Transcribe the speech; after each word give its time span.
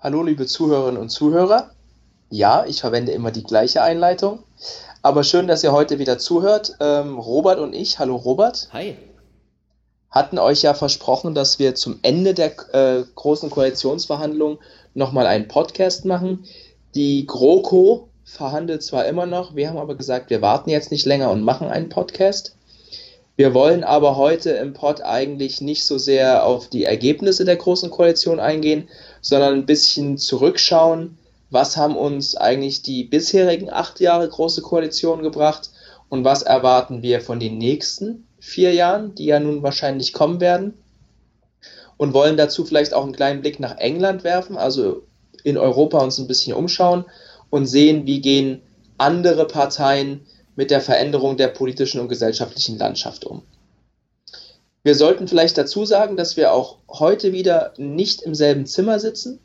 Hallo, 0.00 0.22
liebe 0.22 0.46
Zuhörerinnen 0.46 1.00
und 1.00 1.10
Zuhörer. 1.10 1.70
Ja, 2.28 2.64
ich 2.66 2.80
verwende 2.80 3.12
immer 3.12 3.30
die 3.30 3.44
gleiche 3.44 3.82
Einleitung. 3.82 4.40
Aber 5.00 5.24
schön, 5.24 5.46
dass 5.46 5.64
ihr 5.64 5.72
heute 5.72 5.98
wieder 5.98 6.18
zuhört. 6.18 6.74
Ähm, 6.80 7.18
Robert 7.18 7.58
und 7.58 7.72
ich, 7.72 7.98
hallo 7.98 8.16
Robert. 8.16 8.68
Hi. 8.72 8.96
Hatten 10.10 10.38
euch 10.38 10.62
ja 10.62 10.74
versprochen, 10.74 11.34
dass 11.34 11.58
wir 11.58 11.74
zum 11.74 11.98
Ende 12.02 12.34
der 12.34 12.52
äh, 12.74 13.04
großen 13.14 13.48
Koalitionsverhandlungen 13.48 14.58
nochmal 14.94 15.26
einen 15.26 15.48
Podcast 15.48 16.04
machen. 16.04 16.44
Die 16.94 17.26
GroKo 17.26 18.08
verhandelt 18.24 18.82
zwar 18.82 19.06
immer 19.06 19.26
noch, 19.26 19.54
wir 19.54 19.68
haben 19.68 19.78
aber 19.78 19.94
gesagt, 19.94 20.30
wir 20.30 20.42
warten 20.42 20.70
jetzt 20.70 20.90
nicht 20.90 21.06
länger 21.06 21.30
und 21.30 21.42
machen 21.42 21.68
einen 21.68 21.88
Podcast. 21.88 22.56
Wir 23.36 23.54
wollen 23.54 23.82
aber 23.82 24.16
heute 24.16 24.50
im 24.50 24.74
Pod 24.74 25.00
eigentlich 25.02 25.62
nicht 25.62 25.86
so 25.86 25.96
sehr 25.96 26.44
auf 26.44 26.68
die 26.68 26.84
Ergebnisse 26.84 27.44
der 27.46 27.56
Großen 27.56 27.90
Koalition 27.90 28.38
eingehen, 28.38 28.88
sondern 29.22 29.54
ein 29.54 29.66
bisschen 29.66 30.18
zurückschauen, 30.18 31.16
was 31.48 31.76
haben 31.76 31.96
uns 31.96 32.36
eigentlich 32.36 32.82
die 32.82 33.04
bisherigen 33.04 33.70
acht 33.70 34.00
Jahre 34.00 34.28
Große 34.28 34.60
Koalition 34.60 35.22
gebracht 35.22 35.70
und 36.10 36.24
was 36.24 36.42
erwarten 36.42 37.02
wir 37.02 37.22
von 37.22 37.40
den 37.40 37.56
nächsten 37.56 38.26
vier 38.40 38.74
Jahren, 38.74 39.14
die 39.14 39.26
ja 39.26 39.40
nun 39.40 39.62
wahrscheinlich 39.62 40.12
kommen 40.12 40.40
werden. 40.40 40.74
Und 41.96 42.14
wollen 42.14 42.36
dazu 42.36 42.64
vielleicht 42.64 42.94
auch 42.94 43.04
einen 43.04 43.14
kleinen 43.14 43.42
Blick 43.42 43.60
nach 43.60 43.78
England 43.78 44.24
werfen, 44.24 44.56
also 44.56 45.04
in 45.44 45.56
Europa 45.56 45.98
uns 45.98 46.18
ein 46.18 46.26
bisschen 46.26 46.54
umschauen 46.54 47.04
und 47.50 47.66
sehen, 47.66 48.06
wie 48.06 48.20
gehen 48.20 48.62
andere 48.98 49.46
Parteien 49.46 50.26
mit 50.56 50.70
der 50.70 50.80
Veränderung 50.80 51.36
der 51.36 51.48
politischen 51.48 52.00
und 52.00 52.08
gesellschaftlichen 52.08 52.78
Landschaft 52.78 53.24
um. 53.24 53.42
Wir 54.84 54.94
sollten 54.94 55.28
vielleicht 55.28 55.56
dazu 55.58 55.84
sagen, 55.84 56.16
dass 56.16 56.36
wir 56.36 56.52
auch 56.52 56.78
heute 56.88 57.32
wieder 57.32 57.72
nicht 57.76 58.22
im 58.22 58.34
selben 58.34 58.66
Zimmer 58.66 58.98
sitzen. 58.98 59.38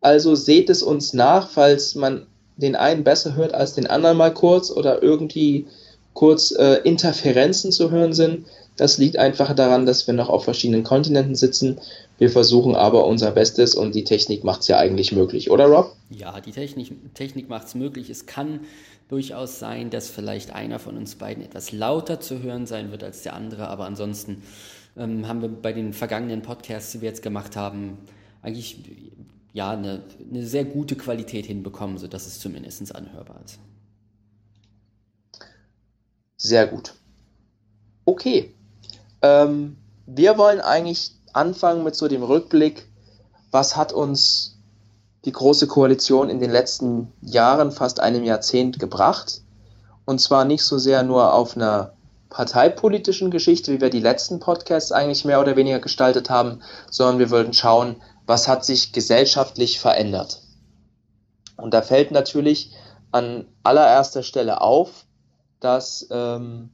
Also 0.00 0.34
seht 0.34 0.70
es 0.70 0.82
uns 0.82 1.12
nach, 1.12 1.50
falls 1.50 1.94
man 1.94 2.26
den 2.56 2.76
einen 2.76 3.04
besser 3.04 3.34
hört 3.34 3.54
als 3.54 3.74
den 3.74 3.86
anderen 3.86 4.16
mal 4.16 4.32
kurz 4.32 4.70
oder 4.70 5.02
irgendwie 5.02 5.66
kurz 6.14 6.52
äh, 6.52 6.80
Interferenzen 6.84 7.72
zu 7.72 7.90
hören 7.90 8.12
sind. 8.12 8.46
Das 8.76 8.98
liegt 8.98 9.18
einfach 9.18 9.54
daran, 9.54 9.86
dass 9.86 10.06
wir 10.06 10.14
noch 10.14 10.28
auf 10.28 10.44
verschiedenen 10.44 10.82
Kontinenten 10.82 11.34
sitzen. 11.34 11.78
Wir 12.18 12.30
versuchen 12.30 12.74
aber 12.74 13.06
unser 13.06 13.32
Bestes 13.32 13.74
und 13.74 13.94
die 13.94 14.04
Technik 14.04 14.44
macht 14.44 14.62
es 14.62 14.68
ja 14.68 14.78
eigentlich 14.78 15.12
möglich, 15.12 15.50
oder 15.50 15.66
Rob? 15.66 15.94
Ja, 16.10 16.40
die 16.40 16.52
Technik, 16.52 16.92
Technik 17.14 17.48
macht 17.48 17.66
es 17.66 17.74
möglich. 17.74 18.10
Es 18.10 18.26
kann 18.26 18.60
durchaus 19.08 19.58
sein, 19.58 19.90
dass 19.90 20.08
vielleicht 20.08 20.52
einer 20.52 20.78
von 20.78 20.96
uns 20.96 21.16
beiden 21.16 21.44
etwas 21.44 21.72
lauter 21.72 22.20
zu 22.20 22.42
hören 22.42 22.66
sein 22.66 22.90
wird 22.90 23.04
als 23.04 23.22
der 23.22 23.34
andere, 23.34 23.68
aber 23.68 23.84
ansonsten 23.84 24.42
ähm, 24.96 25.28
haben 25.28 25.42
wir 25.42 25.48
bei 25.48 25.72
den 25.72 25.92
vergangenen 25.92 26.42
Podcasts, 26.42 26.92
die 26.92 27.00
wir 27.00 27.08
jetzt 27.08 27.22
gemacht 27.22 27.56
haben, 27.56 27.98
eigentlich 28.42 29.12
ja 29.52 29.70
eine, 29.70 30.02
eine 30.30 30.44
sehr 30.44 30.64
gute 30.64 30.96
Qualität 30.96 31.46
hinbekommen, 31.46 31.98
sodass 31.98 32.26
es 32.26 32.40
zumindest 32.40 32.94
anhörbar 32.94 33.40
ist. 33.44 33.58
Sehr 36.36 36.66
gut. 36.66 36.94
Okay. 38.04 38.54
Ähm, 39.22 39.76
wir 40.06 40.36
wollen 40.36 40.60
eigentlich 40.60 41.12
anfangen 41.32 41.84
mit 41.84 41.94
so 41.94 42.08
dem 42.08 42.22
Rückblick, 42.22 42.86
was 43.50 43.76
hat 43.76 43.92
uns 43.92 44.53
die 45.24 45.32
Große 45.32 45.66
Koalition 45.66 46.28
in 46.28 46.38
den 46.38 46.50
letzten 46.50 47.12
Jahren, 47.22 47.72
fast 47.72 48.00
einem 48.00 48.24
Jahrzehnt 48.24 48.78
gebracht. 48.78 49.40
Und 50.04 50.20
zwar 50.20 50.44
nicht 50.44 50.62
so 50.62 50.78
sehr 50.78 51.02
nur 51.02 51.32
auf 51.32 51.56
einer 51.56 51.94
parteipolitischen 52.28 53.30
Geschichte, 53.30 53.72
wie 53.72 53.80
wir 53.80 53.90
die 53.90 54.00
letzten 54.00 54.40
Podcasts 54.40 54.92
eigentlich 54.92 55.24
mehr 55.24 55.40
oder 55.40 55.56
weniger 55.56 55.78
gestaltet 55.78 56.30
haben, 56.30 56.60
sondern 56.90 57.18
wir 57.18 57.30
wollten 57.30 57.54
schauen, 57.54 57.96
was 58.26 58.48
hat 58.48 58.64
sich 58.64 58.92
gesellschaftlich 58.92 59.80
verändert. 59.80 60.42
Und 61.56 61.72
da 61.72 61.80
fällt 61.80 62.10
natürlich 62.10 62.72
an 63.12 63.46
allererster 63.62 64.22
Stelle 64.22 64.60
auf, 64.60 65.06
dass 65.60 66.06
ähm, 66.10 66.70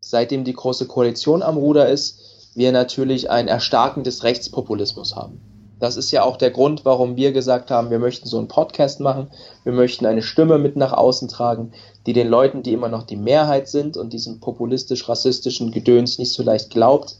seitdem 0.00 0.44
die 0.44 0.52
Große 0.52 0.86
Koalition 0.86 1.42
am 1.42 1.56
Ruder 1.56 1.88
ist, 1.88 2.52
wir 2.54 2.70
natürlich 2.70 3.30
ein 3.30 3.48
Erstarken 3.48 4.04
des 4.04 4.22
Rechtspopulismus 4.22 5.16
haben. 5.16 5.40
Das 5.82 5.96
ist 5.96 6.12
ja 6.12 6.22
auch 6.22 6.36
der 6.36 6.52
Grund, 6.52 6.84
warum 6.84 7.16
wir 7.16 7.32
gesagt 7.32 7.72
haben, 7.72 7.90
wir 7.90 7.98
möchten 7.98 8.28
so 8.28 8.38
einen 8.38 8.46
Podcast 8.46 9.00
machen. 9.00 9.32
Wir 9.64 9.72
möchten 9.72 10.06
eine 10.06 10.22
Stimme 10.22 10.58
mit 10.58 10.76
nach 10.76 10.92
außen 10.92 11.26
tragen, 11.26 11.72
die 12.06 12.12
den 12.12 12.28
Leuten, 12.28 12.62
die 12.62 12.72
immer 12.72 12.88
noch 12.88 13.02
die 13.02 13.16
Mehrheit 13.16 13.68
sind 13.68 13.96
und 13.96 14.12
diesem 14.12 14.38
populistisch-rassistischen 14.38 15.72
Gedöns 15.72 16.20
nicht 16.20 16.34
so 16.34 16.44
leicht 16.44 16.70
glaubt, 16.70 17.16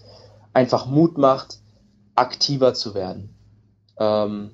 einfach 0.53 0.87
Mut 0.87 1.19
macht, 1.19 1.59
aktiver 2.15 2.73
zu 2.73 2.95
werden. 2.95 3.35
Ähm, 3.99 4.53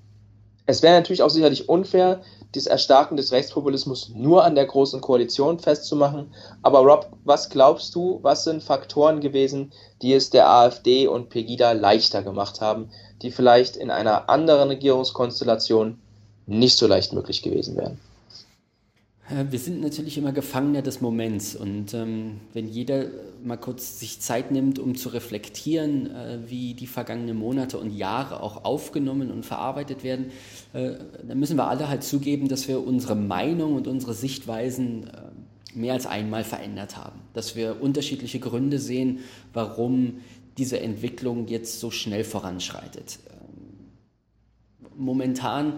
es 0.65 0.83
wäre 0.83 0.95
natürlich 0.95 1.23
auch 1.23 1.29
sicherlich 1.29 1.69
unfair, 1.69 2.23
das 2.53 2.67
Erstarken 2.67 3.19
des 3.19 3.31
Rechtspopulismus 3.31 4.13
nur 4.15 4.43
an 4.43 4.55
der 4.55 4.65
Großen 4.65 5.03
Koalition 5.03 5.59
festzumachen. 5.59 6.33
Aber 6.63 6.79
Rob, 6.79 7.11
was 7.25 7.51
glaubst 7.51 7.95
du, 7.95 8.21
was 8.23 8.45
sind 8.45 8.63
Faktoren 8.63 9.21
gewesen, 9.21 9.71
die 10.01 10.15
es 10.15 10.31
der 10.31 10.49
AfD 10.49 11.09
und 11.09 11.29
Pegida 11.29 11.73
leichter 11.73 12.23
gemacht 12.23 12.63
haben, 12.63 12.89
die 13.23 13.31
vielleicht 13.31 13.77
in 13.77 13.91
einer 13.91 14.29
anderen 14.29 14.69
Regierungskonstellation 14.69 15.99
nicht 16.47 16.79
so 16.79 16.87
leicht 16.87 17.12
möglich 17.12 17.43
gewesen 17.43 17.77
wären. 17.77 17.99
Äh, 19.31 19.45
wir 19.51 19.59
sind 19.59 19.81
natürlich 19.81 20.19
immer 20.19 20.33
Gefangener 20.33 20.83
des 20.83 21.01
Moments 21.01 21.55
und 21.55 21.95
ähm, 21.95 22.41
wenn 22.53 22.69
jeder 22.69 23.06
mal 23.45 23.56
kurz 23.56 24.01
sich 24.01 24.21
Zeit 24.21 24.51
nimmt, 24.51 24.79
um 24.79 24.97
zu 24.97 25.11
reflektieren, 25.11 26.15
äh, 26.15 26.39
wie 26.47 26.75
die 26.75 26.87
vergangenen 26.87 27.37
Monate 27.37 27.79
und 27.79 27.97
Jahre 27.97 28.43
auch 28.43 28.65
aufgenommen 28.65 29.31
und 29.31 29.45
verarbeitet 29.45 30.03
werden, 30.03 30.31
äh, 30.73 30.93
dann 31.27 31.39
müssen 31.39 31.56
wir 31.56 31.69
alle 31.69 31.89
halt 31.89 32.03
zugeben, 32.03 32.49
dass 32.49 32.69
wir 32.69 32.87
unsere 32.87 33.17
Meinung 33.17 33.75
und 33.75 33.87
unsere 33.87 34.15
Sichtweisen 34.15 35.09
äh, 35.09 35.79
mehr 35.79 35.95
als 35.95 36.06
einmal 36.06 36.45
verändert 36.45 36.97
haben. 36.97 37.21
Dass 37.35 37.55
wir 37.55 37.81
unterschiedliche 37.81 38.41
Gründe 38.41 38.79
sehen, 38.79 39.21
warum 39.53 40.19
diese 40.59 40.81
Entwicklung 40.81 41.47
jetzt 41.47 41.81
so 41.81 41.91
schnell 41.91 42.25
voranschreitet. 42.25 43.21
Ähm, 43.31 44.89
momentan, 44.97 45.75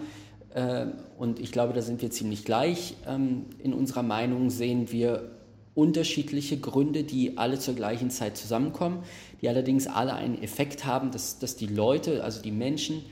äh, 0.53 0.87
und 1.17 1.39
ich 1.39 1.51
glaube, 1.51 1.73
da 1.73 1.81
sind 1.81 2.01
wir 2.01 2.11
ziemlich 2.11 2.43
gleich 2.43 2.95
ähm, 3.07 3.45
in 3.59 3.73
unserer 3.73 4.03
Meinung, 4.03 4.49
sehen 4.49 4.91
wir 4.91 5.31
unterschiedliche 5.73 6.57
Gründe, 6.57 7.03
die 7.03 7.37
alle 7.37 7.59
zur 7.59 7.75
gleichen 7.75 8.09
Zeit 8.09 8.35
zusammenkommen, 8.35 9.03
die 9.41 9.47
allerdings 9.47 9.87
alle 9.87 10.13
einen 10.15 10.41
Effekt 10.41 10.85
haben, 10.85 11.11
dass, 11.11 11.39
dass 11.39 11.55
die 11.55 11.67
Leute, 11.67 12.23
also 12.23 12.41
die 12.41 12.51
Menschen, 12.51 13.03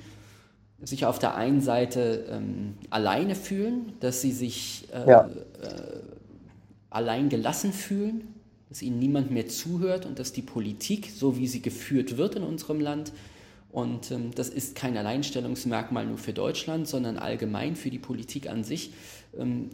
sich 0.81 1.05
auf 1.05 1.19
der 1.19 1.35
einen 1.35 1.61
Seite 1.61 2.25
ähm, 2.29 2.75
alleine 2.89 3.35
fühlen, 3.35 3.93
dass 3.99 4.21
sie 4.21 4.31
sich 4.31 4.87
äh, 4.93 5.09
ja. 5.09 5.27
äh, 5.27 5.99
allein 6.89 7.29
gelassen 7.29 7.73
fühlen 7.73 8.38
dass 8.69 8.81
ihnen 8.81 8.99
niemand 8.99 9.31
mehr 9.31 9.47
zuhört 9.47 10.05
und 10.05 10.19
dass 10.19 10.31
die 10.31 10.41
Politik, 10.41 11.11
so 11.15 11.37
wie 11.37 11.47
sie 11.47 11.61
geführt 11.61 12.17
wird 12.17 12.35
in 12.35 12.43
unserem 12.43 12.79
Land, 12.79 13.11
und 13.71 14.09
ähm, 14.11 14.31
das 14.33 14.49
ist 14.49 14.75
kein 14.75 14.97
Alleinstellungsmerkmal 14.97 16.05
nur 16.05 16.17
für 16.17 16.33
Deutschland, 16.33 16.87
sondern 16.87 17.17
allgemein 17.17 17.75
für 17.75 17.91
die 17.91 17.99
Politik 17.99 18.49
an 18.49 18.63
sich, 18.63 18.91
ähm, 19.37 19.69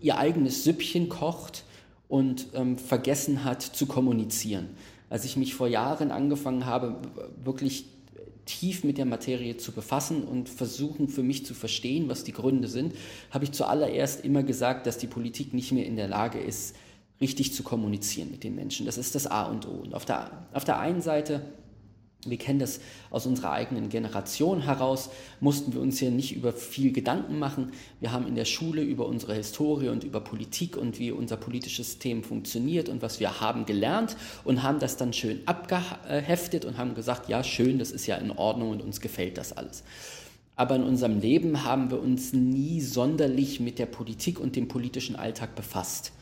ihr 0.00 0.18
eigenes 0.18 0.62
Süppchen 0.62 1.08
kocht 1.08 1.64
und 2.08 2.48
ähm, 2.54 2.78
vergessen 2.78 3.44
hat 3.44 3.62
zu 3.62 3.86
kommunizieren. 3.86 4.68
Als 5.08 5.24
ich 5.24 5.36
mich 5.36 5.54
vor 5.54 5.66
Jahren 5.66 6.12
angefangen 6.12 6.64
habe, 6.64 7.00
wirklich 7.42 7.86
tief 8.46 8.84
mit 8.84 8.98
der 8.98 9.04
Materie 9.04 9.56
zu 9.56 9.72
befassen 9.72 10.22
und 10.22 10.48
versuchen 10.48 11.08
für 11.08 11.22
mich 11.22 11.44
zu 11.44 11.54
verstehen, 11.54 12.08
was 12.08 12.24
die 12.24 12.32
Gründe 12.32 12.68
sind, 12.68 12.94
habe 13.30 13.44
ich 13.44 13.52
zuallererst 13.52 14.24
immer 14.24 14.44
gesagt, 14.44 14.86
dass 14.86 14.98
die 14.98 15.06
Politik 15.08 15.54
nicht 15.54 15.72
mehr 15.72 15.86
in 15.86 15.96
der 15.96 16.08
Lage 16.08 16.38
ist, 16.38 16.76
richtig 17.20 17.52
zu 17.54 17.62
kommunizieren 17.62 18.30
mit 18.30 18.44
den 18.44 18.54
Menschen. 18.54 18.86
Das 18.86 18.98
ist 18.98 19.14
das 19.14 19.26
A 19.26 19.44
und 19.44 19.68
O. 19.68 19.72
Und 19.72 19.94
auf 19.94 20.04
der, 20.04 20.46
auf 20.52 20.64
der 20.64 20.78
einen 20.78 21.02
Seite, 21.02 21.42
wir 22.26 22.36
kennen 22.36 22.58
das 22.58 22.80
aus 23.10 23.26
unserer 23.26 23.52
eigenen 23.52 23.88
Generation 23.88 24.60
heraus, 24.62 25.10
mussten 25.40 25.72
wir 25.72 25.80
uns 25.80 25.98
hier 25.98 26.10
nicht 26.10 26.34
über 26.36 26.52
viel 26.52 26.92
Gedanken 26.92 27.38
machen. 27.38 27.72
Wir 27.98 28.12
haben 28.12 28.26
in 28.26 28.34
der 28.34 28.44
Schule 28.44 28.82
über 28.82 29.06
unsere 29.06 29.34
Historie 29.34 29.88
und 29.88 30.04
über 30.04 30.20
Politik 30.20 30.76
und 30.76 30.98
wie 30.98 31.12
unser 31.12 31.36
politisches 31.36 31.92
System 31.92 32.22
funktioniert 32.22 32.88
und 32.88 33.00
was 33.00 33.20
wir 33.20 33.40
haben 33.40 33.64
gelernt 33.64 34.16
und 34.44 34.62
haben 34.62 34.80
das 34.80 34.96
dann 34.96 35.12
schön 35.12 35.40
abgeheftet 35.46 36.64
und 36.66 36.76
haben 36.76 36.94
gesagt, 36.94 37.28
ja 37.28 37.42
schön, 37.42 37.78
das 37.78 37.90
ist 37.90 38.06
ja 38.06 38.16
in 38.16 38.30
Ordnung 38.30 38.70
und 38.70 38.82
uns 38.82 39.00
gefällt 39.00 39.38
das 39.38 39.52
alles. 39.52 39.82
Aber 40.56 40.76
in 40.76 40.82
unserem 40.82 41.20
Leben 41.20 41.64
haben 41.64 41.90
wir 41.90 42.02
uns 42.02 42.34
nie 42.34 42.82
sonderlich 42.82 43.60
mit 43.60 43.78
der 43.78 43.86
Politik 43.86 44.38
und 44.38 44.56
dem 44.56 44.68
politischen 44.68 45.16
Alltag 45.16 45.54
befasst. 45.54 46.12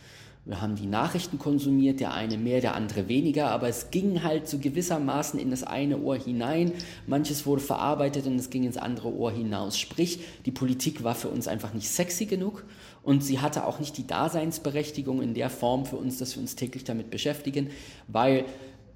Wir 0.48 0.62
haben 0.62 0.76
die 0.76 0.86
Nachrichten 0.86 1.38
konsumiert, 1.38 2.00
der 2.00 2.14
eine 2.14 2.38
mehr, 2.38 2.62
der 2.62 2.74
andere 2.74 3.06
weniger, 3.06 3.50
aber 3.50 3.68
es 3.68 3.90
ging 3.90 4.22
halt 4.22 4.48
so 4.48 4.56
gewissermaßen 4.56 5.38
in 5.38 5.50
das 5.50 5.62
eine 5.62 5.98
Ohr 5.98 6.16
hinein. 6.16 6.72
Manches 7.06 7.44
wurde 7.44 7.60
verarbeitet 7.60 8.26
und 8.26 8.36
es 8.36 8.48
ging 8.48 8.64
ins 8.64 8.78
andere 8.78 9.12
Ohr 9.12 9.30
hinaus. 9.30 9.78
Sprich, 9.78 10.20
die 10.46 10.50
Politik 10.50 11.04
war 11.04 11.14
für 11.14 11.28
uns 11.28 11.48
einfach 11.48 11.74
nicht 11.74 11.90
sexy 11.90 12.24
genug 12.24 12.64
und 13.02 13.22
sie 13.22 13.40
hatte 13.40 13.66
auch 13.66 13.78
nicht 13.78 13.98
die 13.98 14.06
Daseinsberechtigung 14.06 15.20
in 15.20 15.34
der 15.34 15.50
Form 15.50 15.84
für 15.84 15.96
uns, 15.96 16.16
dass 16.16 16.34
wir 16.34 16.40
uns 16.40 16.56
täglich 16.56 16.82
damit 16.82 17.10
beschäftigen, 17.10 17.68
weil 18.06 18.46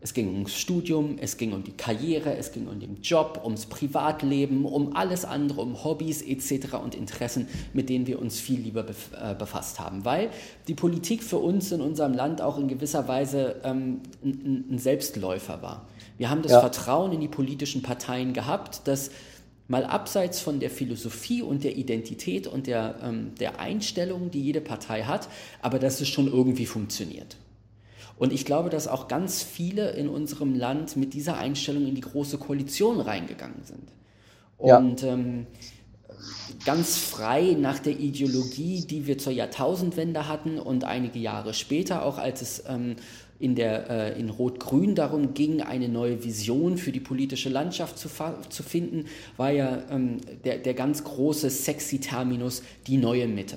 Es 0.02 0.14
ging 0.14 0.34
ums 0.34 0.52
Studium, 0.54 1.16
es 1.20 1.36
ging 1.36 1.52
um 1.52 1.62
die 1.62 1.72
Karriere, 1.72 2.36
es 2.36 2.50
ging 2.50 2.66
um 2.66 2.80
den 2.80 3.00
Job, 3.02 3.40
ums 3.44 3.66
Privatleben, 3.66 4.64
um 4.64 4.96
alles 4.96 5.24
andere, 5.24 5.60
um 5.60 5.84
Hobbys 5.84 6.22
etc. 6.22 6.74
und 6.82 6.96
Interessen, 6.96 7.46
mit 7.72 7.88
denen 7.88 8.08
wir 8.08 8.20
uns 8.20 8.40
viel 8.40 8.58
lieber 8.58 8.84
äh, 8.84 9.34
befasst 9.36 9.78
haben. 9.78 10.04
Weil 10.04 10.30
die 10.66 10.74
Politik 10.74 11.22
für 11.22 11.38
uns 11.38 11.70
in 11.70 11.80
unserem 11.80 12.14
Land 12.14 12.42
auch 12.42 12.58
in 12.58 12.66
gewisser 12.66 13.06
Weise 13.06 13.60
ähm, 13.62 14.00
ein, 14.24 14.78
Selbstläufer 14.78 15.62
war. 15.62 15.86
Wir 16.18 16.30
haben 16.30 16.42
das 16.42 16.52
ja. 16.52 16.60
Vertrauen 16.60 17.12
in 17.12 17.20
die 17.20 17.28
politischen 17.28 17.82
Parteien 17.82 18.32
gehabt, 18.32 18.88
dass 18.88 19.10
mal 19.68 19.84
abseits 19.84 20.40
von 20.40 20.58
der 20.58 20.70
Philosophie 20.70 21.42
und 21.42 21.62
der 21.62 21.76
Identität 21.76 22.48
und 22.48 22.66
der, 22.66 22.96
ähm, 23.04 23.36
der 23.38 23.60
Einstellung, 23.60 24.32
die 24.32 24.42
jede 24.42 24.60
Partei 24.60 25.04
hat, 25.04 25.28
aber 25.60 25.78
dass 25.78 26.00
es 26.00 26.08
schon 26.08 26.26
irgendwie 26.26 26.66
funktioniert. 26.66 27.36
Und 28.22 28.32
ich 28.32 28.44
glaube, 28.44 28.70
dass 28.70 28.86
auch 28.86 29.08
ganz 29.08 29.42
viele 29.42 29.90
in 29.90 30.08
unserem 30.08 30.54
Land 30.54 30.96
mit 30.96 31.12
dieser 31.12 31.38
Einstellung 31.38 31.88
in 31.88 31.96
die 31.96 32.02
große 32.02 32.38
Koalition 32.38 33.00
reingegangen 33.00 33.64
sind. 33.64 33.88
Und 34.58 35.02
ja. 35.02 35.14
ähm, 35.14 35.48
ganz 36.64 36.98
frei 36.98 37.56
nach 37.58 37.80
der 37.80 37.98
Ideologie, 37.98 38.86
die 38.86 39.08
wir 39.08 39.18
zur 39.18 39.32
Jahrtausendwende 39.32 40.28
hatten 40.28 40.60
und 40.60 40.84
einige 40.84 41.18
Jahre 41.18 41.52
später, 41.52 42.04
auch 42.04 42.18
als 42.18 42.42
es 42.42 42.62
ähm, 42.68 42.94
in, 43.40 43.56
der, 43.56 43.90
äh, 43.90 44.20
in 44.20 44.30
Rot-Grün 44.30 44.94
darum 44.94 45.34
ging, 45.34 45.60
eine 45.60 45.88
neue 45.88 46.22
Vision 46.22 46.78
für 46.78 46.92
die 46.92 47.00
politische 47.00 47.48
Landschaft 47.48 47.98
zu, 47.98 48.08
zu 48.50 48.62
finden, 48.62 49.06
war 49.36 49.50
ja 49.50 49.82
ähm, 49.90 50.18
der, 50.44 50.58
der 50.58 50.74
ganz 50.74 51.02
große 51.02 51.50
sexy 51.50 51.98
Terminus 51.98 52.62
die 52.86 52.98
neue 52.98 53.26
Mitte. 53.26 53.56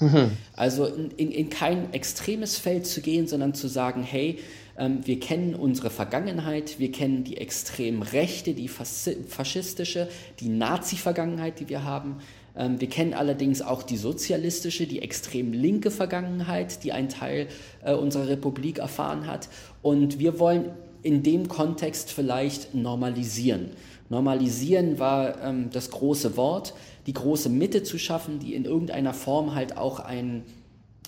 Mhm. 0.00 0.30
Also 0.54 0.86
in, 0.86 1.10
in, 1.12 1.30
in, 1.32 1.50
kein 1.50 1.92
extremes 1.92 2.56
Feld 2.56 2.86
zu 2.86 3.00
gehen, 3.00 3.26
sondern 3.26 3.54
zu 3.54 3.66
sagen, 3.68 4.02
hey, 4.02 4.38
ähm, 4.78 5.00
wir 5.04 5.18
kennen 5.18 5.54
unsere 5.54 5.90
Vergangenheit, 5.90 6.78
wir 6.78 6.92
kennen 6.92 7.24
die 7.24 7.36
extrem 7.36 8.02
rechte, 8.02 8.54
die 8.54 8.68
faschistische, 8.68 10.08
die 10.38 10.48
Nazi-Vergangenheit, 10.48 11.58
die 11.58 11.68
wir 11.68 11.82
haben. 11.82 12.18
Ähm, 12.56 12.80
wir 12.80 12.88
kennen 12.88 13.12
allerdings 13.12 13.60
auch 13.60 13.82
die 13.82 13.96
sozialistische, 13.96 14.86
die 14.86 15.02
extrem 15.02 15.52
linke 15.52 15.90
Vergangenheit, 15.90 16.84
die 16.84 16.92
ein 16.92 17.08
Teil 17.08 17.48
äh, 17.84 17.92
unserer 17.92 18.28
Republik 18.28 18.78
erfahren 18.78 19.26
hat. 19.26 19.48
Und 19.82 20.20
wir 20.20 20.38
wollen 20.38 20.70
in 21.02 21.22
dem 21.24 21.48
Kontext 21.48 22.12
vielleicht 22.12 22.74
normalisieren. 22.74 23.70
Normalisieren 24.10 24.98
war 24.98 25.42
ähm, 25.42 25.70
das 25.72 25.90
große 25.90 26.36
Wort 26.36 26.74
die 27.08 27.14
große 27.14 27.48
Mitte 27.48 27.82
zu 27.82 27.98
schaffen, 27.98 28.38
die 28.38 28.54
in 28.54 28.66
irgendeiner 28.66 29.14
Form 29.14 29.54
halt 29.54 29.78
auch 29.78 29.98
ein, 29.98 30.44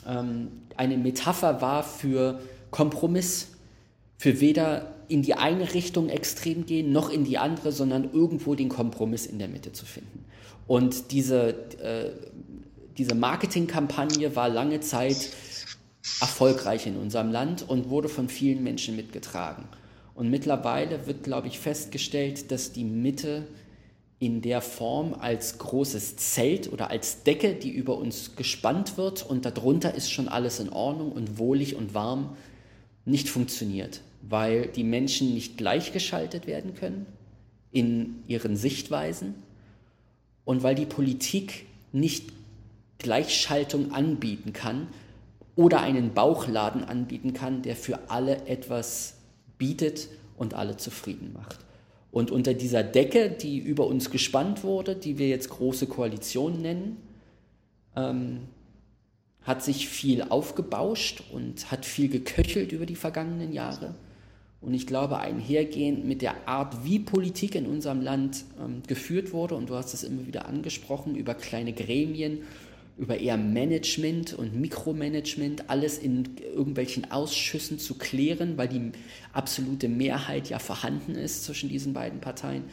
ähm, 0.08 0.48
eine 0.74 0.96
Metapher 0.96 1.60
war 1.60 1.82
für 1.82 2.40
Kompromiss, 2.70 3.48
für 4.16 4.40
weder 4.40 4.94
in 5.08 5.20
die 5.20 5.34
eine 5.34 5.74
Richtung 5.74 6.08
extrem 6.08 6.64
gehen 6.64 6.90
noch 6.90 7.10
in 7.10 7.24
die 7.24 7.36
andere, 7.36 7.70
sondern 7.70 8.14
irgendwo 8.14 8.54
den 8.54 8.70
Kompromiss 8.70 9.26
in 9.26 9.38
der 9.38 9.48
Mitte 9.48 9.72
zu 9.72 9.84
finden. 9.84 10.24
Und 10.66 11.12
diese, 11.12 11.50
äh, 11.82 12.12
diese 12.96 13.14
Marketingkampagne 13.14 14.34
war 14.34 14.48
lange 14.48 14.80
Zeit 14.80 15.28
erfolgreich 16.22 16.86
in 16.86 16.96
unserem 16.96 17.30
Land 17.30 17.68
und 17.68 17.90
wurde 17.90 18.08
von 18.08 18.30
vielen 18.30 18.62
Menschen 18.62 18.96
mitgetragen. 18.96 19.64
Und 20.14 20.30
mittlerweile 20.30 21.06
wird, 21.06 21.24
glaube 21.24 21.48
ich, 21.48 21.58
festgestellt, 21.58 22.50
dass 22.50 22.72
die 22.72 22.84
Mitte 22.84 23.46
in 24.20 24.42
der 24.42 24.60
Form 24.60 25.14
als 25.18 25.58
großes 25.58 26.16
Zelt 26.16 26.70
oder 26.70 26.90
als 26.90 27.22
Decke, 27.22 27.54
die 27.54 27.70
über 27.70 27.96
uns 27.96 28.36
gespannt 28.36 28.98
wird 28.98 29.24
und 29.28 29.46
darunter 29.46 29.94
ist 29.94 30.12
schon 30.12 30.28
alles 30.28 30.60
in 30.60 30.68
Ordnung 30.68 31.10
und 31.10 31.38
wohlig 31.38 31.74
und 31.74 31.94
warm, 31.94 32.36
nicht 33.06 33.30
funktioniert, 33.30 34.02
weil 34.20 34.66
die 34.66 34.84
Menschen 34.84 35.32
nicht 35.32 35.56
gleichgeschaltet 35.56 36.46
werden 36.46 36.74
können 36.74 37.06
in 37.72 38.22
ihren 38.28 38.56
Sichtweisen 38.56 39.34
und 40.44 40.62
weil 40.62 40.74
die 40.74 40.86
Politik 40.86 41.64
nicht 41.92 42.30
Gleichschaltung 42.98 43.92
anbieten 43.92 44.52
kann 44.52 44.88
oder 45.56 45.80
einen 45.80 46.12
Bauchladen 46.12 46.84
anbieten 46.84 47.32
kann, 47.32 47.62
der 47.62 47.74
für 47.74 48.10
alle 48.10 48.46
etwas 48.46 49.14
bietet 49.56 50.08
und 50.36 50.52
alle 50.52 50.76
zufrieden 50.76 51.32
macht. 51.32 51.58
Und 52.12 52.30
unter 52.30 52.54
dieser 52.54 52.82
Decke, 52.82 53.30
die 53.30 53.58
über 53.58 53.86
uns 53.86 54.10
gespannt 54.10 54.64
wurde, 54.64 54.96
die 54.96 55.18
wir 55.18 55.28
jetzt 55.28 55.50
große 55.50 55.86
Koalition 55.86 56.60
nennen, 56.60 56.96
ähm, 57.96 58.40
hat 59.42 59.62
sich 59.62 59.88
viel 59.88 60.22
aufgebauscht 60.22 61.22
und 61.32 61.70
hat 61.70 61.86
viel 61.86 62.08
geköchelt 62.08 62.72
über 62.72 62.86
die 62.86 62.96
vergangenen 62.96 63.52
Jahre. 63.52 63.94
Und 64.60 64.74
ich 64.74 64.86
glaube, 64.86 65.18
einhergehend 65.18 66.04
mit 66.04 66.20
der 66.20 66.46
Art, 66.46 66.84
wie 66.84 66.98
Politik 66.98 67.54
in 67.54 67.66
unserem 67.66 68.02
Land 68.02 68.44
ähm, 68.62 68.82
geführt 68.86 69.32
wurde, 69.32 69.54
und 69.54 69.70
du 69.70 69.74
hast 69.74 69.94
es 69.94 70.02
immer 70.02 70.26
wieder 70.26 70.46
angesprochen, 70.46 71.14
über 71.14 71.34
kleine 71.34 71.72
Gremien, 71.72 72.42
über 73.00 73.18
eher 73.18 73.38
Management 73.38 74.34
und 74.34 74.54
Mikromanagement, 74.60 75.70
alles 75.70 75.96
in 75.96 76.36
irgendwelchen 76.54 77.10
Ausschüssen 77.10 77.78
zu 77.78 77.94
klären, 77.94 78.58
weil 78.58 78.68
die 78.68 78.92
absolute 79.32 79.88
Mehrheit 79.88 80.50
ja 80.50 80.58
vorhanden 80.58 81.14
ist 81.14 81.44
zwischen 81.44 81.70
diesen 81.70 81.94
beiden 81.94 82.20
Parteien 82.20 82.64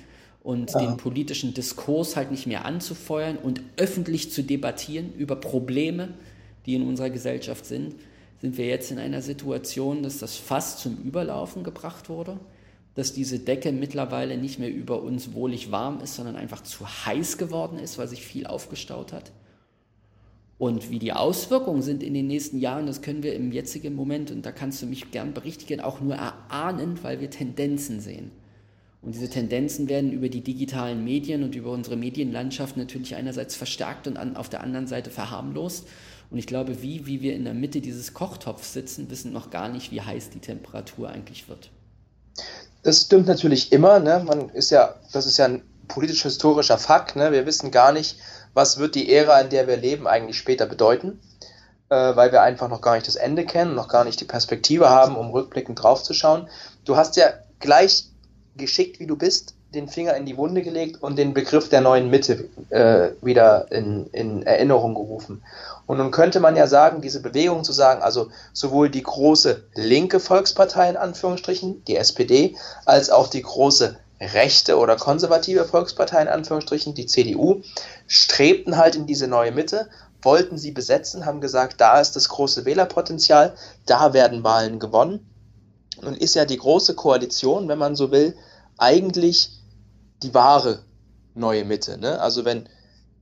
und 0.44 0.72
ja. 0.72 0.80
den 0.80 0.98
politischen 0.98 1.54
Diskurs 1.54 2.18
halt 2.18 2.30
nicht 2.30 2.46
mehr 2.46 2.66
anzufeuern 2.66 3.38
und 3.38 3.62
öffentlich 3.78 4.30
zu 4.30 4.44
debattieren 4.44 5.14
über 5.14 5.38
Probleme, 5.38 6.10
die 6.66 6.76
in 6.76 6.86
unserer 6.86 7.10
Gesellschaft 7.10 7.66
sind, 7.66 7.96
sind 8.42 8.58
wir 8.58 8.68
jetzt 8.68 8.92
in 8.92 9.00
einer 9.00 9.22
Situation, 9.22 10.04
dass 10.04 10.18
das 10.18 10.36
Fass 10.36 10.78
zum 10.78 10.98
Überlaufen 10.98 11.64
gebracht 11.64 12.10
wurde, 12.10 12.38
dass 12.96 13.14
diese 13.14 13.40
Decke 13.40 13.72
mittlerweile 13.72 14.38
nicht 14.38 14.60
mehr 14.60 14.74
über 14.74 15.02
uns 15.02 15.34
wohlig 15.34 15.72
warm 15.72 16.02
ist, 16.02 16.16
sondern 16.16 16.36
einfach 16.36 16.64
zu 16.64 16.86
heiß 16.86 17.38
geworden 17.38 17.80
ist, 17.80 17.98
weil 17.98 18.10
sich 18.10 18.24
viel 18.24 18.46
aufgestaut 18.46 19.14
hat. 19.14 19.32
Und 20.58 20.90
wie 20.90 21.00
die 21.00 21.14
Auswirkungen 21.14 21.84
sind 21.84 22.02
in 22.02 22.16
den 22.16 22.28
nächsten 22.28 22.60
Jahren, 22.60 22.88
das 22.88 23.02
können 23.02 23.22
wir 23.22 23.36
im 23.36 23.52
jetzigen 23.52 23.94
Moment, 23.94 24.32
und 24.32 24.46
da 24.46 24.52
kannst 24.52 24.82
du 24.82 24.88
mich 24.88 25.12
gern 25.12 25.34
berichtigen, 25.34 25.82
auch 25.82 26.02
nur 26.02 26.16
erahnen, 26.16 26.98
weil 27.04 27.20
wir 27.20 27.30
Tendenzen 27.30 28.00
sehen. 28.00 28.32
Und 29.04 29.14
diese 29.14 29.30
Tendenzen 29.30 29.88
werden 29.88 30.12
über 30.12 30.30
die 30.30 30.42
digitalen 30.42 31.04
Medien 31.04 31.44
und 31.44 31.56
über 31.56 31.72
unsere 31.72 31.96
Medienlandschaft 31.96 32.76
natürlich 32.76 33.16
einerseits 33.16 33.56
verstärkt 33.56 34.08
und 34.08 34.18
an, 34.18 34.36
auf 34.36 34.50
der 34.50 34.62
anderen 34.62 34.88
Seite 34.88 35.12
verharmlost. 35.12 35.88
Und 36.30 36.40
ich 36.40 36.48
glaube, 36.48 36.82
wie, 36.82 37.06
wie 37.06 37.22
wir 37.22 37.36
in 37.36 37.46
der 37.46 37.54
Mitte 37.54 37.80
dieses 37.80 38.14
Kochtopfs 38.14 38.74
sitzen, 38.74 39.10
wissen 39.10 39.32
noch 39.32 39.52
gar 39.52 39.70
nicht, 39.70 39.92
wie 39.92 40.02
heiß 40.02 40.32
die 40.32 40.40
Temperatur 40.40 41.10
eigentlich 41.10 41.48
wird. 41.48 41.70
Das 42.84 43.04
stimmt 43.04 43.28
natürlich 43.28 43.72
immer. 43.72 44.00
Ne? 44.00 44.24
Man 44.26 44.50
ist 44.50 44.72
ja, 44.72 44.96
das 45.14 45.26
ist 45.26 45.38
ja 45.38 45.46
ein 45.46 45.62
politisch-historischer 45.88 46.78
Fakt. 46.78 47.16
Ne? 47.16 47.32
Wir 47.32 47.46
wissen 47.46 47.72
gar 47.72 47.94
nicht, 47.94 48.18
was 48.58 48.80
wird 48.80 48.96
die 48.96 49.14
Ära, 49.14 49.40
in 49.40 49.50
der 49.50 49.68
wir 49.68 49.78
leben, 49.78 50.08
eigentlich 50.08 50.40
später 50.40 50.66
bedeuten, 50.66 51.20
äh, 51.90 52.16
weil 52.16 52.32
wir 52.32 52.42
einfach 52.42 52.70
noch 52.70 52.82
gar 52.82 52.96
nicht 52.96 53.08
das 53.08 53.16
Ende 53.16 53.46
kennen, 53.46 53.76
noch 53.76 53.88
gar 53.88 54.04
nicht 54.04 54.20
die 54.20 54.26
Perspektive 54.26 54.90
haben, 54.90 55.16
um 55.16 55.30
rückblickend 55.30 55.82
draufzuschauen. 55.82 56.50
Du 56.84 56.98
hast 56.98 57.18
ja 57.18 57.28
gleich 57.60 58.06
geschickt, 58.58 59.00
wie 59.00 59.06
du 59.06 59.16
bist, 59.16 59.54
den 59.76 59.88
Finger 59.88 60.16
in 60.16 60.26
die 60.26 60.38
Wunde 60.38 60.64
gelegt 60.64 61.04
und 61.04 61.20
den 61.20 61.36
Begriff 61.36 61.70
der 61.70 61.82
neuen 61.82 62.10
Mitte 62.10 62.50
äh, 62.70 63.10
wieder 63.22 63.72
in, 63.72 64.08
in 64.08 64.42
Erinnerung 64.42 64.96
gerufen. 64.96 65.44
Und 65.86 66.00
nun 66.00 66.10
könnte 66.10 66.40
man 66.40 66.56
ja 66.56 66.66
sagen, 66.66 67.02
diese 67.02 67.22
Bewegung 67.22 67.64
zu 67.64 67.74
sagen, 67.74 68.02
also 68.02 68.30
sowohl 68.54 68.90
die 68.90 69.04
große 69.04 69.66
linke 69.76 70.20
Volkspartei 70.20 70.90
in 70.90 70.98
Anführungsstrichen, 70.98 71.86
die 71.86 71.96
SPD, 71.96 72.56
als 72.86 73.12
auch 73.12 73.28
die 73.28 73.44
große 73.44 73.98
rechte 74.20 74.78
oder 74.78 74.96
konservative 74.96 75.66
Volkspartei 75.66 76.22
in 76.22 76.28
Anführungsstrichen, 76.28 76.94
die 76.94 77.06
CDU, 77.06 77.62
strebten 78.08 78.78
halt 78.78 78.96
in 78.96 79.06
diese 79.06 79.28
neue 79.28 79.52
Mitte, 79.52 79.90
wollten 80.22 80.58
sie 80.58 80.72
besetzen, 80.72 81.26
haben 81.26 81.42
gesagt, 81.42 81.80
da 81.80 82.00
ist 82.00 82.16
das 82.16 82.30
große 82.30 82.66
Wählerpotenzial, 82.66 83.56
da 83.86 84.14
werden 84.14 84.44
Wahlen 84.44 84.80
gewonnen. 84.80 85.30
Nun 86.02 86.16
ist 86.16 86.36
ja 86.36 86.46
die 86.46 86.58
große 86.58 86.96
Koalition, 86.96 87.68
wenn 87.68 87.78
man 87.78 87.96
so 87.96 88.12
will, 88.12 88.36
eigentlich 88.78 89.52
die 90.24 90.34
wahre 90.34 90.80
neue 91.34 91.66
Mitte. 91.66 91.98
Ne? 91.98 92.20
Also 92.20 92.46
wenn 92.46 92.68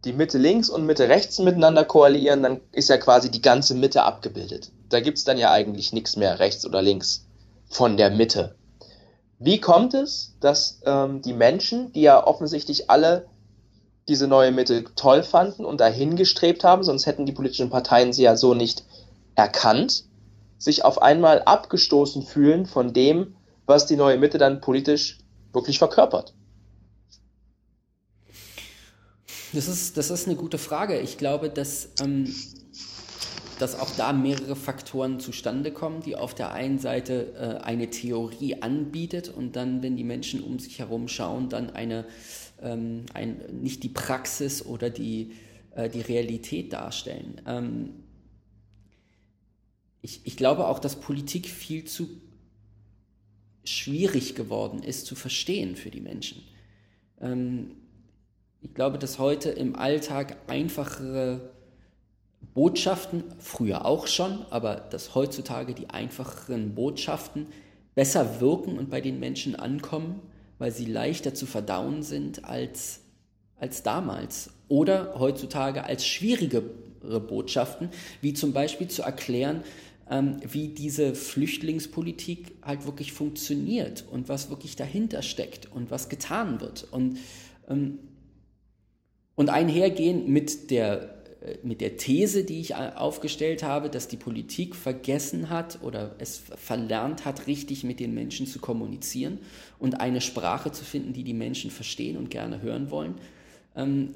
die 0.06 0.14
Mitte 0.14 0.38
links 0.38 0.70
und 0.70 0.86
Mitte 0.86 1.10
rechts 1.10 1.40
miteinander 1.40 1.84
koalieren, 1.84 2.44
dann 2.44 2.62
ist 2.72 2.90
ja 2.90 2.98
quasi 2.98 3.32
die 3.32 3.42
ganze 3.42 3.76
Mitte 3.76 4.04
abgebildet. 4.04 4.72
Da 4.90 5.00
gibt 5.00 5.18
es 5.18 5.24
dann 5.24 5.38
ja 5.38 5.52
eigentlich 5.52 5.94
nichts 5.94 6.16
mehr 6.16 6.40
rechts 6.40 6.66
oder 6.66 6.82
links 6.82 7.26
von 7.70 7.98
der 7.98 8.12
Mitte. 8.12 8.56
Wie 9.40 9.60
kommt 9.60 9.94
es, 9.94 10.36
dass 10.40 10.82
ähm, 10.86 11.22
die 11.22 11.34
Menschen, 11.34 11.92
die 11.92 12.02
ja 12.02 12.26
offensichtlich 12.26 12.90
alle 12.90 13.28
diese 14.08 14.28
neue 14.28 14.52
Mitte 14.52 14.86
toll 14.96 15.24
fanden 15.24 15.66
und 15.66 15.82
dahin 15.82 16.16
gestrebt 16.16 16.64
haben, 16.64 16.84
sonst 16.84 17.06
hätten 17.06 17.26
die 17.26 17.32
politischen 17.32 17.70
Parteien 17.70 18.14
sie 18.14 18.24
ja 18.24 18.38
so 18.38 18.54
nicht 18.54 18.86
erkannt, 19.36 20.06
sich 20.58 20.86
auf 20.86 21.02
einmal 21.02 21.42
abgestoßen 21.44 22.24
fühlen 22.24 22.66
von 22.66 22.94
dem, 22.94 23.36
was 23.66 23.88
die 23.88 23.98
neue 23.98 24.18
Mitte 24.18 24.38
dann 24.38 24.62
politisch 24.62 25.20
wirklich 25.54 25.80
verkörpert? 25.80 26.34
Das 29.54 29.68
ist, 29.68 29.98
das 29.98 30.12
ist 30.12 30.28
eine 30.28 30.36
gute 30.36 30.58
Frage. 30.58 31.00
Ich 31.00 31.18
glaube, 31.18 31.50
dass 31.50 31.90
ähm, 32.02 32.34
dass 33.60 33.80
auch 33.80 33.90
da 33.92 34.14
mehrere 34.14 34.56
Faktoren 34.56 35.20
zustande 35.20 35.72
kommen, 35.72 36.02
die 36.02 36.16
auf 36.16 36.34
der 36.36 36.52
einen 36.52 36.80
Seite 36.80 37.34
äh, 37.34 37.64
eine 37.64 37.90
Theorie 37.90 38.62
anbietet 38.62 39.30
und 39.30 39.56
dann, 39.56 39.82
wenn 39.82 39.96
die 39.96 40.04
Menschen 40.04 40.42
um 40.42 40.60
sich 40.60 40.80
herum 40.80 41.08
schauen, 41.08 41.50
dann 41.50 41.70
eine, 41.70 42.06
ähm, 42.62 43.06
ein, 43.14 43.42
nicht 43.62 43.84
die 43.84 43.90
Praxis 43.90 44.66
oder 44.66 44.90
die, 44.90 45.34
äh, 45.76 45.90
die 45.90 46.02
Realität 46.02 46.74
darstellen. 46.74 47.42
Ähm, 47.46 47.90
ich, 50.02 50.22
ich 50.24 50.38
glaube 50.38 50.68
auch, 50.68 50.80
dass 50.80 51.00
Politik 51.00 51.48
viel 51.48 51.86
zu 51.86 52.08
schwierig 53.64 54.36
geworden 54.36 54.84
ist 54.84 55.06
zu 55.06 55.16
verstehen 55.16 55.76
für 55.76 55.90
die 55.90 56.02
Menschen. 56.02 56.44
Ähm, 57.20 57.72
ich 58.62 58.74
glaube, 58.74 58.98
dass 58.98 59.20
heute 59.20 59.50
im 59.50 59.76
Alltag 59.76 60.38
einfachere 60.48 61.55
Botschaften, 62.54 63.24
früher 63.40 63.86
auch 63.86 64.08
schon, 64.08 64.46
aber 64.50 64.76
dass 64.76 65.16
heutzutage 65.16 65.74
die 65.74 65.90
einfacheren 65.90 66.76
Botschaften 66.76 67.48
besser 67.96 68.42
wirken 68.42 68.78
und 68.78 68.90
bei 68.90 69.02
den 69.02 69.20
Menschen 69.20 69.56
ankommen, 69.56 70.22
weil 70.58 70.72
sie 70.72 70.86
leichter 70.86 71.34
zu 71.34 71.46
verdauen 71.46 72.04
sind 72.04 72.46
als, 72.46 73.02
als 73.58 73.84
damals. 73.84 74.52
Oder 74.68 75.16
heutzutage 75.18 75.84
als 75.84 76.06
schwierigere 76.06 76.62
Botschaften, 77.28 77.90
wie 78.22 78.34
zum 78.34 78.54
Beispiel 78.54 78.88
zu 78.88 79.02
erklären, 79.02 79.64
ähm, 80.10 80.38
wie 80.48 80.68
diese 80.70 81.16
Flüchtlingspolitik 81.16 82.56
halt 82.62 82.86
wirklich 82.86 83.14
funktioniert 83.14 84.06
und 84.12 84.30
was 84.30 84.50
wirklich 84.50 84.76
dahinter 84.76 85.22
steckt 85.22 85.72
und 85.72 85.92
was 85.92 86.10
getan 86.10 86.62
wird. 86.62 86.88
Und, 86.92 87.18
ähm, 87.70 88.00
und 89.36 89.50
einhergehen 89.50 90.32
mit 90.32 90.72
der 90.72 91.15
mit 91.64 91.82
der 91.82 91.98
These, 91.98 92.44
die 92.44 92.60
ich 92.60 92.76
aufgestellt 92.76 93.64
habe, 93.64 93.90
dass 93.90 94.08
die 94.08 94.18
Politik 94.18 94.76
vergessen 94.76 95.50
hat 95.50 95.80
oder 95.82 96.16
es 96.20 96.42
verlernt 96.56 97.26
hat, 97.26 97.48
richtig 97.48 97.84
mit 97.84 98.00
den 98.00 98.14
Menschen 98.14 98.48
zu 98.48 98.60
kommunizieren 98.60 99.40
und 99.80 100.00
eine 100.00 100.22
Sprache 100.22 100.72
zu 100.72 100.84
finden, 100.84 101.14
die 101.14 101.24
die 101.24 101.34
Menschen 101.34 101.72
verstehen 101.72 102.18
und 102.18 102.30
gerne 102.30 102.62
hören 102.62 102.90
wollen, 102.92 103.16
ähm, 103.76 104.14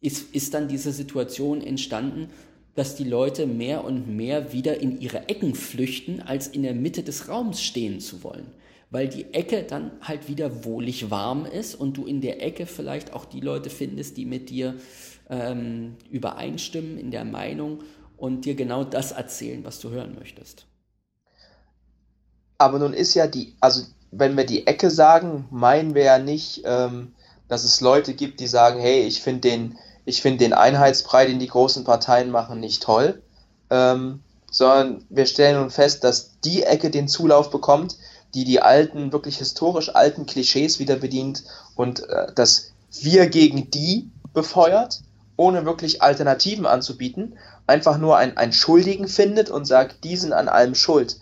ist, 0.00 0.34
ist 0.34 0.54
dann 0.54 0.68
diese 0.68 0.92
Situation 0.92 1.62
entstanden, 1.62 2.28
dass 2.74 2.94
die 2.94 3.04
Leute 3.04 3.46
mehr 3.46 3.84
und 3.84 4.06
mehr 4.06 4.52
wieder 4.52 4.80
in 4.80 5.00
ihre 5.00 5.28
Ecken 5.28 5.54
flüchten, 5.54 6.20
als 6.20 6.46
in 6.46 6.62
der 6.62 6.74
Mitte 6.74 7.02
des 7.02 7.28
Raums 7.28 7.62
stehen 7.62 8.00
zu 8.00 8.22
wollen. 8.22 8.46
Weil 8.90 9.08
die 9.08 9.32
Ecke 9.32 9.64
dann 9.64 9.90
halt 10.02 10.28
wieder 10.28 10.64
wohlig 10.64 11.10
warm 11.10 11.46
ist 11.46 11.74
und 11.74 11.96
du 11.96 12.04
in 12.04 12.20
der 12.20 12.42
Ecke 12.44 12.66
vielleicht 12.66 13.14
auch 13.14 13.24
die 13.24 13.40
Leute 13.40 13.70
findest, 13.70 14.16
die 14.16 14.26
mit 14.26 14.50
dir 14.50 14.74
ähm, 15.28 15.96
übereinstimmen 16.10 16.98
in 16.98 17.10
der 17.10 17.24
Meinung 17.24 17.82
und 18.16 18.44
dir 18.44 18.54
genau 18.54 18.84
das 18.84 19.12
erzählen, 19.12 19.64
was 19.64 19.80
du 19.80 19.90
hören 19.90 20.14
möchtest. 20.18 20.66
Aber 22.58 22.78
nun 22.78 22.94
ist 22.94 23.14
ja 23.14 23.26
die, 23.26 23.54
also 23.60 23.82
wenn 24.10 24.36
wir 24.36 24.46
die 24.46 24.66
Ecke 24.66 24.90
sagen, 24.90 25.46
meinen 25.50 25.94
wir 25.94 26.04
ja 26.04 26.18
nicht, 26.18 26.62
ähm, 26.64 27.12
dass 27.48 27.64
es 27.64 27.80
Leute 27.80 28.14
gibt, 28.14 28.40
die 28.40 28.46
sagen, 28.46 28.80
hey, 28.80 29.02
ich 29.02 29.22
finde 29.22 29.48
den 29.48 29.78
ich 30.06 30.22
den 30.22 30.52
Einheitsbrei, 30.52 31.26
den 31.26 31.40
die 31.40 31.48
großen 31.48 31.84
Parteien 31.84 32.30
machen, 32.30 32.60
nicht 32.60 32.82
toll, 32.82 33.20
ähm, 33.70 34.20
sondern 34.50 35.04
wir 35.10 35.26
stellen 35.26 35.58
nun 35.58 35.70
fest, 35.70 36.04
dass 36.04 36.38
die 36.44 36.62
Ecke 36.62 36.90
den 36.90 37.08
Zulauf 37.08 37.50
bekommt, 37.50 37.98
die 38.32 38.44
die 38.44 38.62
alten, 38.62 39.12
wirklich 39.12 39.38
historisch 39.38 39.94
alten 39.94 40.24
Klischees 40.24 40.78
wieder 40.78 40.96
bedient 40.96 41.42
und 41.74 42.08
äh, 42.08 42.32
das 42.34 42.72
Wir 42.92 43.26
gegen 43.26 43.70
die 43.70 44.08
befeuert, 44.32 45.00
ohne 45.36 45.64
wirklich 45.64 46.02
Alternativen 46.02 46.66
anzubieten, 46.66 47.38
einfach 47.66 47.98
nur 47.98 48.16
einen 48.16 48.52
Schuldigen 48.52 49.08
findet 49.08 49.50
und 49.50 49.66
sagt, 49.66 50.04
die 50.04 50.16
sind 50.16 50.32
an 50.32 50.48
allem 50.48 50.74
schuld. 50.74 51.16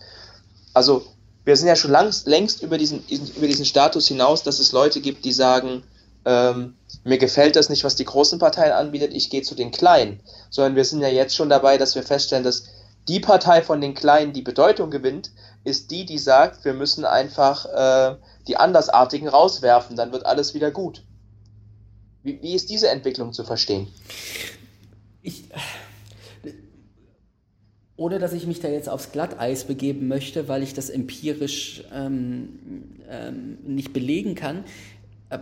Also 0.73 1.05
wir 1.43 1.55
sind 1.55 1.67
ja 1.67 1.75
schon 1.75 1.91
langst, 1.91 2.27
längst 2.27 2.63
über 2.63 2.77
diesen, 2.77 3.03
über 3.07 3.47
diesen 3.47 3.65
Status 3.65 4.07
hinaus, 4.07 4.43
dass 4.43 4.59
es 4.59 4.71
Leute 4.71 4.99
gibt, 4.99 5.25
die 5.25 5.31
sagen, 5.31 5.83
ähm, 6.25 6.75
mir 7.03 7.19
gefällt 7.19 7.55
das 7.55 7.69
nicht, 7.69 7.83
was 7.83 7.95
die 7.95 8.05
großen 8.05 8.39
Parteien 8.39 8.71
anbietet, 8.71 9.13
ich 9.13 9.29
gehe 9.29 9.43
zu 9.43 9.53
den 9.53 9.71
kleinen. 9.71 10.19
Sondern 10.49 10.75
wir 10.75 10.83
sind 10.83 11.01
ja 11.01 11.07
jetzt 11.07 11.35
schon 11.35 11.49
dabei, 11.49 11.77
dass 11.77 11.93
wir 11.95 12.03
feststellen, 12.03 12.43
dass 12.43 12.65
die 13.07 13.19
Partei 13.19 13.61
von 13.61 13.79
den 13.79 13.93
Kleinen, 13.93 14.33
die 14.33 14.41
Bedeutung 14.41 14.89
gewinnt, 14.89 15.29
ist 15.63 15.91
die, 15.91 16.05
die 16.05 16.17
sagt, 16.17 16.65
wir 16.65 16.73
müssen 16.73 17.05
einfach 17.05 17.65
äh, 17.65 18.15
die 18.47 18.57
Andersartigen 18.57 19.27
rauswerfen, 19.27 19.95
dann 19.95 20.11
wird 20.11 20.25
alles 20.25 20.55
wieder 20.55 20.71
gut. 20.71 21.03
Wie, 22.25 22.41
wie 22.41 22.55
ist 22.55 22.71
diese 22.71 22.89
Entwicklung 22.89 23.33
zu 23.33 23.43
verstehen? 23.43 23.87
Ich, 25.21 25.43
ohne 27.95 28.17
dass 28.17 28.33
ich 28.33 28.47
mich 28.47 28.59
da 28.59 28.67
jetzt 28.67 28.89
aufs 28.89 29.11
Glatteis 29.11 29.65
begeben 29.65 30.07
möchte, 30.07 30.47
weil 30.47 30.63
ich 30.63 30.73
das 30.73 30.89
empirisch 30.89 31.83
ähm, 31.93 32.99
ähm, 33.09 33.59
nicht 33.63 33.93
belegen 33.93 34.33
kann, 34.33 34.63
äh, 35.29 35.37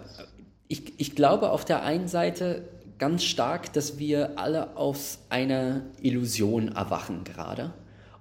ich, 0.67 0.93
ich 0.97 1.15
glaube 1.15 1.51
auf 1.51 1.63
der 1.63 1.83
einen 1.83 2.09
Seite 2.09 2.63
ganz 2.99 3.23
stark, 3.23 3.71
dass 3.73 3.97
wir 3.97 4.37
alle 4.37 4.75
aus 4.75 5.19
einer 5.29 5.81
Illusion 6.01 6.69
erwachen 6.69 7.23
gerade 7.23 7.73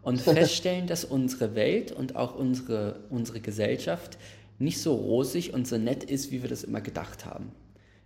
und 0.03 0.21
feststellen, 0.23 0.87
dass 0.87 1.05
unsere 1.05 1.57
Welt 1.57 1.91
und 1.91 2.15
auch 2.15 2.37
unsere, 2.37 3.01
unsere 3.11 3.41
Gesellschaft 3.41 4.19
nicht 4.61 4.81
so 4.81 4.95
rosig 4.95 5.53
und 5.53 5.67
so 5.67 5.79
nett 5.79 6.05
ist, 6.05 6.31
wie 6.31 6.43
wir 6.43 6.49
das 6.49 6.63
immer 6.63 6.81
gedacht 6.81 7.25
haben. 7.25 7.51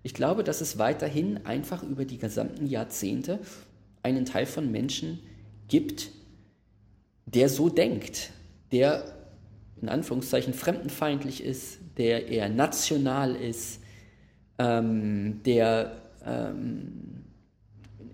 Ich 0.07 0.15
glaube, 0.15 0.45
dass 0.45 0.61
es 0.61 0.79
weiterhin 0.79 1.47
einfach 1.47 1.83
über 1.83 2.05
die 2.05 2.19
gesamten 2.19 2.69
Jahrzehnte 2.69 3.41
einen 4.05 4.25
Teil 4.25 4.47
von 4.47 4.71
Menschen 4.71 5.19
gibt, 5.67 6.13
der 7.25 7.49
so 7.49 7.69
denkt, 7.69 8.31
der 8.71 9.03
in 9.83 9.89
Anführungszeichen 9.89 10.55
fremdenfeindlich 10.55 11.43
ist, 11.43 11.79
der 11.99 12.29
eher 12.29 12.49
national 12.49 13.35
ist, 13.35 13.81
ähm, 14.61 15.41
der 15.45 16.01
ähm, 16.25 17.25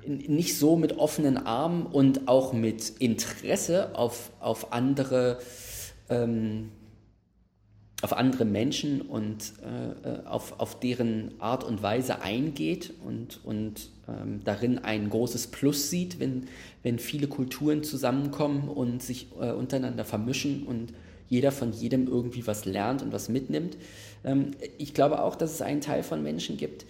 nicht 0.06 0.56
so 0.56 0.76
mit 0.76 0.96
offenen 0.96 1.36
Armen 1.36 1.84
und 1.84 2.26
auch 2.26 2.54
mit 2.54 2.88
Interesse 3.00 3.94
auf, 3.94 4.30
auf 4.40 4.72
andere 4.72 5.40
ähm, 6.08 6.70
auf 8.02 8.12
andere 8.12 8.44
Menschen 8.44 9.00
und 9.00 9.54
äh, 9.62 10.08
äh, 10.08 10.26
auf, 10.26 10.58
auf 10.60 10.78
deren 10.78 11.40
Art 11.40 11.64
und 11.64 11.82
Weise 11.82 12.20
eingeht 12.20 12.92
und, 13.06 13.40
und 13.44 13.90
ähm, 14.08 14.40
darin 14.44 14.78
ein 14.78 15.08
großes 15.08 15.46
Plus 15.46 15.88
sieht, 15.88 16.18
wenn, 16.18 16.48
wenn 16.82 16.98
viele 16.98 17.28
Kulturen 17.28 17.84
zusammenkommen 17.84 18.68
und 18.68 19.02
sich 19.02 19.28
äh, 19.40 19.52
untereinander 19.52 20.04
vermischen 20.04 20.64
und 20.64 20.92
jeder 21.28 21.52
von 21.52 21.72
jedem 21.72 22.08
irgendwie 22.08 22.46
was 22.46 22.64
lernt 22.64 23.02
und 23.02 23.12
was 23.12 23.28
mitnimmt. 23.28 23.76
Ähm, 24.24 24.50
ich 24.78 24.94
glaube 24.94 25.22
auch, 25.22 25.36
dass 25.36 25.52
es 25.52 25.62
einen 25.62 25.80
Teil 25.80 26.02
von 26.02 26.22
Menschen 26.22 26.56
gibt, 26.56 26.84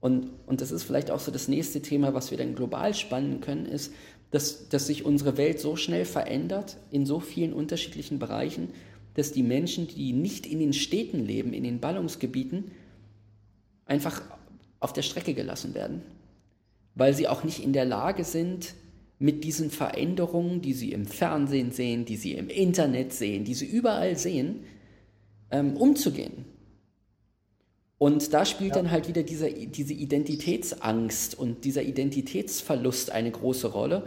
und, 0.00 0.30
und 0.46 0.60
das 0.60 0.70
ist 0.70 0.84
vielleicht 0.84 1.10
auch 1.10 1.20
so 1.20 1.32
das 1.32 1.48
nächste 1.48 1.82
Thema, 1.82 2.14
was 2.14 2.30
wir 2.30 2.38
dann 2.38 2.54
global 2.54 2.94
spannen 2.94 3.40
können, 3.40 3.66
ist, 3.66 3.92
dass, 4.30 4.68
dass 4.68 4.86
sich 4.86 5.04
unsere 5.04 5.36
Welt 5.36 5.60
so 5.60 5.74
schnell 5.74 6.04
verändert 6.04 6.76
in 6.90 7.06
so 7.06 7.18
vielen 7.20 7.52
unterschiedlichen 7.52 8.18
Bereichen, 8.18 8.68
dass 9.16 9.32
die 9.32 9.42
Menschen, 9.42 9.88
die 9.88 10.12
nicht 10.12 10.46
in 10.46 10.58
den 10.58 10.72
Städten 10.72 11.24
leben, 11.24 11.52
in 11.52 11.64
den 11.64 11.80
Ballungsgebieten, 11.80 12.70
einfach 13.86 14.20
auf 14.78 14.92
der 14.92 15.02
Strecke 15.02 15.32
gelassen 15.32 15.74
werden, 15.74 16.02
weil 16.94 17.14
sie 17.14 17.26
auch 17.26 17.42
nicht 17.42 17.64
in 17.64 17.72
der 17.72 17.86
Lage 17.86 18.24
sind, 18.24 18.74
mit 19.18 19.44
diesen 19.44 19.70
Veränderungen, 19.70 20.60
die 20.60 20.74
sie 20.74 20.92
im 20.92 21.06
Fernsehen 21.06 21.72
sehen, 21.72 22.04
die 22.04 22.16
sie 22.16 22.32
im 22.32 22.48
Internet 22.48 23.14
sehen, 23.14 23.44
die 23.44 23.54
sie 23.54 23.64
überall 23.64 24.18
sehen, 24.18 24.64
ähm, 25.50 25.76
umzugehen. 25.76 26.44
Und 27.98 28.34
da 28.34 28.44
spielt 28.44 28.76
ja. 28.76 28.82
dann 28.82 28.90
halt 28.90 29.08
wieder 29.08 29.22
dieser, 29.22 29.48
diese 29.48 29.94
Identitätsangst 29.94 31.38
und 31.38 31.64
dieser 31.64 31.82
Identitätsverlust 31.82 33.10
eine 33.10 33.30
große 33.30 33.68
Rolle, 33.68 34.04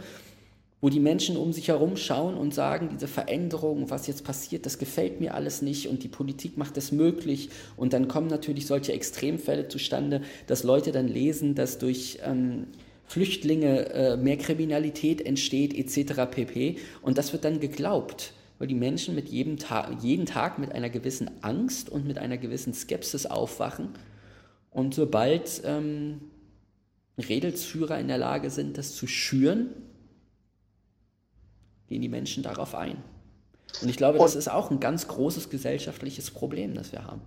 wo 0.80 0.88
die 0.88 1.00
Menschen 1.00 1.36
um 1.36 1.52
sich 1.52 1.68
herum 1.68 1.96
schauen 1.96 2.34
und 2.34 2.54
sagen, 2.54 2.88
diese 2.90 3.06
Veränderung, 3.06 3.90
was 3.90 4.06
jetzt 4.06 4.24
passiert, 4.24 4.64
das 4.64 4.78
gefällt 4.78 5.20
mir 5.20 5.34
alles 5.34 5.60
nicht 5.60 5.88
und 5.88 6.02
die 6.02 6.08
Politik 6.08 6.56
macht 6.56 6.76
das 6.76 6.90
möglich. 6.90 7.50
Und 7.76 7.92
dann 7.92 8.08
kommen 8.08 8.28
natürlich 8.28 8.66
solche 8.66 8.92
Extremfälle 8.92 9.68
zustande, 9.68 10.22
dass 10.46 10.62
Leute 10.62 10.92
dann 10.92 11.08
lesen, 11.08 11.54
dass 11.54 11.78
durch 11.78 12.18
ähm, 12.24 12.68
Flüchtlinge 13.06 13.90
äh, 13.90 14.16
mehr 14.16 14.38
Kriminalität 14.38 15.20
entsteht 15.20 15.74
etc. 15.74 16.30
pp. 16.30 16.76
Und 17.02 17.18
das 17.18 17.32
wird 17.32 17.44
dann 17.44 17.60
geglaubt 17.60 18.32
weil 18.60 18.68
die 18.68 18.74
Menschen 18.74 19.14
mit 19.14 19.30
jedem 19.30 19.56
Tag, 19.56 20.02
jeden 20.02 20.26
Tag 20.26 20.58
mit 20.58 20.72
einer 20.72 20.90
gewissen 20.90 21.30
Angst 21.40 21.88
und 21.88 22.06
mit 22.06 22.18
einer 22.18 22.36
gewissen 22.36 22.74
Skepsis 22.74 23.24
aufwachen. 23.24 23.88
Und 24.70 24.94
sobald 24.94 25.62
ähm, 25.64 26.20
Redelsführer 27.18 27.98
in 27.98 28.08
der 28.08 28.18
Lage 28.18 28.50
sind, 28.50 28.76
das 28.76 28.94
zu 28.94 29.06
schüren, 29.06 29.70
gehen 31.90 32.00
die 32.00 32.08
Menschen 32.08 32.44
darauf 32.44 32.74
ein. 32.74 33.02
Und 33.82 33.88
ich 33.88 33.96
glaube, 33.96 34.18
und, 34.18 34.24
das 34.24 34.36
ist 34.36 34.48
auch 34.48 34.70
ein 34.70 34.80
ganz 34.80 35.08
großes 35.08 35.50
gesellschaftliches 35.50 36.30
Problem, 36.30 36.74
das 36.74 36.92
wir 36.92 37.04
haben. 37.04 37.20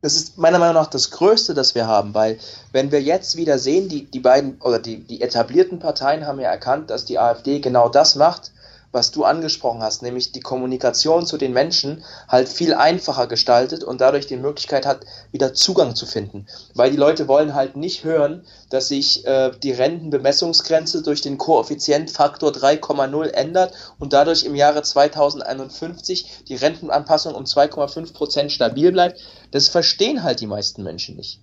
Das 0.00 0.14
ist 0.14 0.38
meiner 0.38 0.58
Meinung 0.58 0.74
nach 0.74 0.86
das 0.86 1.10
Größte, 1.10 1.52
das 1.52 1.74
wir 1.74 1.86
haben, 1.86 2.14
weil 2.14 2.38
wenn 2.72 2.92
wir 2.92 3.02
jetzt 3.02 3.36
wieder 3.36 3.58
sehen, 3.58 3.88
die, 3.88 4.04
die 4.04 4.20
beiden 4.20 4.58
oder 4.60 4.78
die, 4.78 5.04
die 5.04 5.20
etablierten 5.20 5.78
Parteien 5.78 6.26
haben 6.26 6.40
ja 6.40 6.48
erkannt, 6.48 6.90
dass 6.90 7.04
die 7.04 7.18
AfD 7.18 7.60
genau 7.60 7.88
das 7.88 8.14
macht, 8.14 8.52
was 8.96 9.10
du 9.10 9.24
angesprochen 9.24 9.82
hast, 9.82 10.02
nämlich 10.02 10.32
die 10.32 10.40
Kommunikation 10.40 11.26
zu 11.26 11.36
den 11.36 11.52
Menschen 11.52 12.02
halt 12.28 12.48
viel 12.48 12.72
einfacher 12.72 13.26
gestaltet 13.26 13.84
und 13.84 14.00
dadurch 14.00 14.26
die 14.26 14.38
Möglichkeit 14.38 14.86
hat, 14.86 15.04
wieder 15.32 15.52
Zugang 15.52 15.94
zu 15.94 16.06
finden. 16.06 16.46
Weil 16.72 16.90
die 16.90 16.96
Leute 16.96 17.28
wollen 17.28 17.54
halt 17.54 17.76
nicht 17.76 18.04
hören, 18.04 18.46
dass 18.70 18.88
sich 18.88 19.26
äh, 19.26 19.52
die 19.62 19.72
Rentenbemessungsgrenze 19.72 21.02
durch 21.02 21.20
den 21.20 21.36
Koeffizientfaktor 21.36 22.52
3,0 22.52 23.26
ändert 23.26 23.74
und 23.98 24.14
dadurch 24.14 24.44
im 24.44 24.54
Jahre 24.54 24.82
2051 24.82 26.44
die 26.48 26.56
Rentenanpassung 26.56 27.34
um 27.34 27.44
2,5 27.44 28.14
Prozent 28.14 28.50
stabil 28.50 28.92
bleibt. 28.92 29.20
Das 29.50 29.68
verstehen 29.68 30.22
halt 30.22 30.40
die 30.40 30.46
meisten 30.46 30.82
Menschen 30.82 31.16
nicht. 31.16 31.42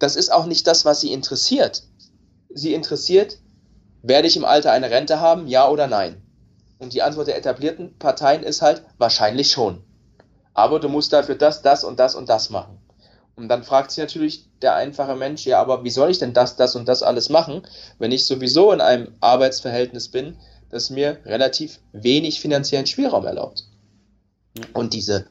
Das 0.00 0.16
ist 0.16 0.32
auch 0.32 0.46
nicht 0.46 0.66
das, 0.66 0.84
was 0.84 1.00
sie 1.00 1.12
interessiert. 1.12 1.84
Sie 2.52 2.74
interessiert, 2.74 3.38
werde 4.02 4.26
ich 4.26 4.36
im 4.36 4.44
Alter 4.44 4.72
eine 4.72 4.90
Rente 4.90 5.20
haben, 5.20 5.46
ja 5.46 5.68
oder 5.68 5.86
nein? 5.86 6.20
Und 6.82 6.94
die 6.94 7.02
Antwort 7.02 7.28
der 7.28 7.38
etablierten 7.38 7.96
Parteien 8.00 8.42
ist 8.42 8.60
halt 8.60 8.82
wahrscheinlich 8.98 9.52
schon. 9.52 9.84
Aber 10.52 10.80
du 10.80 10.88
musst 10.88 11.12
dafür 11.12 11.36
das, 11.36 11.62
das 11.62 11.84
und 11.84 12.00
das 12.00 12.16
und 12.16 12.28
das 12.28 12.50
machen. 12.50 12.76
Und 13.36 13.46
dann 13.46 13.62
fragt 13.62 13.92
sich 13.92 14.02
natürlich 14.02 14.48
der 14.62 14.74
einfache 14.74 15.14
Mensch, 15.14 15.46
ja, 15.46 15.60
aber 15.60 15.84
wie 15.84 15.90
soll 15.90 16.10
ich 16.10 16.18
denn 16.18 16.34
das, 16.34 16.56
das 16.56 16.74
und 16.74 16.88
das 16.88 17.04
alles 17.04 17.28
machen, 17.28 17.62
wenn 18.00 18.10
ich 18.10 18.26
sowieso 18.26 18.72
in 18.72 18.80
einem 18.80 19.14
Arbeitsverhältnis 19.20 20.08
bin, 20.08 20.36
das 20.70 20.90
mir 20.90 21.18
relativ 21.24 21.78
wenig 21.92 22.40
finanziellen 22.40 22.86
Spielraum 22.86 23.26
erlaubt? 23.26 23.62
Und 24.74 24.92
diese, 24.92 25.26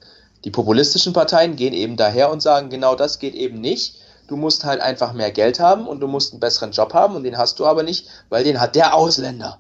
die 0.46 0.52
populistischen 0.52 1.12
Parteien 1.12 1.58
gehen 1.58 1.74
eben 1.74 1.98
daher 1.98 2.32
und 2.32 2.42
sagen, 2.42 2.70
genau 2.70 2.96
das 2.96 3.20
geht 3.20 3.36
eben 3.36 3.60
nicht. 3.60 3.98
Du 4.30 4.38
musst 4.38 4.64
halt 4.64 4.80
einfach 4.80 5.12
mehr 5.12 5.32
Geld 5.32 5.60
haben 5.60 5.86
und 5.86 6.00
du 6.00 6.08
musst 6.08 6.32
einen 6.32 6.40
besseren 6.40 6.72
Job 6.72 6.94
haben 6.94 7.18
und 7.18 7.24
den 7.24 7.38
hast 7.38 7.60
du 7.60 7.66
aber 7.66 7.84
nicht, 7.84 8.08
weil 8.30 8.46
den 8.46 8.62
hat 8.62 8.76
der 8.76 8.96
Ausländer. 8.96 9.60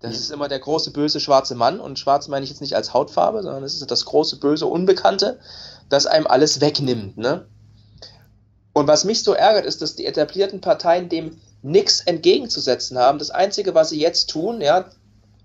Das 0.00 0.12
ja. 0.12 0.18
ist 0.18 0.30
immer 0.30 0.48
der 0.48 0.60
große 0.60 0.92
böse 0.92 1.20
schwarze 1.20 1.54
Mann 1.54 1.80
und 1.80 1.98
schwarz 1.98 2.28
meine 2.28 2.44
ich 2.44 2.50
jetzt 2.50 2.60
nicht 2.60 2.76
als 2.76 2.94
Hautfarbe, 2.94 3.42
sondern 3.42 3.62
das 3.62 3.74
ist 3.74 3.90
das 3.90 4.04
große 4.04 4.38
böse 4.38 4.66
Unbekannte, 4.66 5.40
das 5.88 6.06
einem 6.06 6.26
alles 6.26 6.60
wegnimmt. 6.60 7.18
Ne? 7.18 7.46
Und 8.72 8.86
was 8.86 9.04
mich 9.04 9.24
so 9.24 9.32
ärgert, 9.32 9.66
ist, 9.66 9.82
dass 9.82 9.96
die 9.96 10.06
etablierten 10.06 10.60
Parteien 10.60 11.08
dem 11.08 11.40
nichts 11.62 12.00
entgegenzusetzen 12.00 12.96
haben. 12.98 13.18
Das 13.18 13.30
Einzige, 13.30 13.74
was 13.74 13.90
sie 13.90 14.00
jetzt 14.00 14.30
tun, 14.30 14.60
ja, 14.60 14.88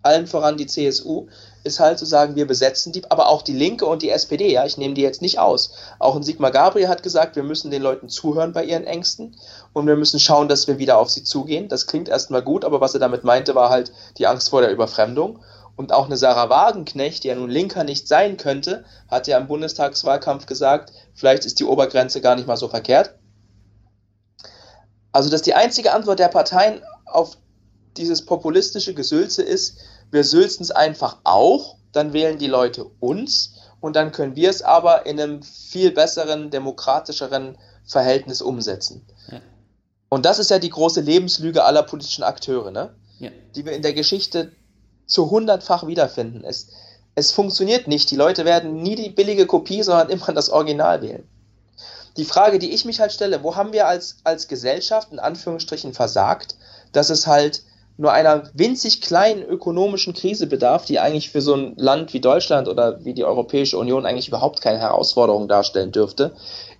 allen 0.03 0.27
voran 0.27 0.57
die 0.57 0.67
CSU, 0.67 1.27
ist 1.63 1.79
halt 1.79 1.97
zu 1.97 2.05
sagen, 2.05 2.35
wir 2.35 2.45
besetzen 2.45 2.91
die, 2.91 3.09
aber 3.09 3.29
auch 3.29 3.41
die 3.41 3.53
Linke 3.53 3.85
und 3.85 4.01
die 4.01 4.09
SPD, 4.09 4.51
ja, 4.51 4.65
ich 4.65 4.77
nehme 4.77 4.93
die 4.93 5.01
jetzt 5.01 5.21
nicht 5.21 5.39
aus. 5.39 5.71
Auch 5.97 6.15
ein 6.15 6.23
Sigmar 6.23 6.51
Gabriel 6.51 6.89
hat 6.89 7.03
gesagt, 7.03 7.35
wir 7.35 7.43
müssen 7.43 7.71
den 7.71 7.81
Leuten 7.81 8.09
zuhören 8.09 8.51
bei 8.51 8.65
ihren 8.65 8.83
Ängsten 8.83 9.37
und 9.71 9.87
wir 9.87 9.95
müssen 9.95 10.19
schauen, 10.19 10.49
dass 10.49 10.67
wir 10.67 10.77
wieder 10.77 10.97
auf 10.97 11.09
sie 11.09 11.23
zugehen. 11.23 11.69
Das 11.69 11.87
klingt 11.87 12.09
erstmal 12.09 12.41
gut, 12.41 12.65
aber 12.65 12.81
was 12.81 12.93
er 12.93 12.99
damit 12.99 13.23
meinte, 13.23 13.55
war 13.55 13.69
halt 13.69 13.93
die 14.17 14.27
Angst 14.27 14.49
vor 14.49 14.61
der 14.61 14.71
Überfremdung. 14.71 15.39
Und 15.75 15.91
auch 15.91 16.05
eine 16.05 16.17
Sarah 16.17 16.49
Wagenknecht, 16.49 17.23
die 17.23 17.29
ja 17.29 17.35
nun 17.35 17.49
Linker 17.49 17.83
nicht 17.83 18.07
sein 18.07 18.37
könnte, 18.37 18.85
hat 19.07 19.27
ja 19.27 19.39
im 19.39 19.47
Bundestagswahlkampf 19.47 20.45
gesagt, 20.45 20.91
vielleicht 21.15 21.45
ist 21.45 21.59
die 21.59 21.65
Obergrenze 21.65 22.21
gar 22.21 22.35
nicht 22.35 22.45
mal 22.45 22.57
so 22.57 22.67
verkehrt. 22.67 23.15
Also, 25.11 25.29
dass 25.29 25.41
die 25.41 25.55
einzige 25.55 25.93
Antwort 25.93 26.19
der 26.19 26.27
Parteien 26.27 26.81
auf 27.05 27.37
dieses 27.97 28.25
populistische 28.25 28.93
Gesülze 28.93 29.43
ist, 29.43 29.77
wir 30.13 30.23
sülzen 30.23 30.63
es 30.63 30.71
einfach 30.71 31.17
auch, 31.23 31.77
dann 31.91 32.13
wählen 32.13 32.37
die 32.37 32.47
Leute 32.47 32.85
uns 32.99 33.55
und 33.81 33.95
dann 33.95 34.11
können 34.11 34.35
wir 34.35 34.49
es 34.49 34.61
aber 34.61 35.05
in 35.05 35.19
einem 35.19 35.41
viel 35.43 35.91
besseren, 35.91 36.51
demokratischeren 36.51 37.57
Verhältnis 37.85 38.41
umsetzen. 38.41 39.05
Ja. 39.31 39.41
Und 40.09 40.25
das 40.25 40.39
ist 40.39 40.51
ja 40.51 40.59
die 40.59 40.69
große 40.69 41.01
Lebenslüge 41.01 41.63
aller 41.63 41.83
politischen 41.83 42.23
Akteure, 42.23 42.71
ne? 42.71 42.95
Ja. 43.19 43.31
die 43.55 43.65
wir 43.65 43.73
in 43.73 43.81
der 43.81 43.93
Geschichte 43.93 44.51
zu 45.05 45.29
hundertfach 45.29 45.87
wiederfinden. 45.87 46.43
Es, 46.43 46.69
es 47.15 47.31
funktioniert 47.31 47.87
nicht. 47.87 48.11
Die 48.11 48.15
Leute 48.15 48.45
werden 48.45 48.81
nie 48.81 48.95
die 48.95 49.09
billige 49.09 49.45
Kopie, 49.45 49.83
sondern 49.83 50.09
immer 50.09 50.33
das 50.33 50.49
Original 50.49 51.01
wählen. 51.01 51.27
Die 52.17 52.25
Frage, 52.25 52.59
die 52.59 52.71
ich 52.71 52.85
mich 52.85 52.99
halt 52.99 53.11
stelle, 53.11 53.43
wo 53.43 53.55
haben 53.55 53.73
wir 53.73 53.87
als, 53.87 54.17
als 54.23 54.47
Gesellschaft 54.47 55.11
in 55.11 55.19
Anführungsstrichen 55.19 55.93
versagt, 55.93 56.55
dass 56.91 57.09
es 57.09 57.25
halt 57.25 57.63
nur 57.97 58.11
einer 58.11 58.49
winzig 58.53 59.01
kleinen 59.01 59.43
ökonomischen 59.43 60.13
Krise 60.13 60.47
bedarf, 60.47 60.85
die 60.85 60.99
eigentlich 60.99 61.29
für 61.29 61.41
so 61.41 61.53
ein 61.53 61.75
Land 61.77 62.13
wie 62.13 62.19
Deutschland 62.19 62.67
oder 62.67 63.05
wie 63.05 63.13
die 63.13 63.23
Europäische 63.23 63.77
Union 63.77 64.05
eigentlich 64.05 64.27
überhaupt 64.27 64.61
keine 64.61 64.79
Herausforderung 64.79 65.47
darstellen 65.47 65.91
dürfte, 65.91 66.33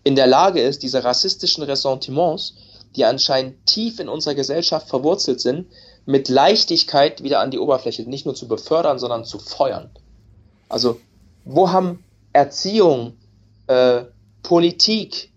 in 0.04 0.16
der 0.16 0.28
Lage 0.28 0.62
ist, 0.62 0.84
diese 0.84 1.04
rassistischen 1.04 1.64
Ressentiments, 1.64 2.56
die 2.96 3.06
anscheinend 3.06 3.66
tief 3.66 4.00
in 4.00 4.10
unserer 4.10 4.36
Gesellschaft 4.36 4.90
verwurzelt 4.90 5.40
sind, 5.40 5.68
mit 6.06 6.30
Leichtigkeit 6.30 7.24
wieder 7.24 7.40
an 7.40 7.52
die 7.52 7.60
Oberfläche 7.60 8.04
nicht 8.04 8.26
nur 8.26 8.36
zu 8.36 8.48
befördern, 8.48 9.00
sondern 9.00 9.24
zu 9.24 9.40
feuern. 9.40 9.90
Also, 10.68 11.00
wo 11.46 11.72
haben 11.72 12.04
Erziehung, 12.34 13.14
äh, 13.68 14.04
Politik, 14.42 15.32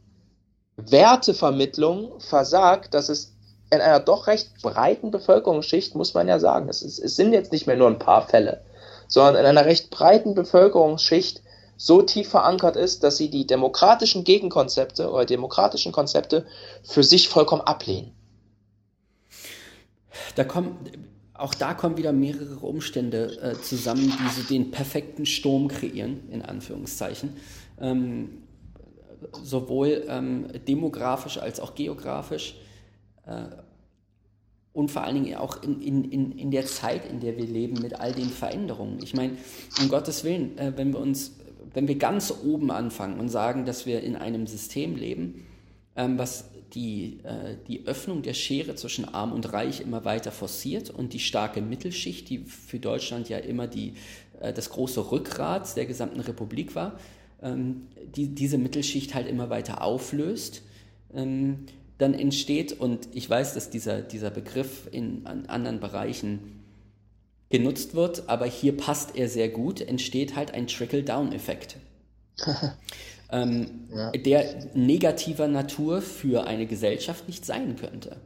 Wertevermittlung 0.77 2.21
versagt, 2.21 2.95
dass 2.95 3.09
es 3.09 3.36
in 3.71 3.81
einer 3.81 4.01
doch 4.01 4.27
recht 4.27 4.63
breiten 4.63 5.11
Bevölkerungsschicht, 5.11 5.95
muss 5.95 6.15
man 6.15 6.29
ja 6.29 6.39
sagen, 6.39 6.69
es, 6.69 6.83
ist, 6.83 6.99
es 6.99 7.17
sind 7.17 7.33
jetzt 7.33 7.53
nicht 7.53 7.67
mehr 7.67 7.77
nur 7.77 7.89
ein 7.89 7.99
paar 7.99 8.27
Fälle, 8.27 8.63
sondern 9.09 9.37
in 9.37 9.47
einer 9.47 9.65
recht 9.65 9.91
breiten 9.91 10.35
Bevölkerungsschicht 10.35 11.43
so 11.77 12.03
tief 12.03 12.29
verankert 12.29 12.77
ist, 12.77 13.03
dass 13.03 13.17
sie 13.17 13.29
die 13.29 13.47
demokratischen 13.47 14.25
Gegenkonzepte 14.25 15.11
oder 15.11 15.27
demokratischen 15.27 15.93
Konzepte 15.93 16.47
für 16.83 17.03
sich 17.03 17.29
vollkommen 17.29 17.63
ablehnen. 17.63 18.13
Da 20.37 20.45
kommen, 20.45 20.79
auch 21.35 21.55
da 21.55 21.75
kommen 21.75 21.99
wieder 21.99 22.13
mehrere 22.13 22.57
Umstände 22.61 23.39
äh, 23.43 23.61
zusammen, 23.61 24.11
die 24.11 24.41
so 24.41 24.47
den 24.49 24.71
perfekten 24.71 25.27
Sturm 25.27 25.69
kreieren, 25.69 26.29
in 26.31 26.43
Anführungszeichen. 26.43 27.37
Ähm, 27.79 28.43
sowohl 29.43 30.05
ähm, 30.09 30.47
demografisch 30.67 31.39
als 31.39 31.61
auch 31.61 31.75
geografisch. 31.75 32.57
Äh, 33.27 33.47
und 34.73 34.91
vor 34.91 35.05
allen 35.05 35.25
Dingen 35.25 35.37
auch 35.37 35.63
in, 35.63 35.81
in, 35.81 36.33
in 36.33 36.51
der 36.51 36.67
Zeit, 36.67 37.11
in 37.11 37.21
der 37.21 37.39
wir 37.39 37.47
leben, 37.47 37.81
mit 37.81 37.99
all 37.99 38.13
den 38.13 38.29
Veränderungen. 38.29 38.99
Ich 39.03 39.15
meine, 39.15 39.39
um 39.81 39.89
Gottes 39.89 40.23
Willen, 40.23 40.59
äh, 40.59 40.73
wenn 40.77 40.93
wir 40.93 41.01
uns, 41.01 41.37
wenn 41.73 41.89
wir 41.89 41.97
ganz 41.97 42.33
oben 42.45 42.71
anfangen 42.71 43.19
und 43.19 43.29
sagen, 43.31 43.65
dass 43.65 43.87
wir 43.87 44.03
in 44.03 44.17
einem 44.17 44.47
System 44.47 44.97
leben, 44.97 45.47
ähm, 45.97 46.19
was 46.19 46.51
die, 46.75 47.21
äh, 47.23 47.57
die 47.69 47.87
Öffnung 47.87 48.21
der 48.21 48.35
Schere 48.35 48.75
zwischen 48.75 49.07
Arm 49.07 49.33
und 49.33 49.51
Reich 49.53 49.81
immer 49.81 50.05
weiter 50.05 50.31
forciert 50.31 50.91
und 50.91 51.15
die 51.15 51.21
starke 51.21 51.63
Mittelschicht, 51.63 52.29
die 52.29 52.41
für 52.41 52.79
Deutschland 52.79 53.29
ja 53.29 53.39
immer 53.39 53.67
die, 53.67 53.95
das 54.39 54.69
große 54.69 55.11
Rückgrat 55.13 55.75
der 55.79 55.87
gesamten 55.87 56.21
Republik 56.21 56.75
war, 56.75 56.99
ähm, 57.43 57.87
die 58.15 58.29
diese 58.29 58.59
Mittelschicht 58.59 59.15
halt 59.15 59.27
immer 59.27 59.49
weiter 59.49 59.83
auflöst 59.83 60.63
ähm, 61.15 61.67
dann 61.99 62.15
entsteht, 62.15 62.79
und 62.79 63.09
ich 63.13 63.29
weiß, 63.29 63.55
dass 63.55 63.71
dieser, 63.71 64.03
dieser 64.03 64.31
Begriff 64.31 64.89
in 64.91 65.27
anderen 65.27 65.81
Bereichen 65.81 66.63
genutzt 67.49 67.95
wird, 67.95 68.29
aber 68.29 68.47
hier 68.47 68.77
passt 68.77 69.17
er 69.17 69.29
sehr 69.29 69.49
gut, 69.49 69.81
entsteht 69.81 70.37
halt 70.37 70.53
ein 70.53 70.67
Trickle-Down-Effekt. 70.67 71.77
ähm, 73.33 73.67
ja. 73.95 74.11
Der 74.13 74.67
negativer 74.75 75.49
Natur 75.49 76.03
für 76.03 76.47
eine 76.47 76.67
Gesellschaft 76.67 77.27
nicht 77.29 77.45
sein 77.45 77.77
könnte. 77.77 78.17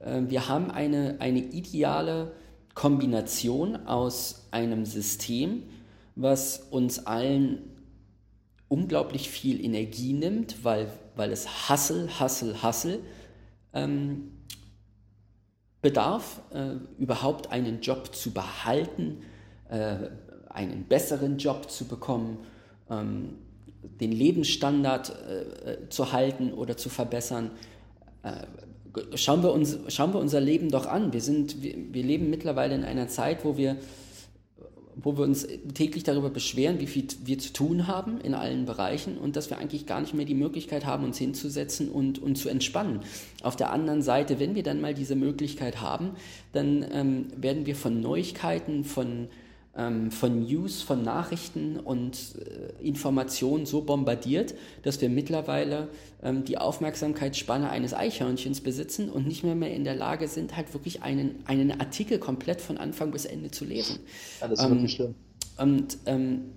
Ähm, 0.00 0.30
wir 0.30 0.48
haben 0.48 0.70
eine, 0.70 1.16
eine 1.20 1.40
ideale 1.40 2.32
Kombination 2.74 3.86
aus 3.86 4.46
einem 4.50 4.84
System, 4.86 5.62
was 6.16 6.66
uns 6.70 7.06
allen 7.06 7.58
unglaublich 8.72 9.28
viel 9.28 9.64
Energie 9.64 10.12
nimmt, 10.12 10.64
weil 10.64 10.88
weil 11.16 11.32
es 11.32 11.68
Hassel, 11.68 12.08
Hassel, 12.18 12.62
Hassel 12.62 13.00
ähm, 13.72 14.32
bedarf, 15.80 16.40
äh, 16.52 16.76
überhaupt 16.98 17.50
einen 17.50 17.80
Job 17.80 18.14
zu 18.14 18.30
behalten, 18.30 19.22
äh, 19.68 19.96
einen 20.48 20.84
besseren 20.84 21.38
Job 21.38 21.70
zu 21.70 21.86
bekommen, 21.86 22.38
ähm, 22.90 23.38
den 24.00 24.12
Lebensstandard 24.12 25.12
äh, 25.28 25.72
äh 25.72 25.88
zu 25.88 26.12
halten 26.12 26.52
oder 26.52 26.76
zu 26.76 26.88
verbessern. 26.88 27.50
Äh, 28.22 29.16
schauen, 29.16 29.42
wir 29.42 29.52
uns, 29.52 29.78
schauen 29.88 30.12
wir 30.12 30.20
unser 30.20 30.40
Leben 30.40 30.70
doch 30.70 30.86
an. 30.86 31.12
Wir, 31.12 31.20
sind, 31.20 31.62
wir, 31.62 31.74
wir 31.92 32.02
leben 32.02 32.30
mittlerweile 32.30 32.74
in 32.74 32.84
einer 32.84 33.08
Zeit, 33.08 33.44
wo 33.44 33.56
wir 33.56 33.76
wo 34.96 35.16
wir 35.16 35.24
uns 35.24 35.46
täglich 35.74 36.04
darüber 36.04 36.30
beschweren, 36.30 36.80
wie 36.80 36.86
viel 36.86 37.06
wir 37.24 37.38
zu 37.38 37.52
tun 37.52 37.86
haben 37.86 38.20
in 38.20 38.34
allen 38.34 38.66
Bereichen 38.66 39.18
und 39.18 39.36
dass 39.36 39.50
wir 39.50 39.58
eigentlich 39.58 39.86
gar 39.86 40.00
nicht 40.00 40.14
mehr 40.14 40.26
die 40.26 40.34
Möglichkeit 40.34 40.84
haben, 40.84 41.04
uns 41.04 41.18
hinzusetzen 41.18 41.88
und, 41.88 42.20
und 42.20 42.36
zu 42.36 42.48
entspannen. 42.48 43.00
Auf 43.42 43.56
der 43.56 43.72
anderen 43.72 44.02
Seite, 44.02 44.38
wenn 44.38 44.54
wir 44.54 44.62
dann 44.62 44.80
mal 44.80 44.94
diese 44.94 45.16
Möglichkeit 45.16 45.80
haben, 45.80 46.10
dann 46.52 46.84
ähm, 46.92 47.26
werden 47.36 47.66
wir 47.66 47.76
von 47.76 48.00
Neuigkeiten, 48.00 48.84
von 48.84 49.28
von 50.10 50.44
News, 50.44 50.82
von 50.82 51.02
Nachrichten 51.02 51.78
und 51.78 52.36
äh, 52.36 52.86
Informationen 52.86 53.64
so 53.64 53.80
bombardiert, 53.80 54.54
dass 54.82 55.00
wir 55.00 55.08
mittlerweile 55.08 55.88
ähm, 56.22 56.44
die 56.44 56.58
Aufmerksamkeitsspanne 56.58 57.70
eines 57.70 57.94
Eichhörnchens 57.94 58.60
besitzen 58.60 59.08
und 59.08 59.26
nicht 59.26 59.44
mehr, 59.44 59.54
mehr 59.54 59.72
in 59.72 59.84
der 59.84 59.94
Lage 59.94 60.28
sind, 60.28 60.56
halt 60.56 60.74
wirklich 60.74 61.02
einen, 61.02 61.42
einen 61.46 61.80
Artikel 61.80 62.18
komplett 62.18 62.60
von 62.60 62.76
Anfang 62.76 63.12
bis 63.12 63.24
Ende 63.24 63.50
zu 63.50 63.64
lesen. 63.64 64.00
Ja, 64.42 64.48
das 64.48 64.58
ist 64.58 64.64
ähm, 64.66 64.70
wirklich 64.72 64.92
schlimm. 64.92 65.14
Und 65.56 65.98
ähm, 66.04 66.52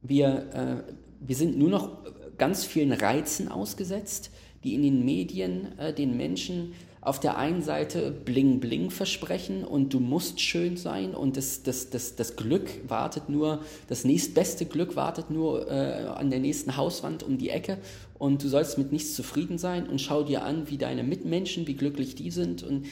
wir, 0.00 0.84
äh, 0.86 0.92
wir 1.20 1.36
sind 1.36 1.58
nur 1.58 1.68
noch 1.68 1.98
ganz 2.38 2.64
vielen 2.64 2.92
Reizen 2.92 3.48
ausgesetzt, 3.48 4.30
die 4.64 4.74
in 4.74 4.82
den 4.82 5.04
Medien 5.04 5.78
äh, 5.78 5.92
den 5.92 6.16
Menschen 6.16 6.72
auf 7.06 7.20
der 7.20 7.38
einen 7.38 7.62
Seite 7.62 8.10
Bling 8.10 8.58
Bling 8.58 8.90
versprechen 8.90 9.62
und 9.62 9.94
du 9.94 10.00
musst 10.00 10.40
schön 10.40 10.76
sein 10.76 11.14
und 11.14 11.36
das, 11.36 11.62
das, 11.62 11.88
das, 11.88 12.16
das 12.16 12.34
Glück 12.34 12.68
wartet 12.88 13.28
nur, 13.28 13.60
das 13.86 14.04
nächstbeste 14.04 14.66
Glück 14.66 14.96
wartet 14.96 15.30
nur 15.30 15.70
äh, 15.70 16.06
an 16.06 16.30
der 16.30 16.40
nächsten 16.40 16.76
Hauswand 16.76 17.22
um 17.22 17.38
die 17.38 17.50
Ecke 17.50 17.78
und 18.18 18.42
du 18.42 18.48
sollst 18.48 18.76
mit 18.76 18.90
nichts 18.90 19.14
zufrieden 19.14 19.56
sein 19.56 19.88
und 19.88 20.00
schau 20.00 20.24
dir 20.24 20.42
an, 20.42 20.68
wie 20.68 20.78
deine 20.78 21.04
Mitmenschen, 21.04 21.68
wie 21.68 21.74
glücklich 21.74 22.16
die 22.16 22.32
sind 22.32 22.64
und 22.64 22.86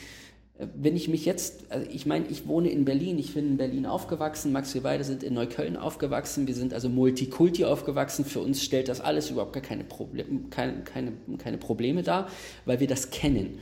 äh, 0.59 0.68
wenn 0.77 0.94
ich 0.94 1.09
mich 1.09 1.24
jetzt, 1.24 1.64
also 1.70 1.90
ich 1.90 2.07
meine, 2.07 2.27
ich 2.29 2.46
wohne 2.46 2.68
in 2.68 2.85
Berlin, 2.85 3.18
ich 3.18 3.35
bin 3.35 3.48
in 3.48 3.57
Berlin 3.57 3.85
aufgewachsen, 3.85 4.53
Max, 4.53 4.74
wir 4.74 4.85
beide 4.85 5.03
sind 5.03 5.24
in 5.24 5.35
Neukölln 5.35 5.77
aufgewachsen, 5.77 6.46
wir 6.46 6.55
sind 6.55 6.72
also 6.72 6.88
Multikulti 6.88 7.64
aufgewachsen, 7.64 8.24
für 8.24 8.38
uns 8.38 8.62
stellt 8.62 8.88
das 8.88 9.00
alles 9.00 9.31
überhaupt 9.31 9.55
gar 9.55 9.62
keine, 9.62 9.83
Problem, 9.83 10.50
keine, 10.50 10.85
keine, 10.85 11.14
keine 11.37 11.59
Probleme 11.59 12.05
dar, 12.05 12.29
weil 12.64 12.79
wir 12.79 12.87
das 12.87 13.11
kennen. 13.11 13.59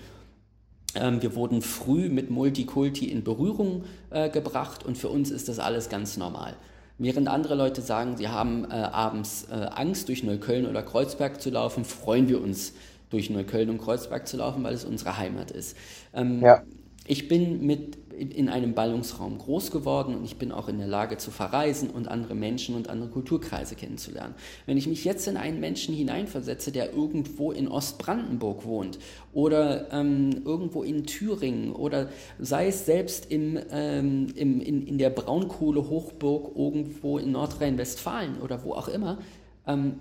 Ähm, 0.94 1.22
wir 1.22 1.34
wurden 1.34 1.62
früh 1.62 2.08
mit 2.08 2.30
Multikulti 2.30 3.06
in 3.06 3.24
Berührung 3.24 3.84
äh, 4.10 4.28
gebracht 4.28 4.84
und 4.84 4.98
für 4.98 5.08
uns 5.08 5.30
ist 5.30 5.48
das 5.48 5.58
alles 5.58 5.88
ganz 5.88 6.16
normal. 6.16 6.54
Während 6.98 7.28
andere 7.28 7.54
Leute 7.54 7.80
sagen, 7.80 8.16
sie 8.16 8.28
haben 8.28 8.64
äh, 8.64 8.74
abends 8.74 9.46
äh, 9.50 9.54
Angst, 9.54 10.08
durch 10.08 10.22
Neukölln 10.22 10.66
oder 10.66 10.82
Kreuzberg 10.82 11.40
zu 11.40 11.50
laufen, 11.50 11.84
freuen 11.84 12.28
wir 12.28 12.40
uns, 12.40 12.74
durch 13.10 13.28
Neukölln 13.28 13.70
und 13.70 13.78
Kreuzberg 13.78 14.26
zu 14.26 14.36
laufen, 14.36 14.62
weil 14.62 14.74
es 14.74 14.84
unsere 14.84 15.18
Heimat 15.18 15.50
ist. 15.50 15.76
Ähm, 16.14 16.40
ja. 16.40 16.62
Ich 17.06 17.28
bin 17.28 17.66
mit 17.66 17.98
in 18.30 18.48
einem 18.48 18.74
Ballungsraum 18.74 19.38
groß 19.38 19.70
geworden 19.70 20.14
und 20.14 20.24
ich 20.24 20.36
bin 20.36 20.52
auch 20.52 20.68
in 20.68 20.78
der 20.78 20.86
Lage 20.86 21.16
zu 21.16 21.30
verreisen 21.30 21.90
und 21.90 22.08
andere 22.08 22.34
Menschen 22.34 22.74
und 22.74 22.88
andere 22.88 23.10
Kulturkreise 23.10 23.74
kennenzulernen. 23.74 24.34
Wenn 24.66 24.76
ich 24.76 24.86
mich 24.86 25.04
jetzt 25.04 25.26
in 25.26 25.36
einen 25.36 25.60
Menschen 25.60 25.94
hineinversetze, 25.94 26.72
der 26.72 26.92
irgendwo 26.92 27.52
in 27.52 27.68
Ostbrandenburg 27.68 28.64
wohnt 28.64 28.98
oder 29.32 29.92
ähm, 29.92 30.42
irgendwo 30.44 30.82
in 30.82 31.04
Thüringen 31.04 31.72
oder 31.72 32.08
sei 32.38 32.68
es 32.68 32.86
selbst 32.86 33.30
im, 33.30 33.58
ähm, 33.70 34.28
im, 34.36 34.60
in, 34.60 34.86
in 34.86 34.98
der 34.98 35.10
Braunkohlehochburg 35.10 36.56
irgendwo 36.56 37.18
in 37.18 37.32
Nordrhein-Westfalen 37.32 38.40
oder 38.40 38.64
wo 38.64 38.72
auch 38.74 38.88
immer, 38.88 39.18
ähm, 39.66 39.96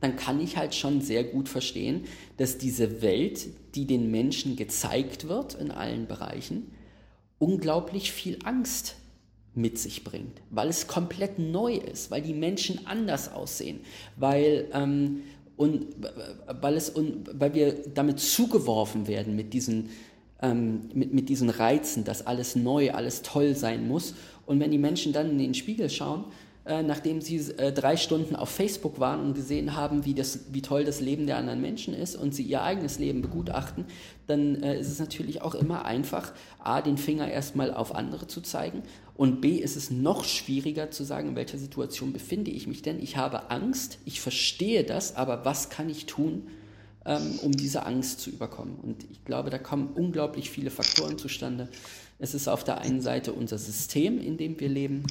dann 0.00 0.16
kann 0.16 0.40
ich 0.40 0.56
halt 0.56 0.74
schon 0.74 1.00
sehr 1.00 1.24
gut 1.24 1.48
verstehen, 1.48 2.04
dass 2.36 2.58
diese 2.58 3.02
Welt, 3.02 3.48
die 3.74 3.86
den 3.86 4.10
Menschen 4.10 4.56
gezeigt 4.56 5.28
wird 5.28 5.54
in 5.54 5.70
allen 5.70 6.06
Bereichen, 6.06 6.70
unglaublich 7.38 8.12
viel 8.12 8.38
Angst 8.44 8.96
mit 9.54 9.78
sich 9.78 10.04
bringt, 10.04 10.42
weil 10.50 10.68
es 10.68 10.86
komplett 10.86 11.38
neu 11.38 11.74
ist, 11.74 12.10
weil 12.10 12.20
die 12.20 12.34
Menschen 12.34 12.86
anders 12.86 13.32
aussehen, 13.32 13.80
weil, 14.16 14.68
ähm, 14.72 15.22
und, 15.56 15.86
weil, 16.60 16.76
es, 16.76 16.90
und, 16.90 17.30
weil 17.40 17.54
wir 17.54 17.72
damit 17.94 18.20
zugeworfen 18.20 19.06
werden 19.06 19.34
mit 19.34 19.54
diesen, 19.54 19.88
ähm, 20.42 20.90
mit, 20.92 21.14
mit 21.14 21.28
diesen 21.30 21.48
Reizen, 21.48 22.04
dass 22.04 22.26
alles 22.26 22.54
neu, 22.54 22.90
alles 22.90 23.22
toll 23.22 23.54
sein 23.54 23.88
muss. 23.88 24.14
Und 24.44 24.60
wenn 24.60 24.70
die 24.70 24.78
Menschen 24.78 25.14
dann 25.14 25.30
in 25.30 25.38
den 25.38 25.54
Spiegel 25.54 25.88
schauen, 25.88 26.24
äh, 26.66 26.82
nachdem 26.82 27.20
sie 27.20 27.36
äh, 27.58 27.72
drei 27.72 27.96
Stunden 27.96 28.34
auf 28.34 28.48
Facebook 28.48 28.98
waren 28.98 29.20
und 29.20 29.34
gesehen 29.34 29.76
haben, 29.76 30.04
wie, 30.04 30.14
das, 30.14 30.40
wie 30.50 30.62
toll 30.62 30.84
das 30.84 31.00
Leben 31.00 31.26
der 31.26 31.36
anderen 31.36 31.60
Menschen 31.60 31.94
ist 31.94 32.16
und 32.16 32.34
sie 32.34 32.42
ihr 32.42 32.62
eigenes 32.62 32.98
Leben 32.98 33.22
begutachten, 33.22 33.84
dann 34.26 34.62
äh, 34.62 34.78
ist 34.78 34.90
es 34.90 34.98
natürlich 34.98 35.42
auch 35.42 35.54
immer 35.54 35.84
einfach, 35.84 36.32
a, 36.58 36.82
den 36.82 36.98
Finger 36.98 37.30
erstmal 37.30 37.72
auf 37.72 37.94
andere 37.94 38.26
zu 38.26 38.40
zeigen 38.40 38.82
und 39.16 39.40
b, 39.40 39.56
ist 39.56 39.76
es 39.76 39.90
noch 39.90 40.24
schwieriger 40.24 40.90
zu 40.90 41.04
sagen, 41.04 41.28
in 41.28 41.36
welcher 41.36 41.58
Situation 41.58 42.12
befinde 42.12 42.50
ich 42.50 42.66
mich 42.66 42.82
denn. 42.82 43.00
Ich 43.00 43.16
habe 43.16 43.50
Angst, 43.50 43.98
ich 44.04 44.20
verstehe 44.20 44.84
das, 44.84 45.16
aber 45.16 45.44
was 45.44 45.70
kann 45.70 45.88
ich 45.88 46.06
tun, 46.06 46.48
ähm, 47.06 47.38
um 47.42 47.52
diese 47.52 47.86
Angst 47.86 48.20
zu 48.20 48.30
überkommen? 48.30 48.76
Und 48.82 49.06
ich 49.10 49.24
glaube, 49.24 49.48
da 49.50 49.58
kommen 49.58 49.90
unglaublich 49.94 50.50
viele 50.50 50.70
Faktoren 50.70 51.16
zustande. 51.16 51.68
Es 52.18 52.34
ist 52.34 52.48
auf 52.48 52.64
der 52.64 52.80
einen 52.80 53.00
Seite 53.00 53.32
unser 53.32 53.58
System, 53.58 54.18
in 54.18 54.38
dem 54.38 54.58
wir 54.58 54.68
leben, 54.68 55.04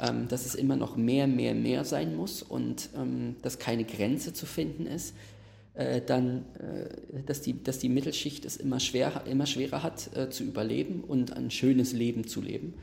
ähm, 0.00 0.28
dass 0.28 0.46
es 0.46 0.54
immer 0.54 0.76
noch 0.76 0.96
mehr, 0.96 1.26
mehr, 1.26 1.54
mehr 1.54 1.84
sein 1.84 2.14
muss 2.14 2.42
und 2.42 2.90
ähm, 2.96 3.36
dass 3.42 3.58
keine 3.58 3.84
Grenze 3.84 4.32
zu 4.32 4.46
finden 4.46 4.86
ist. 4.86 5.14
Äh, 5.74 6.02
dann, 6.02 6.44
äh, 6.60 7.22
dass, 7.26 7.40
die, 7.40 7.62
dass 7.62 7.78
die 7.78 7.88
Mittelschicht 7.88 8.44
es 8.44 8.56
immer, 8.56 8.78
schwer, 8.78 9.24
immer 9.26 9.46
schwerer 9.46 9.82
hat 9.82 10.14
äh, 10.16 10.30
zu 10.30 10.44
überleben 10.44 11.02
und 11.02 11.34
ein 11.36 11.50
schönes 11.50 11.92
Leben 11.92 12.28
zu 12.28 12.40
leben. 12.40 12.74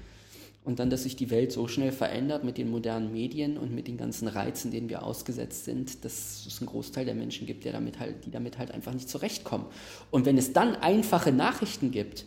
Und 0.66 0.80
dann, 0.80 0.90
dass 0.90 1.04
sich 1.04 1.16
die 1.16 1.30
Welt 1.30 1.52
so 1.52 1.68
schnell 1.68 1.92
verändert 1.92 2.44
mit 2.44 2.58
den 2.58 2.70
modernen 2.70 3.14
Medien 3.14 3.58
und 3.58 3.74
mit 3.74 3.88
den 3.88 3.98
ganzen 3.98 4.28
Reizen, 4.28 4.72
denen 4.72 4.90
wir 4.90 5.04
ausgesetzt 5.04 5.66
sind, 5.66 6.04
dass 6.04 6.46
es 6.46 6.60
einen 6.60 6.68
Großteil 6.68 7.06
der 7.06 7.16
Menschen 7.16 7.48
gibt, 7.48 7.64
der 7.64 7.72
damit 7.72 8.00
halt, 8.00 8.26
die 8.26 8.32
damit 8.32 8.58
halt 8.58 8.72
einfach 8.72 8.94
nicht 8.94 9.10
zurechtkommen. 9.10 9.68
Und 10.12 10.26
wenn 10.26 10.38
es 10.38 10.52
dann 10.52 10.76
einfache 10.76 11.32
Nachrichten 11.32 11.92
gibt, 11.92 12.26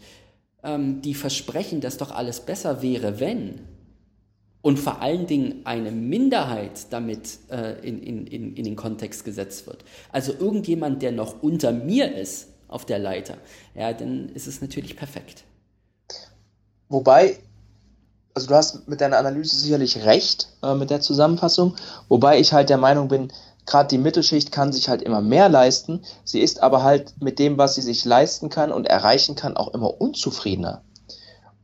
ähm, 0.62 1.03
die 1.03 1.14
versprechen, 1.14 1.81
dass 1.81 1.96
doch 1.96 2.11
alles 2.11 2.40
besser 2.40 2.83
wäre, 2.83 3.20
wenn, 3.20 3.61
und 4.62 4.79
vor 4.79 5.03
allen 5.03 5.27
Dingen 5.27 5.66
eine 5.66 5.90
Minderheit 5.90 6.87
damit 6.90 7.38
äh, 7.51 7.81
in, 7.87 8.01
in, 8.01 8.27
in, 8.27 8.55
in 8.55 8.64
den 8.64 8.77
Kontext 8.77 9.25
gesetzt 9.25 9.66
wird. 9.66 9.85
Also 10.12 10.33
irgendjemand, 10.33 11.03
der 11.03 11.12
noch 11.12 11.42
unter 11.42 11.72
mir 11.72 12.14
ist 12.14 12.48
auf 12.68 12.87
der 12.87 13.01
Leiter, 13.01 13.37
ja, 13.75 13.92
dann 13.92 14.29
ist 14.31 14.46
es 14.46 14.62
natürlich 14.62 14.96
perfekt. 14.96 15.44
Wobei, 16.88 17.38
also 18.35 18.46
du 18.46 18.55
hast 18.55 18.88
mit 18.88 19.01
deiner 19.01 19.18
Analyse 19.18 19.57
sicherlich 19.57 20.05
recht 20.05 20.48
äh, 20.62 20.75
mit 20.75 20.90
der 20.90 21.01
Zusammenfassung, 21.01 21.75
wobei 22.09 22.38
ich 22.38 22.53
halt 22.53 22.70
der 22.70 22.79
Meinung 22.79 23.09
bin, 23.09 23.33
gerade 23.66 23.88
die 23.88 23.98
Mittelschicht 23.98 24.53
kann 24.53 24.72
sich 24.72 24.88
halt 24.88 25.03
immer 25.03 25.20
mehr 25.20 25.48
leisten. 25.48 26.03
Sie 26.25 26.40
ist 26.40 26.62
aber 26.62 26.83
halt 26.83 27.14
mit 27.20 27.38
dem, 27.38 27.59
was 27.59 27.75
sie 27.75 27.83
sich 27.83 28.05
leisten 28.05 28.48
kann 28.48 28.72
und 28.72 28.87
erreichen 28.87 29.37
kann, 29.37 29.57
auch 29.57 29.72
immer 29.75 30.01
unzufriedener. 30.01 30.83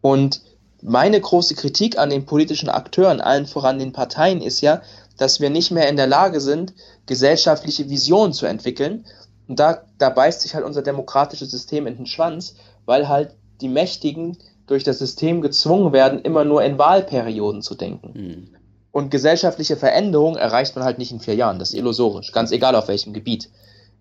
Und 0.00 0.42
meine 0.80 1.20
große 1.20 1.54
Kritik 1.54 1.98
an 1.98 2.10
den 2.10 2.24
politischen 2.24 2.68
Akteuren, 2.68 3.20
allen 3.20 3.46
voran 3.46 3.78
den 3.78 3.92
Parteien, 3.92 4.40
ist 4.40 4.60
ja, 4.60 4.82
dass 5.16 5.40
wir 5.40 5.50
nicht 5.50 5.72
mehr 5.72 5.88
in 5.88 5.96
der 5.96 6.06
Lage 6.06 6.40
sind, 6.40 6.72
gesellschaftliche 7.06 7.90
Visionen 7.90 8.32
zu 8.32 8.46
entwickeln. 8.46 9.04
Und 9.48 9.58
da, 9.58 9.82
da 9.98 10.10
beißt 10.10 10.42
sich 10.42 10.54
halt 10.54 10.64
unser 10.64 10.82
demokratisches 10.82 11.50
System 11.50 11.86
in 11.86 11.96
den 11.96 12.06
Schwanz, 12.06 12.54
weil 12.86 13.08
halt 13.08 13.34
die 13.60 13.68
Mächtigen 13.68 14.38
durch 14.68 14.84
das 14.84 14.98
System 14.98 15.40
gezwungen 15.40 15.92
werden, 15.92 16.20
immer 16.20 16.44
nur 16.44 16.62
in 16.62 16.78
Wahlperioden 16.78 17.62
zu 17.62 17.74
denken. 17.74 18.12
Mhm. 18.14 18.57
Und 18.98 19.12
gesellschaftliche 19.12 19.76
Veränderung 19.76 20.34
erreicht 20.34 20.74
man 20.74 20.84
halt 20.84 20.98
nicht 20.98 21.12
in 21.12 21.20
vier 21.20 21.36
Jahren. 21.36 21.60
Das 21.60 21.68
ist 21.68 21.76
illusorisch, 21.76 22.32
ganz 22.32 22.50
egal 22.50 22.74
auf 22.74 22.88
welchem 22.88 23.12
Gebiet. 23.12 23.48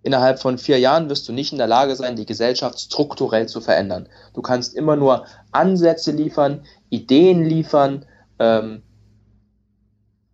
Innerhalb 0.02 0.40
von 0.40 0.58
vier 0.58 0.80
Jahren 0.80 1.08
wirst 1.08 1.30
du 1.30 1.34
nicht 1.34 1.52
in 1.52 1.60
der 1.60 1.68
Lage 1.68 1.96
sein, 1.96 2.16
die 2.16 2.26
Gesellschaft 2.26 2.80
strukturell 2.80 3.48
zu 3.48 3.62
verändern. 3.62 4.10
Du 4.34 4.42
kannst 4.42 4.74
immer 4.74 4.96
nur 4.96 5.26
Ansätze 5.52 6.10
liefern, 6.10 6.66
Ideen 6.90 7.44
liefern, 7.46 8.08
ähm, 8.40 8.82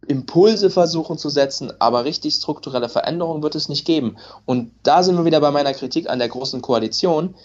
Impulse 0.07 0.69
versuchen 0.69 1.17
zu 1.17 1.27
setzen, 1.27 1.73
aber 1.79 2.05
richtig 2.05 2.35
strukturelle 2.35 2.87
Veränderungen 2.87 3.43
wird 3.43 3.55
es 3.55 3.67
nicht 3.67 3.83
geben. 3.83 4.15
Und 4.45 4.71
da 4.83 5.03
sind 5.03 5.17
wir 5.17 5.25
wieder 5.25 5.41
bei 5.41 5.51
meiner 5.51 5.73
Kritik 5.73 6.09
an 6.09 6.19
der 6.19 6.29
großen 6.29 6.61
Koalition. 6.61 7.35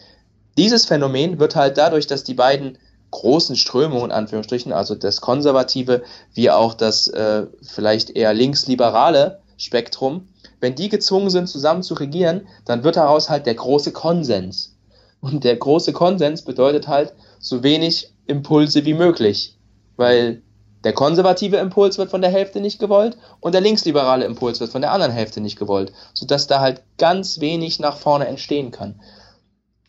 Dieses 0.57 0.87
Phänomen 0.87 1.41
wird 1.41 1.57
halt 1.57 1.79
dadurch, 1.79 2.07
dass 2.07 2.23
die 2.23 2.35
beiden 2.35 2.79
großen 3.11 3.57
Strömungen, 3.57 4.13
Anführungsstrichen, 4.13 4.73
also 4.73 4.95
das 4.95 5.21
konservative 5.21 6.03
wie 6.35 6.51
auch 6.51 6.75
das 6.75 7.09
äh, 7.09 7.47
vielleicht 7.63 8.11
eher 8.11 8.35
linksliberale 8.35 9.41
Spektrum, 9.57 10.29
wenn 10.61 10.75
die 10.75 10.89
gezwungen 10.89 11.31
sind, 11.31 11.49
zusammen 11.49 11.83
zu 11.83 11.95
regieren, 11.95 12.47
dann 12.65 12.85
wird 12.85 12.97
daraus 12.97 13.31
halt 13.31 13.47
der 13.47 13.55
große 13.55 13.93
Konsens. 13.93 14.77
Und 15.21 15.45
der 15.45 15.57
große 15.57 15.93
Konsens 15.93 16.43
bedeutet 16.43 16.87
halt 16.87 17.13
so 17.41 17.63
wenig 17.63 18.13
Impulse 18.27 18.85
wie 18.85 18.95
möglich, 18.95 19.57
weil 19.97 20.43
der 20.85 20.93
konservative 20.93 21.57
Impuls 21.57 21.99
wird 21.99 22.11
von 22.11 22.21
der 22.21 22.31
Hälfte 22.31 22.61
nicht 22.61 22.79
gewollt 22.79 23.17
und 23.41 23.53
der 23.53 23.61
linksliberale 23.61 24.25
Impuls 24.25 24.61
wird 24.61 24.71
von 24.71 24.83
der 24.83 24.93
anderen 24.93 25.13
Hälfte 25.13 25.41
nicht 25.41 25.59
gewollt, 25.59 25.93
sodass 26.15 26.47
da 26.47 26.61
halt 26.61 26.83
ganz 26.99 27.41
wenig 27.41 27.81
nach 27.81 27.97
vorne 27.97 28.29
entstehen 28.29 28.71
kann. 28.71 29.01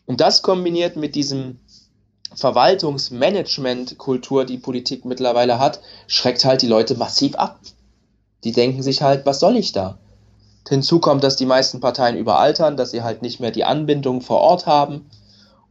Und 0.06 0.20
das 0.20 0.42
kombiniert 0.42 0.96
mit 0.96 1.14
diesem 1.14 1.60
Verwaltungsmanagement-Kultur, 2.34 4.44
die 4.44 4.58
Politik 4.58 5.04
mittlerweile 5.04 5.58
hat, 5.58 5.80
schreckt 6.06 6.44
halt 6.44 6.62
die 6.62 6.68
Leute 6.68 6.96
massiv 6.96 7.34
ab. 7.36 7.58
Die 8.44 8.52
denken 8.52 8.82
sich 8.82 9.02
halt, 9.02 9.26
was 9.26 9.40
soll 9.40 9.56
ich 9.56 9.72
da? 9.72 9.98
Hinzu 10.68 11.00
kommt, 11.00 11.24
dass 11.24 11.36
die 11.36 11.46
meisten 11.46 11.80
Parteien 11.80 12.16
überaltern, 12.16 12.76
dass 12.76 12.92
sie 12.92 13.02
halt 13.02 13.22
nicht 13.22 13.40
mehr 13.40 13.50
die 13.50 13.64
Anbindung 13.64 14.20
vor 14.20 14.40
Ort 14.40 14.66
haben. 14.66 15.10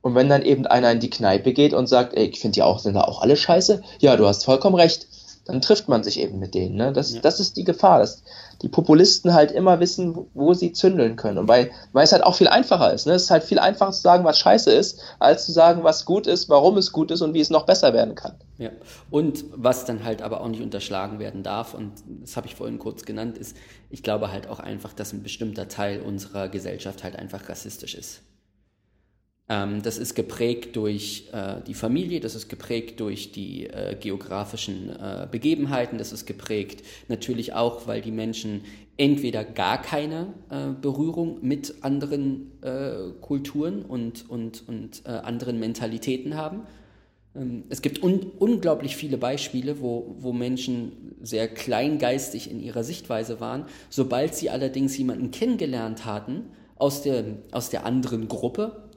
Und 0.02 0.16
wenn 0.16 0.30
dann 0.30 0.42
eben 0.42 0.66
einer 0.66 0.92
in 0.92 1.00
die 1.00 1.10
Kneipe 1.10 1.54
geht 1.54 1.74
und 1.74 1.88
sagt, 1.88 2.14
ey, 2.16 2.26
ich 2.26 2.40
finde 2.40 2.56
die 2.56 2.64
auch, 2.64 2.80
sind 2.80 2.96
da 2.96 3.02
auch 3.02 3.22
alle 3.22 3.38
scheiße, 3.38 3.82
ja, 4.00 4.18
du 4.18 4.28
hast 4.28 4.46
vollkommen 4.46 4.76
recht, 4.76 5.08
dann 5.50 5.62
trifft 5.62 5.90
man 5.90 6.04
sich 6.04 6.20
eben 6.20 6.38
mit 6.38 6.54
denen. 6.54 6.76
Ne? 6.76 6.94
Das, 6.94 7.12
ja. 7.12 7.22
das 7.22 7.40
ist 7.40 7.58
die 7.58 7.64
Gefahr, 7.64 8.00
dass 8.00 8.22
die 8.62 8.68
Populisten 8.68 9.34
halt 9.34 9.52
immer 9.52 9.80
wissen, 9.80 10.28
wo 10.36 10.54
sie 10.54 10.74
zündeln 10.74 11.16
können. 11.16 11.40
Und 11.40 11.48
weil, 11.48 11.72
weil 11.92 12.04
es 12.04 12.12
halt 12.12 12.24
auch 12.24 12.36
viel 12.36 12.48
einfacher 12.48 12.94
ist. 12.94 13.08
Ne? 13.08 13.14
Es 13.14 13.24
ist 13.24 13.32
halt 13.32 13.44
viel 13.44 13.58
einfacher 13.58 13.92
zu 13.92 14.02
sagen, 14.02 14.24
was 14.26 14.38
scheiße 14.38 14.72
ist, 14.72 15.00
als 15.18 15.48
zu 15.48 15.52
sagen, 15.52 15.84
was 15.84 16.06
gut 16.06 16.28
ist, 16.28 16.50
warum 16.50 16.78
es 16.78 16.92
gut 16.92 17.10
ist 17.10 17.22
und 17.22 17.34
wie 17.34 17.40
es 17.40 17.50
noch 17.50 17.66
besser 17.66 17.94
werden 17.94 18.14
kann. 18.14 18.36
Ja, 18.60 18.70
und 19.10 19.46
was 19.56 19.86
dann 19.86 20.04
halt 20.04 20.22
aber 20.22 20.42
auch 20.42 20.48
nicht 20.50 20.62
unterschlagen 20.62 21.18
werden 21.18 21.42
darf, 21.42 21.74
und 21.74 21.94
das 22.22 22.38
habe 22.38 22.46
ich 22.46 22.56
vorhin 22.56 22.78
kurz 22.78 23.06
genannt, 23.06 23.38
ist, 23.38 23.58
ich 23.90 24.04
glaube 24.04 24.32
halt 24.32 24.48
auch 24.48 24.60
einfach, 24.60 24.94
dass 24.94 25.14
ein 25.14 25.24
bestimmter 25.24 25.68
Teil 25.68 26.02
unserer 26.02 26.48
Gesellschaft 26.50 27.04
halt 27.04 27.16
einfach 27.16 27.50
rassistisch 27.50 27.96
ist. 27.96 28.22
Ähm, 29.50 29.82
das 29.82 29.98
ist 29.98 30.14
geprägt 30.14 30.76
durch 30.76 31.28
äh, 31.34 31.56
die 31.66 31.74
Familie, 31.74 32.20
das 32.20 32.36
ist 32.36 32.48
geprägt 32.50 33.00
durch 33.00 33.32
die 33.32 33.66
äh, 33.66 33.96
geografischen 34.00 34.90
äh, 34.90 35.28
Begebenheiten, 35.30 35.98
das 35.98 36.12
ist 36.12 36.28
geprägt 36.28 36.84
natürlich 37.08 37.54
auch, 37.54 37.88
weil 37.88 38.02
die 38.02 38.12
Menschen 38.12 38.62
entweder 38.98 39.44
gar 39.44 39.82
keine 39.82 40.34
äh, 40.50 40.68
Berührung 40.80 41.40
mit 41.42 41.76
anderen 41.82 42.52
äh, 42.62 43.12
Kulturen 43.22 43.82
und, 43.82 44.30
und, 44.30 44.68
und 44.68 45.02
äh, 45.06 45.10
anderen 45.10 45.60
Mentalitäten 45.60 46.36
haben. 46.36 46.62
Ähm, 47.36 47.64
es 47.70 47.82
gibt 47.82 48.04
un 48.04 48.32
unglaublich 48.38 48.96
viele 48.98 49.18
Beispiele, 49.18 49.82
wo, 49.82 50.16
wo 50.20 50.34
Menschen 50.34 51.16
sehr 51.22 51.48
kleingeistig 51.48 52.52
in 52.52 52.60
ihrer 52.60 52.84
Sichtweise 52.84 53.40
waren. 53.40 53.66
Sobald 53.90 54.36
sie 54.36 54.50
allerdings 54.50 54.98
jemanden 54.98 55.32
kennengelernt 55.32 56.06
hatten 56.06 56.52
aus 56.76 57.02
der, 57.02 57.24
aus 57.52 57.70
der 57.70 57.86
anderen 57.86 58.28
Gruppe, 58.28 58.89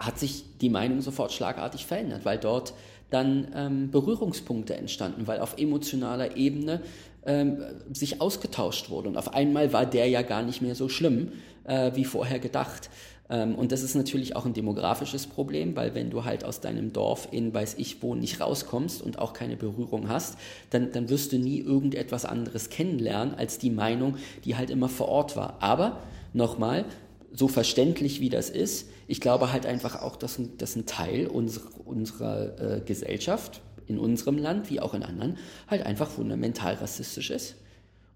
hat 0.00 0.18
sich 0.18 0.44
die 0.60 0.70
Meinung 0.70 1.02
sofort 1.02 1.32
schlagartig 1.32 1.86
verändert, 1.86 2.24
weil 2.24 2.38
dort 2.38 2.72
dann 3.10 3.48
ähm, 3.54 3.90
Berührungspunkte 3.90 4.74
entstanden, 4.74 5.26
weil 5.26 5.40
auf 5.40 5.58
emotionaler 5.58 6.36
Ebene 6.36 6.80
ähm, 7.26 7.58
sich 7.92 8.20
ausgetauscht 8.20 8.88
wurde. 8.88 9.08
Und 9.08 9.18
auf 9.18 9.34
einmal 9.34 9.72
war 9.72 9.84
der 9.84 10.08
ja 10.08 10.22
gar 10.22 10.42
nicht 10.42 10.62
mehr 10.62 10.74
so 10.74 10.88
schlimm 10.88 11.32
äh, 11.64 11.92
wie 11.94 12.04
vorher 12.04 12.38
gedacht. 12.38 12.88
Ähm, 13.28 13.54
und 13.54 13.72
das 13.72 13.82
ist 13.82 13.94
natürlich 13.94 14.36
auch 14.36 14.46
ein 14.46 14.54
demografisches 14.54 15.26
Problem, 15.26 15.76
weil 15.76 15.94
wenn 15.94 16.08
du 16.08 16.24
halt 16.24 16.44
aus 16.44 16.60
deinem 16.60 16.92
Dorf 16.92 17.28
in 17.30 17.52
weiß 17.52 17.74
ich 17.78 18.02
wo 18.02 18.14
nicht 18.14 18.40
rauskommst 18.40 19.02
und 19.02 19.18
auch 19.18 19.34
keine 19.34 19.56
Berührung 19.56 20.08
hast, 20.08 20.38
dann, 20.70 20.92
dann 20.92 21.10
wirst 21.10 21.32
du 21.32 21.38
nie 21.38 21.58
irgendetwas 21.60 22.24
anderes 22.24 22.70
kennenlernen 22.70 23.34
als 23.34 23.58
die 23.58 23.70
Meinung, 23.70 24.16
die 24.44 24.56
halt 24.56 24.70
immer 24.70 24.88
vor 24.88 25.08
Ort 25.08 25.36
war. 25.36 25.58
Aber 25.60 25.98
nochmal, 26.32 26.86
so 27.32 27.48
verständlich 27.48 28.20
wie 28.20 28.28
das 28.28 28.50
ist, 28.50 28.88
ich 29.10 29.20
glaube 29.20 29.52
halt 29.52 29.66
einfach 29.66 30.00
auch, 30.00 30.14
dass 30.14 30.38
ein, 30.38 30.56
dass 30.56 30.76
ein 30.76 30.86
Teil 30.86 31.26
unserer, 31.26 31.68
unserer 31.84 32.76
äh, 32.76 32.80
Gesellschaft 32.80 33.60
in 33.88 33.98
unserem 33.98 34.38
Land 34.38 34.70
wie 34.70 34.78
auch 34.78 34.94
in 34.94 35.02
anderen 35.02 35.36
halt 35.66 35.84
einfach 35.84 36.08
fundamental 36.08 36.74
rassistisch 36.74 37.30
ist. 37.30 37.56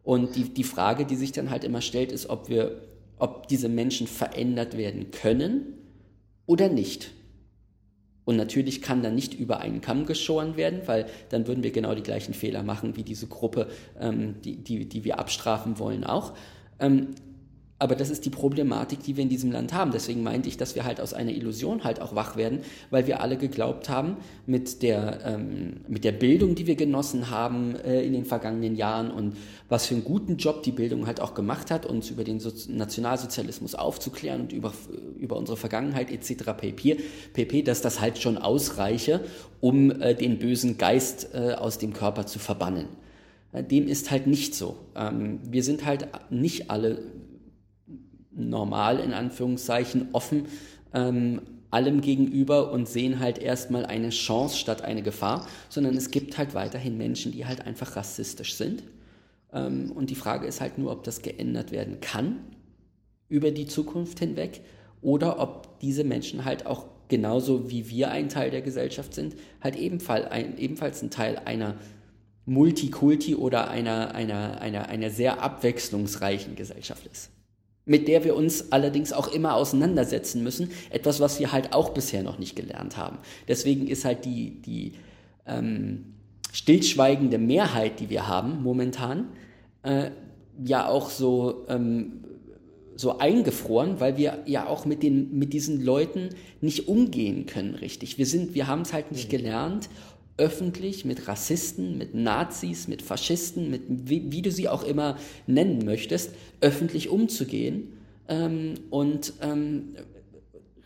Und 0.05 0.37
die, 0.37 0.55
die 0.55 0.63
Frage, 0.63 1.05
die 1.05 1.17
sich 1.17 1.33
dann 1.33 1.51
halt 1.51 1.65
immer 1.65 1.81
stellt, 1.81 2.13
ist, 2.13 2.31
ob 2.31 2.49
wir, 2.49 2.81
ob 3.19 3.49
diese 3.49 3.69
Menschen 3.69 4.07
verändert 4.07 4.77
werden 4.77 5.11
können 5.11 5.75
oder 6.47 6.69
nicht. 6.69 7.11
Und 8.25 8.37
natürlich 8.37 8.81
kann 8.81 9.03
dann 9.03 9.17
nicht 9.17 9.35
über 9.35 9.59
einen 9.59 9.81
Kamm 9.81 10.07
geschoren 10.07 10.57
werden, 10.57 10.83
weil 10.87 11.07
dann 11.31 11.49
würden 11.49 11.65
wir 11.65 11.73
genau 11.73 11.97
die 11.97 12.05
gleichen 12.05 12.35
Fehler 12.35 12.63
machen 12.63 12.97
wie 12.97 13.03
diese 13.03 13.27
Gruppe, 13.27 13.69
ähm, 13.99 14.37
die, 14.45 14.63
die, 14.63 14.89
die 14.89 15.03
wir 15.03 15.19
abstrafen 15.19 15.81
wollen 15.81 16.05
auch. 16.05 16.35
Ähm, 16.79 17.09
aber 17.85 17.97
das 17.97 18.09
ist 18.09 18.25
die 18.25 18.31
Problematik, 18.31 19.03
die 19.03 19.15
wir 19.17 19.23
in 19.23 19.29
diesem 19.29 19.53
Land 19.53 19.75
haben. 19.75 19.91
Deswegen 19.91 20.23
meinte 20.23 20.49
ich, 20.49 20.57
dass 20.57 20.75
wir 20.75 20.87
halt 20.87 21.03
aus 21.03 21.13
einer 21.13 21.33
Illusion 21.33 21.85
halt 21.85 22.01
auch 22.01 22.15
wach 22.15 22.35
werden, 22.35 22.61
weil 22.89 23.07
wir 23.07 23.21
alle 23.21 23.37
geglaubt 23.37 23.91
haben, 23.91 24.17
mit 24.47 24.83
der, 24.83 25.21
ähm, 25.27 25.83
mit 25.87 26.03
der 26.03 26.13
Bildung, 26.13 26.55
die 26.55 26.67
wir 26.67 26.77
genossen 26.77 27.29
haben 27.29 27.77
äh, 27.77 28.03
in 28.03 28.15
den 28.15 28.25
vergangenen 28.25 28.75
Jahren 28.75 29.11
und 29.11 29.37
was 29.69 29.85
für 29.85 29.97
einen 29.97 30.05
guten 30.05 30.39
Job 30.39 30.63
die 30.63 30.73
Bildung 30.73 31.07
halt 31.07 31.21
auch 31.21 31.35
gemacht 31.35 31.71
hat, 31.71 31.85
uns 31.85 32.09
über 32.09 32.25
den 32.25 32.41
so 32.41 32.51
Nationalsozialismus 32.73 33.75
aufzuklären 33.75 34.41
und 34.41 34.55
über, 34.55 34.73
über 35.19 35.37
unsere 35.37 35.59
Vergangenheit 35.59 36.11
etc. 36.11 36.53
pp, 36.57 36.97
pp, 37.35 37.63
dass 37.65 37.83
das 37.83 38.01
halt 38.01 38.17
schon 38.19 38.39
ausreiche, 38.39 39.21
um 39.61 39.91
äh, 39.91 40.15
den 40.15 40.39
bösen 40.39 40.79
Geist 40.79 41.35
äh, 41.35 41.53
aus 41.53 41.77
dem 41.77 41.93
Körper 41.93 42.25
zu 42.25 42.39
verbannen. 42.39 42.87
Äh, 43.53 43.63
dem 43.63 43.89
ist 43.89 44.11
halt 44.11 44.27
nicht 44.27 44.55
so. 44.55 44.77
Ähm, 44.97 45.41
wir 45.49 45.63
sind 45.63 45.85
halt 45.85 46.09
nicht 46.31 46.71
alle 46.71 47.03
normal 48.37 49.01
in 49.01 49.13
Anführungszeichen 49.13 50.09
offen 50.13 50.47
ähm, 50.93 51.41
allem 51.75 52.01
gegenüber 52.01 52.71
und 52.71 52.89
sehen 52.89 53.19
halt 53.19 53.39
erstmal 53.39 53.85
eine 53.85 54.11
Chance 54.11 54.57
statt 54.57 54.83
eine 54.83 55.03
Gefahr, 55.03 55.47
sondern 55.69 55.97
es 55.97 56.13
gibt 56.13 56.39
halt 56.39 56.55
weiterhin 56.55 56.97
Menschen, 56.97 57.33
die 57.33 57.47
halt 57.47 57.67
einfach 57.67 57.97
rassistisch 57.97 58.55
sind. 58.55 58.85
Ähm, 59.53 59.91
und 59.91 60.11
die 60.11 60.15
Frage 60.15 60.47
ist 60.47 60.61
halt 60.61 60.79
nur, 60.79 60.93
ob 60.93 61.03
das 61.03 61.23
geändert 61.23 61.73
werden 61.73 62.01
kann 62.01 62.37
über 63.29 63.51
die 63.51 63.67
Zukunft 63.67 64.21
hinweg 64.21 64.61
oder 65.03 65.41
ob 65.41 65.81
diese 65.81 66.05
Menschen 66.05 66.45
halt 66.45 66.65
auch 66.65 66.87
genauso 67.09 67.71
wie 67.71 67.91
wir 67.91 68.11
ein 68.13 68.29
Teil 68.29 68.51
der 68.51 68.63
Gesellschaft 68.63 69.13
sind, 69.13 69.35
halt 69.61 69.75
ebenfalls 69.75 70.31
ein, 70.31 70.57
ebenfalls 70.59 71.03
ein 71.03 71.11
Teil 71.11 71.39
einer 71.45 71.75
Multikulti 72.47 73.35
oder 73.35 73.69
einer, 73.69 74.15
einer, 74.15 74.61
einer, 74.61 74.89
einer 74.89 75.11
sehr 75.11 75.43
abwechslungsreichen 75.43 76.55
Gesellschaft 76.55 77.07
ist 77.07 77.34
mit 77.87 78.09
der 78.09 78.25
wir 78.25 78.35
uns 78.35 78.73
allerdings 78.73 79.13
auch 79.13 79.29
immer 79.29 79.55
auseinandersetzen 79.55 80.43
müssen. 80.43 80.71
Etwas, 80.91 81.21
was 81.21 81.39
wir 81.39 81.53
halt 81.53 81.73
auch 81.73 81.91
bisher 81.91 82.23
noch 82.23 82.39
nicht 82.39 82.57
gelernt 82.57 82.97
haben. 82.97 83.19
Deswegen 83.47 83.87
ist 83.87 84.05
halt 84.05 84.25
die, 84.25 84.63
die 84.63 84.93
ähm, 85.47 86.15
stillschweigende 86.53 87.39
Mehrheit, 87.39 88.01
die 88.01 88.11
wir 88.11 88.27
haben 88.27 88.63
momentan, 88.63 89.29
äh, 89.83 90.11
ja 90.65 90.89
auch 90.89 91.11
so, 91.11 91.67
ähm, 91.69 92.25
so 92.97 93.19
eingefroren, 93.19 94.01
weil 94.01 94.17
wir 94.17 94.39
ja 94.47 94.67
auch 94.69 94.87
mit, 94.87 95.03
den, 95.03 95.37
mit 95.37 95.53
diesen 95.53 95.85
Leuten 95.85 96.31
nicht 96.61 96.89
umgehen 96.89 97.47
können 97.47 97.75
richtig. 97.75 98.19
Wir, 98.19 98.27
sind, 98.27 98.55
wir 98.55 98.69
haben 98.69 98.83
es 98.83 98.93
halt 98.93 99.11
nicht 99.11 99.29
gelernt 99.29 99.89
öffentlich 100.37 101.05
mit 101.05 101.29
Rassisten, 101.29 101.97
mit 101.97 102.15
Nazis, 102.15 102.89
mit 102.89 103.03
Faschisten, 103.03 103.71
mit 103.71 103.83
wie, 103.89 104.33
wie 104.33 104.43
du 104.43 104.51
sie 104.51 104.69
auch 104.69 104.83
immer 104.83 105.17
nennen 105.47 105.85
möchtest, 105.85 106.31
öffentlich 106.61 107.09
umzugehen 107.09 107.93
ähm, 108.29 108.75
und 108.91 109.35
ähm, 109.41 109.95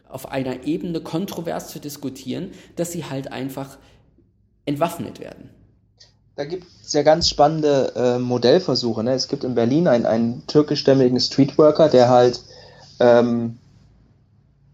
auf 0.09 0.31
einer 0.31 0.65
Ebene 0.65 1.01
kontrovers 1.01 1.69
zu 1.69 1.81
diskutieren, 1.81 2.51
dass 2.77 2.93
sie 2.93 3.05
halt 3.05 3.33
einfach 3.33 3.79
entwaffnet 4.65 5.21
werden. 5.21 5.51
Da 6.37 6.45
gibt 6.45 6.67
es 6.85 6.93
ja 6.93 7.03
ganz 7.03 7.29
spannende 7.29 7.93
äh, 7.97 8.19
Modellversuche. 8.19 9.03
Ne? 9.03 9.13
Es 9.13 9.29
gibt 9.29 9.45
in 9.45 9.55
Berlin 9.55 9.89
einen, 9.89 10.07
einen 10.07 10.47
türkischstämmigen 10.47 11.19
Streetworker, 11.19 11.89
der 11.89 12.09
halt 12.11 12.41
ähm, 13.01 13.59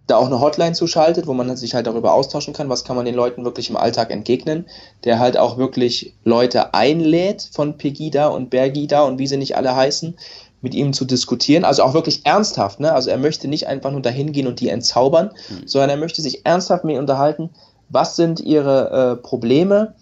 da 0.06 0.16
auch 0.16 0.26
eine 0.26 0.40
Hotline 0.40 0.74
zuschaltet, 0.74 1.26
wo 1.26 1.32
man 1.32 1.56
sich 1.56 1.74
halt 1.74 1.86
darüber 1.86 2.12
austauschen 2.12 2.52
kann, 2.52 2.68
was 2.68 2.84
kann 2.84 2.96
man 2.96 3.06
den 3.06 3.14
Leuten 3.14 3.44
wirklich 3.44 3.70
im 3.70 3.76
Alltag 3.76 4.10
entgegnen, 4.10 4.66
der 5.04 5.18
halt 5.18 5.38
auch 5.38 5.56
wirklich 5.56 6.14
Leute 6.24 6.74
einlädt 6.74 7.48
von 7.52 7.78
Pegida 7.78 8.28
und 8.28 8.50
Bergida 8.50 9.02
und 9.02 9.18
wie 9.18 9.26
sie 9.26 9.38
nicht 9.38 9.56
alle 9.56 9.74
heißen, 9.74 10.16
mit 10.60 10.74
ihm 10.74 10.92
zu 10.92 11.04
diskutieren, 11.04 11.64
also 11.64 11.82
auch 11.82 11.92
wirklich 11.92 12.24
ernsthaft, 12.24 12.80
ne? 12.80 12.92
Also 12.92 13.10
er 13.10 13.18
möchte 13.18 13.48
nicht 13.48 13.66
einfach 13.66 13.90
nur 13.90 14.00
dahin 14.00 14.32
gehen 14.32 14.46
und 14.46 14.60
die 14.60 14.70
entzaubern, 14.70 15.30
mhm. 15.50 15.66
sondern 15.68 15.90
er 15.90 15.96
möchte 15.98 16.22
sich 16.22 16.46
ernsthaft 16.46 16.84
mit 16.84 16.92
ihnen 16.92 17.02
unterhalten, 17.02 17.50
was 17.90 18.16
sind 18.16 18.40
ihre 18.40 18.90
äh, 18.90 19.16
Probleme, 19.22 19.94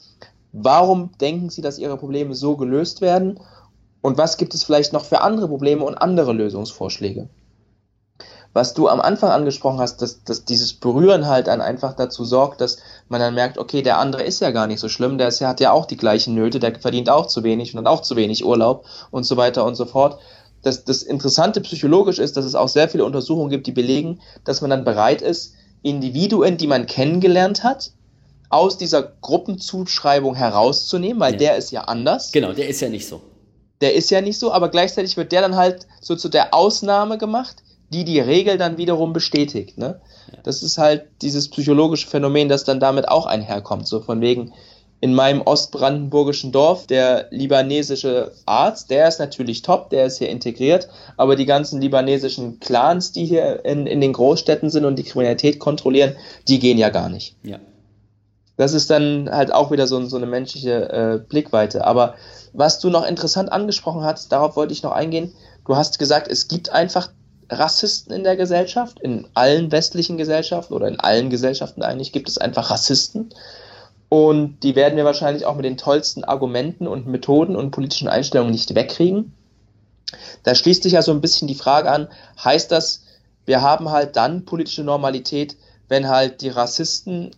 warum 0.53 1.11
denken 1.21 1.51
sie, 1.51 1.63
dass 1.63 1.79
ihre 1.79 1.97
Probleme 1.97 2.35
so 2.35 2.57
gelöst 2.57 3.01
werden? 3.01 3.41
Und 4.03 4.19
was 4.19 4.37
gibt 4.37 4.55
es 4.55 4.65
vielleicht 4.65 4.93
noch 4.93 5.05
für 5.05 5.21
andere 5.21 5.49
Probleme 5.49 5.85
und 5.85 5.97
andere 5.97 6.33
Lösungsvorschläge 6.33 7.29
was 8.53 8.75
du 8.75 8.89
am 8.89 9.01
Anfang 9.01 9.31
angesprochen 9.31 9.81
hast, 9.81 10.03
dass, 10.03 10.25
dass 10.25 10.45
dieses 10.45 10.75
Berühren 10.75 11.27
halt 11.27 11.47
dann 11.47 11.61
einfach 11.61 11.95
dazu 11.95 12.25
sorgt, 12.25 12.61
dass 12.61 12.79
man 13.09 13.21
dann 13.21 13.35
merkt, 13.35 13.59
okay, 13.59 13.83
der 13.83 13.99
andere 13.99 14.23
ist 14.23 14.41
ja 14.41 14.51
gar 14.51 14.67
nicht 14.67 14.81
so 14.81 14.89
schlimm, 14.89 15.19
der 15.19 15.29
ist, 15.29 15.41
hat 15.41 15.61
ja 15.61 15.73
auch 15.73 15.87
die 15.87 15.97
gleichen 15.97 16.35
Nöte, 16.35 16.61
der 16.61 16.79
verdient 16.79 17.09
auch 17.09 17.27
zu 17.27 17.45
wenig 17.45 17.75
und 17.75 17.81
hat 17.81 17.87
auch 17.87 18.03
zu 18.03 18.17
wenig 18.17 18.45
Urlaub 18.45 18.85
und 19.11 19.25
so 19.25 19.37
weiter 19.37 19.65
und 19.65 19.75
so 19.75 19.87
fort. 19.87 20.19
Das, 20.63 20.85
das 20.85 21.03
Interessante 21.03 21.61
psychologisch 21.61 22.19
ist, 22.19 22.37
dass 22.37 22.45
es 22.45 22.55
auch 22.55 22.69
sehr 22.69 22.89
viele 22.89 23.05
Untersuchungen 23.05 23.51
gibt, 23.51 23.67
die 23.67 23.73
belegen, 23.73 24.21
dass 24.45 24.61
man 24.61 24.71
dann 24.71 24.85
bereit 24.85 25.23
ist, 25.23 25.55
Individuen, 25.83 26.57
die 26.57 26.69
man 26.69 26.87
kennengelernt 26.87 27.65
hat, 27.65 27.91
aus 28.49 28.77
dieser 28.77 29.03
Gruppenzuschreibung 29.03 30.35
herauszunehmen, 30.35 31.19
weil 31.19 31.33
ja. 31.33 31.39
der 31.39 31.57
ist 31.57 31.73
ja 31.73 31.83
anders. 31.83 32.33
Genau, 32.33 32.53
der 32.53 32.69
ist 32.69 32.81
ja 32.81 32.91
nicht 32.91 33.09
so. 33.09 33.23
Der 33.81 33.95
ist 33.95 34.11
ja 34.11 34.21
nicht 34.21 34.39
so, 34.39 34.53
aber 34.53 34.69
gleichzeitig 34.69 35.17
wird 35.17 35.33
der 35.33 35.41
dann 35.41 35.57
halt 35.57 35.87
so 36.01 36.15
zu 36.15 36.29
der 36.29 36.55
Ausnahme 36.55 37.19
gemacht, 37.19 37.57
die 37.93 38.05
die 38.05 38.21
Regel 38.21 38.59
dann 38.59 38.79
wiederum 38.79 39.13
bestätigt. 39.13 39.79
Ne? 39.79 40.01
Ja. 40.33 40.39
Das 40.43 40.63
ist 40.63 40.79
halt 40.79 41.05
dieses 41.23 41.49
psychologische 41.49 42.09
Phänomen, 42.09 42.49
das 42.49 42.65
dann 42.65 42.81
damit 42.81 43.09
auch 43.09 43.27
einherkommt. 43.27 43.87
So 43.87 44.01
von 44.01 44.21
wegen, 44.21 44.53
in 45.03 45.15
meinem 45.15 45.43
ostbrandenburgischen 45.43 46.53
Dorf, 46.53 46.87
der 46.87 47.27
libanesische 47.31 48.33
Arzt, 48.47 48.89
der 48.89 49.09
ist 49.09 49.19
natürlich 49.19 49.63
top, 49.63 49.91
der 49.91 50.07
ist 50.07 50.19
hier 50.19 50.29
integriert, 50.29 50.89
aber 51.17 51.35
die 51.35 51.45
ganzen 51.45 51.81
libanesischen 51.81 52.61
Clans, 52.61 53.11
die 53.11 53.25
hier 53.25 53.65
in, 53.65 53.89
in 53.89 54.01
den 54.01 54.13
Großstädten 54.13 54.71
sind 54.71 54.85
und 54.85 54.97
die 54.97 55.03
Kriminalität 55.03 55.59
kontrollieren, 55.59 56.15
die 56.47 56.61
gehen 56.61 56.79
ja 56.79 56.91
gar 56.91 57.09
nicht. 57.09 57.35
Ja. 57.43 57.59
Das 58.57 58.75
ist 58.75 58.91
dann 58.91 59.29
halt 59.29 59.53
auch 59.53 59.73
wieder 59.73 59.89
so, 59.89 60.05
so 60.05 60.17
eine 60.17 60.27
menschliche 60.27 60.89
äh, 60.91 61.19
Blickweite. 61.19 61.85
Aber 61.85 62.15
was 62.53 62.79
du 62.79 62.89
noch 62.89 63.05
interessant 63.05 63.51
angesprochen 63.51 64.05
hast, 64.05 64.31
darauf 64.31 64.55
wollte 64.55 64.73
ich 64.73 64.85
noch 64.85 64.93
eingehen. 64.93 65.33
Du 65.67 65.75
hast 65.75 65.99
gesagt, 65.99 66.29
es 66.29 66.47
gibt 66.47 66.71
einfach 66.71 67.11
Rassisten 67.53 68.13
in 68.15 68.25
der 68.25 68.37
Gesellschaft, 68.37 69.01
in 69.01 69.29
allen 69.35 69.71
westlichen 69.71 70.17
Gesellschaften 70.17 70.75
oder 70.75 70.89
in 70.89 70.99
allen 70.99 71.31
Gesellschaften 71.31 71.83
eigentlich 71.83 72.13
gibt 72.13 72.29
es 72.29 72.39
einfach 72.39 72.71
Rassisten. 72.71 73.31
Und 74.09 74.61
die 74.63 74.75
werden 74.75 74.97
wir 74.97 75.05
wahrscheinlich 75.05 75.47
auch 75.47 75.57
mit 75.57 75.65
den 75.65 75.79
tollsten 75.79 76.25
Argumenten 76.25 76.87
und 76.87 77.07
Methoden 77.07 77.57
und 77.57 77.71
politischen 77.71 78.09
Einstellungen 78.09 78.53
nicht 78.53 78.75
wegkriegen. 78.75 79.33
Da 80.43 80.55
schließt 80.55 80.83
sich 80.83 80.93
ja 80.93 81.03
so 81.03 81.13
ein 81.13 81.21
bisschen 81.21 81.49
die 81.49 81.55
Frage 81.55 81.91
an, 81.91 82.09
heißt 82.43 82.71
das, 82.71 83.05
wir 83.47 83.63
haben 83.63 83.91
halt 83.91 84.17
dann 84.17 84.45
politische 84.45 84.85
Normalität, 84.85 85.57
wenn 85.89 86.09
halt 86.09 86.43
die 86.43 86.51
Rassisten 86.51 87.31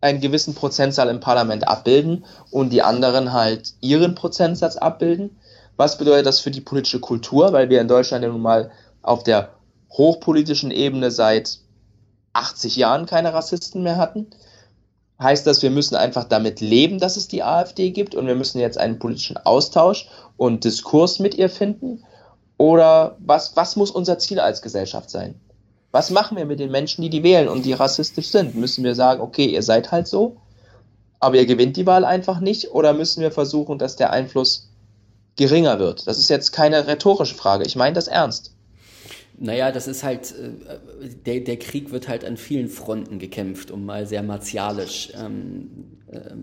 einen 0.00 0.20
gewissen 0.20 0.54
Prozentzahl 0.54 1.08
im 1.08 1.20
Parlament 1.20 1.66
abbilden 1.66 2.24
und 2.50 2.70
die 2.70 2.82
anderen 2.82 3.32
halt 3.32 3.72
ihren 3.80 4.14
Prozentsatz 4.14 4.76
abbilden? 4.76 5.38
Was 5.76 5.98
bedeutet 5.98 6.26
das 6.26 6.40
für 6.40 6.50
die 6.50 6.60
politische 6.60 7.00
Kultur? 7.00 7.52
Weil 7.52 7.70
wir 7.70 7.80
in 7.80 7.88
Deutschland 7.88 8.22
ja 8.22 8.30
nun 8.30 8.42
mal 8.42 8.70
auf 9.04 9.22
der 9.22 9.50
hochpolitischen 9.90 10.70
Ebene 10.70 11.10
seit 11.10 11.58
80 12.32 12.76
Jahren 12.76 13.06
keine 13.06 13.32
Rassisten 13.32 13.82
mehr 13.82 13.96
hatten 13.96 14.26
heißt 15.20 15.46
das, 15.46 15.62
wir 15.62 15.70
müssen 15.70 15.96
einfach 15.96 16.24
damit 16.24 16.60
leben, 16.60 16.98
dass 16.98 17.16
es 17.16 17.28
die 17.28 17.42
AfD 17.42 17.90
gibt 17.90 18.14
und 18.14 18.26
wir 18.26 18.34
müssen 18.34 18.60
jetzt 18.60 18.78
einen 18.78 18.98
politischen 18.98 19.36
Austausch 19.36 20.08
und 20.36 20.64
Diskurs 20.64 21.18
mit 21.18 21.34
ihr 21.34 21.48
finden? 21.48 22.04
Oder 22.56 23.16
was, 23.18 23.56
was 23.56 23.76
muss 23.76 23.90
unser 23.90 24.18
Ziel 24.18 24.40
als 24.40 24.62
Gesellschaft 24.62 25.10
sein? 25.10 25.40
Was 25.90 26.10
machen 26.10 26.36
wir 26.36 26.44
mit 26.44 26.58
den 26.58 26.70
Menschen, 26.70 27.02
die 27.02 27.10
die 27.10 27.22
wählen 27.22 27.48
und 27.48 27.64
die 27.64 27.72
rassistisch 27.72 28.28
sind? 28.28 28.54
Müssen 28.56 28.84
wir 28.84 28.94
sagen, 28.94 29.20
okay, 29.20 29.46
ihr 29.46 29.62
seid 29.62 29.92
halt 29.92 30.08
so, 30.08 30.36
aber 31.20 31.36
ihr 31.36 31.46
gewinnt 31.46 31.76
die 31.76 31.86
Wahl 31.86 32.04
einfach 32.04 32.40
nicht? 32.40 32.72
Oder 32.72 32.92
müssen 32.92 33.22
wir 33.22 33.30
versuchen, 33.30 33.78
dass 33.78 33.96
der 33.96 34.10
Einfluss 34.10 34.70
geringer 35.36 35.78
wird? 35.78 36.06
Das 36.06 36.18
ist 36.18 36.30
jetzt 36.30 36.52
keine 36.52 36.86
rhetorische 36.86 37.34
Frage. 37.34 37.64
Ich 37.64 37.76
meine 37.76 37.94
das 37.94 38.08
ernst. 38.08 38.53
Naja, 39.36 39.72
das 39.72 39.88
ist 39.88 40.04
halt, 40.04 40.32
äh, 40.32 41.08
der, 41.26 41.40
der 41.40 41.58
Krieg 41.58 41.90
wird 41.90 42.08
halt 42.08 42.24
an 42.24 42.36
vielen 42.36 42.68
Fronten 42.68 43.18
gekämpft, 43.18 43.70
um 43.70 43.84
mal 43.84 44.06
sehr 44.06 44.22
martialisch 44.22 45.12
ähm, 45.20 45.98
äh, 46.06 46.36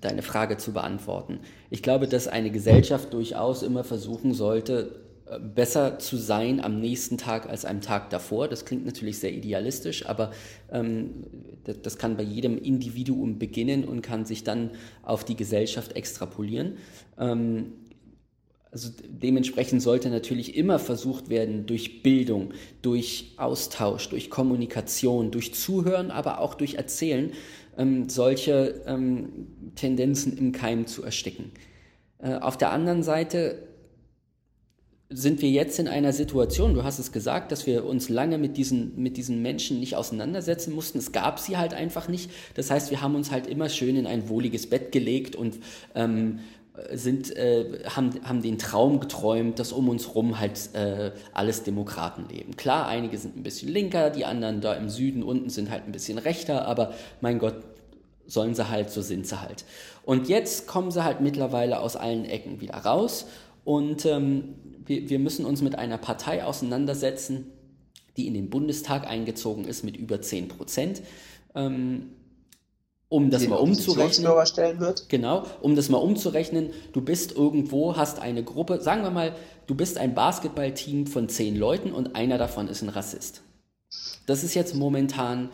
deine 0.00 0.22
Frage 0.22 0.56
zu 0.56 0.72
beantworten. 0.72 1.40
Ich 1.68 1.82
glaube, 1.82 2.08
dass 2.08 2.26
eine 2.26 2.50
Gesellschaft 2.50 3.12
durchaus 3.12 3.62
immer 3.62 3.84
versuchen 3.84 4.34
sollte, 4.34 5.00
äh, 5.26 5.38
besser 5.38 5.98
zu 5.98 6.16
sein 6.16 6.60
am 6.60 6.80
nächsten 6.80 7.18
Tag 7.18 7.48
als 7.48 7.64
am 7.64 7.80
Tag 7.80 8.10
davor. 8.10 8.48
Das 8.48 8.64
klingt 8.64 8.84
natürlich 8.84 9.20
sehr 9.20 9.32
idealistisch, 9.32 10.06
aber 10.06 10.32
ähm, 10.72 11.24
das, 11.64 11.82
das, 11.82 11.98
kann 11.98 12.16
bei 12.16 12.24
jedem 12.24 12.58
Individuum 12.58 13.38
beginnen 13.38 13.84
und 13.84 14.02
kann 14.02 14.24
sich 14.24 14.42
dann 14.42 14.70
auf 15.02 15.24
die 15.24 15.36
Gesellschaft 15.36 15.94
extrapolieren. 15.94 16.78
Ähm, 17.16 17.74
also 18.72 18.88
dementsprechend 19.04 19.82
sollte 19.82 20.10
natürlich 20.10 20.56
immer 20.56 20.78
versucht 20.78 21.28
werden, 21.28 21.66
durch 21.66 22.02
Bildung, 22.02 22.52
durch 22.82 23.34
Austausch, 23.36 24.08
durch 24.08 24.30
Kommunikation, 24.30 25.32
durch 25.32 25.54
Zuhören, 25.54 26.10
aber 26.10 26.40
auch 26.40 26.54
durch 26.54 26.74
Erzählen, 26.74 27.32
ähm, 27.76 28.08
solche 28.08 28.82
ähm, 28.86 29.48
Tendenzen 29.74 30.38
im 30.38 30.52
Keim 30.52 30.86
zu 30.86 31.02
ersticken. 31.02 31.50
Äh, 32.18 32.34
auf 32.34 32.56
der 32.56 32.70
anderen 32.70 33.02
Seite 33.02 33.66
sind 35.12 35.42
wir 35.42 35.50
jetzt 35.50 35.80
in 35.80 35.88
einer 35.88 36.12
Situation, 36.12 36.74
du 36.74 36.84
hast 36.84 37.00
es 37.00 37.10
gesagt, 37.10 37.50
dass 37.50 37.66
wir 37.66 37.84
uns 37.84 38.08
lange 38.08 38.38
mit 38.38 38.56
diesen, 38.56 38.96
mit 39.02 39.16
diesen 39.16 39.42
Menschen 39.42 39.80
nicht 39.80 39.96
auseinandersetzen 39.96 40.72
mussten. 40.72 40.98
Es 40.98 41.10
gab 41.10 41.40
sie 41.40 41.56
halt 41.56 41.74
einfach 41.74 42.06
nicht. 42.06 42.30
Das 42.54 42.70
heißt, 42.70 42.92
wir 42.92 43.00
haben 43.00 43.16
uns 43.16 43.32
halt 43.32 43.48
immer 43.48 43.68
schön 43.68 43.96
in 43.96 44.06
ein 44.06 44.28
wohliges 44.28 44.70
Bett 44.70 44.92
gelegt 44.92 45.34
und 45.34 45.58
ähm, 45.96 46.38
sind, 46.92 47.34
äh, 47.36 47.84
haben, 47.88 48.12
haben 48.24 48.42
den 48.42 48.58
Traum 48.58 49.00
geträumt, 49.00 49.58
dass 49.58 49.72
um 49.72 49.88
uns 49.88 50.14
rum 50.14 50.38
halt 50.38 50.74
äh, 50.74 51.12
alles 51.32 51.62
Demokraten 51.62 52.26
leben. 52.28 52.56
Klar, 52.56 52.86
einige 52.86 53.18
sind 53.18 53.36
ein 53.36 53.42
bisschen 53.42 53.68
linker, 53.68 54.10
die 54.10 54.24
anderen 54.24 54.60
da 54.60 54.74
im 54.74 54.88
Süden 54.88 55.22
unten 55.22 55.50
sind 55.50 55.70
halt 55.70 55.84
ein 55.84 55.92
bisschen 55.92 56.18
rechter, 56.18 56.66
aber 56.66 56.94
mein 57.20 57.38
Gott, 57.38 57.56
sollen 58.26 58.54
sie 58.54 58.68
halt, 58.68 58.90
so 58.90 59.02
sind 59.02 59.26
sie 59.26 59.40
halt. 59.40 59.64
Und 60.04 60.28
jetzt 60.28 60.68
kommen 60.68 60.90
sie 60.90 61.04
halt 61.04 61.20
mittlerweile 61.20 61.80
aus 61.80 61.96
allen 61.96 62.24
Ecken 62.24 62.60
wieder 62.60 62.74
raus 62.74 63.26
und 63.64 64.06
ähm, 64.06 64.54
wir, 64.86 65.08
wir 65.10 65.18
müssen 65.18 65.44
uns 65.44 65.62
mit 65.62 65.76
einer 65.76 65.98
Partei 65.98 66.44
auseinandersetzen, 66.44 67.46
die 68.16 68.26
in 68.26 68.34
den 68.34 68.50
Bundestag 68.50 69.06
eingezogen 69.06 69.64
ist 69.64 69.84
mit 69.84 69.96
über 69.96 70.20
10 70.20 70.48
Prozent. 70.48 71.02
Ähm, 71.54 72.10
um 73.10 73.28
das 73.28 73.46
mal 73.46 73.56
umzurechnen. 73.56 74.24
Genau, 75.08 75.44
um 75.60 75.76
das 75.76 75.90
mal 75.90 75.98
umzurechnen, 75.98 76.70
du 76.92 77.02
bist 77.02 77.36
irgendwo, 77.36 77.96
hast 77.96 78.20
eine 78.20 78.42
Gruppe, 78.42 78.80
sagen 78.80 79.02
wir 79.02 79.10
mal, 79.10 79.34
du 79.66 79.74
bist 79.74 79.98
ein 79.98 80.14
Basketballteam 80.14 81.06
von 81.06 81.28
zehn 81.28 81.56
Leuten 81.56 81.92
und 81.92 82.14
einer 82.14 82.38
davon 82.38 82.68
ist 82.68 82.82
ein 82.82 82.88
Rassist. 82.88 83.42
Das 84.26 84.44
ist 84.44 84.54
jetzt 84.54 84.76
momentan 84.76 85.50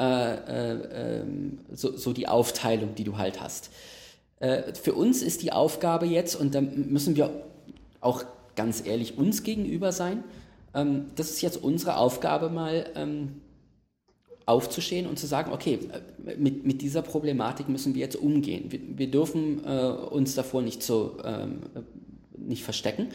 äh, 0.00 0.34
äh, 0.34 1.20
ähm, 1.20 1.58
so, 1.72 1.94
so, 1.96 2.12
die 2.14 2.26
Aufteilung, 2.26 2.94
die 2.94 3.04
du 3.04 3.18
halt 3.18 3.40
hast. 3.40 3.70
Äh, 4.40 4.72
für 4.72 4.94
uns 4.94 5.22
ist 5.22 5.42
die 5.42 5.52
Aufgabe 5.52 6.06
jetzt, 6.06 6.34
und 6.34 6.54
da 6.54 6.62
müssen 6.62 7.16
wir 7.16 7.44
auch 8.00 8.24
ganz 8.56 8.84
ehrlich 8.84 9.18
uns 9.18 9.42
gegenüber 9.42 9.92
sein, 9.92 10.24
ähm, 10.74 11.10
das 11.16 11.30
ist 11.30 11.42
jetzt 11.42 11.62
unsere 11.62 11.98
Aufgabe 11.98 12.48
mal, 12.48 12.86
ähm, 12.96 13.42
aufzustehen 14.46 15.06
und 15.06 15.18
zu 15.18 15.26
sagen, 15.26 15.52
okay, 15.52 15.78
mit, 16.36 16.66
mit 16.66 16.82
dieser 16.82 17.02
Problematik 17.02 17.68
müssen 17.68 17.94
wir 17.94 18.00
jetzt 18.02 18.16
umgehen. 18.16 18.70
Wir, 18.70 18.80
wir 18.96 19.10
dürfen 19.10 19.64
äh, 19.64 19.88
uns 19.88 20.34
davor 20.34 20.62
nicht, 20.62 20.82
so, 20.82 21.16
ähm, 21.24 21.60
nicht 22.36 22.62
verstecken, 22.62 23.08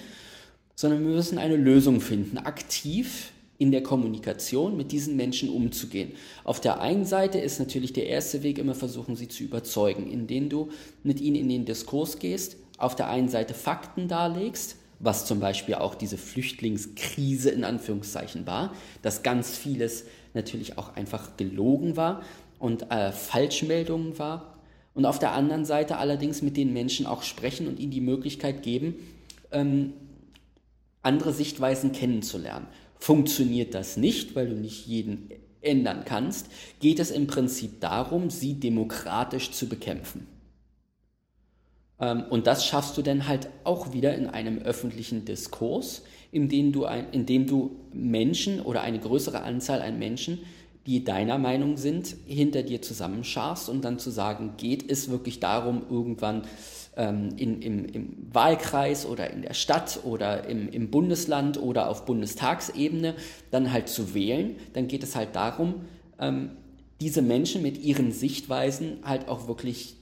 sondern 0.76 1.06
wir 1.06 1.14
müssen 1.14 1.38
eine 1.38 1.56
Lösung 1.56 2.02
finden, 2.02 2.38
aktiv 2.38 3.32
in 3.60 3.72
der 3.72 3.84
Kommunikation 3.84 4.78
mit 4.78 4.92
diesen 4.92 5.18
Menschen 5.18 5.50
umzugehen. 5.50 6.14
Auf 6.46 6.62
der 6.62 6.80
einen 6.80 7.06
Seite 7.06 7.40
ist 7.40 7.60
natürlich 7.60 7.92
der 7.92 8.08
erste 8.08 8.42
Weg 8.42 8.58
immer 8.58 8.74
versuchen, 8.74 9.18
sie 9.18 9.28
zu 9.28 9.44
überzeugen, 9.44 10.10
indem 10.10 10.48
du 10.50 10.70
mit 11.04 11.20
ihnen 11.20 11.36
in 11.36 11.50
den 11.50 11.66
Diskurs 11.66 12.20
gehst, 12.20 12.56
auf 12.78 12.96
der 12.96 13.10
einen 13.10 13.28
Seite 13.28 13.54
Fakten 13.54 14.08
darlegst, 14.08 14.78
was 15.00 15.26
zum 15.26 15.42
Beispiel 15.42 15.76
auch 15.76 15.96
diese 15.96 16.18
Flüchtlingskrise 16.18 17.50
in 17.50 17.66
Anführungszeichen 17.66 18.48
war, 18.48 18.74
dass 19.02 19.24
ganz 19.24 19.58
vieles 19.58 20.06
natürlich 20.34 20.78
auch 20.78 20.96
einfach 20.96 21.38
gelogen 21.38 21.98
war 21.98 22.24
und 22.60 22.92
äh, 22.92 23.12
Falschmeldungen 23.12 24.20
war. 24.20 24.56
Und 24.94 25.06
auf 25.06 25.20
der 25.20 25.34
anderen 25.34 25.66
Seite 25.66 25.98
allerdings 25.98 26.42
mit 26.42 26.58
den 26.58 26.74
Menschen 26.74 27.06
auch 27.06 27.24
sprechen 27.24 27.68
und 27.68 27.80
ihnen 27.80 27.92
die 27.92 28.02
Möglichkeit 28.02 28.64
geben, 28.64 28.96
ähm, 29.52 29.94
andere 31.02 31.32
Sichtweisen 31.34 31.92
kennenzulernen. 31.92 32.68
Funktioniert 32.98 33.74
das 33.74 33.96
nicht, 33.96 34.36
weil 34.36 34.50
du 34.50 34.56
nicht 34.56 34.86
jeden 34.88 35.30
ändern 35.62 36.04
kannst, 36.06 36.48
geht 36.80 37.00
es 37.00 37.12
im 37.12 37.28
Prinzip 37.28 37.80
darum, 37.82 38.30
sie 38.30 38.56
demokratisch 38.56 39.52
zu 39.52 39.68
bekämpfen. 39.68 40.28
Ähm, 42.00 42.24
und 42.30 42.48
das 42.48 42.66
schaffst 42.66 42.98
du 42.98 43.02
dann 43.02 43.28
halt 43.28 43.50
auch 43.64 43.94
wieder 43.94 44.16
in 44.16 44.28
einem 44.28 44.60
öffentlichen 44.60 45.26
Diskurs, 45.26 46.04
in 46.32 46.50
dem 46.50 46.72
du, 46.72 46.86
ein, 46.86 47.12
in 47.12 47.26
dem 47.26 47.48
du 47.48 47.76
Menschen 47.94 48.62
oder 48.62 48.82
eine 48.82 49.00
größere 49.00 49.42
Anzahl 49.42 49.82
an 49.82 49.98
Menschen, 50.00 50.40
die 50.86 51.04
deiner 51.04 51.38
Meinung 51.38 51.78
sind, 51.78 52.16
hinter 52.26 52.64
dir 52.64 52.82
zusammenscharst 52.82 53.70
und 53.70 53.84
dann 53.84 54.00
zu 54.00 54.10
sagen, 54.10 54.54
geht 54.58 54.90
es 54.90 55.10
wirklich 55.10 55.40
darum, 55.40 55.84
irgendwann 55.90 56.44
ähm, 56.96 57.30
in, 57.38 57.62
im, 57.62 57.86
im, 57.86 58.28
Wahlkreis 58.32 59.06
oder 59.06 59.30
in 59.32 59.42
der 59.42 59.54
Stadt 59.54 60.00
oder 60.04 60.48
im, 60.48 60.70
im 60.70 60.90
Bundesland 60.90 61.62
oder 61.62 61.90
auf 61.90 62.06
Bundestagsebene 62.06 63.16
dann 63.52 63.72
halt 63.72 63.90
zu 63.90 64.14
wählen, 64.14 64.56
dann 64.74 64.88
geht 64.88 65.04
es 65.04 65.16
halt 65.16 65.36
darum, 65.36 65.76
ähm, 66.20 66.52
diese 67.02 67.22
Menschen 67.22 67.62
mit 67.62 67.82
ihren 67.82 68.12
Sichtweisen 68.12 68.98
halt 69.04 69.28
auch 69.28 69.48
wirklich 69.48 69.96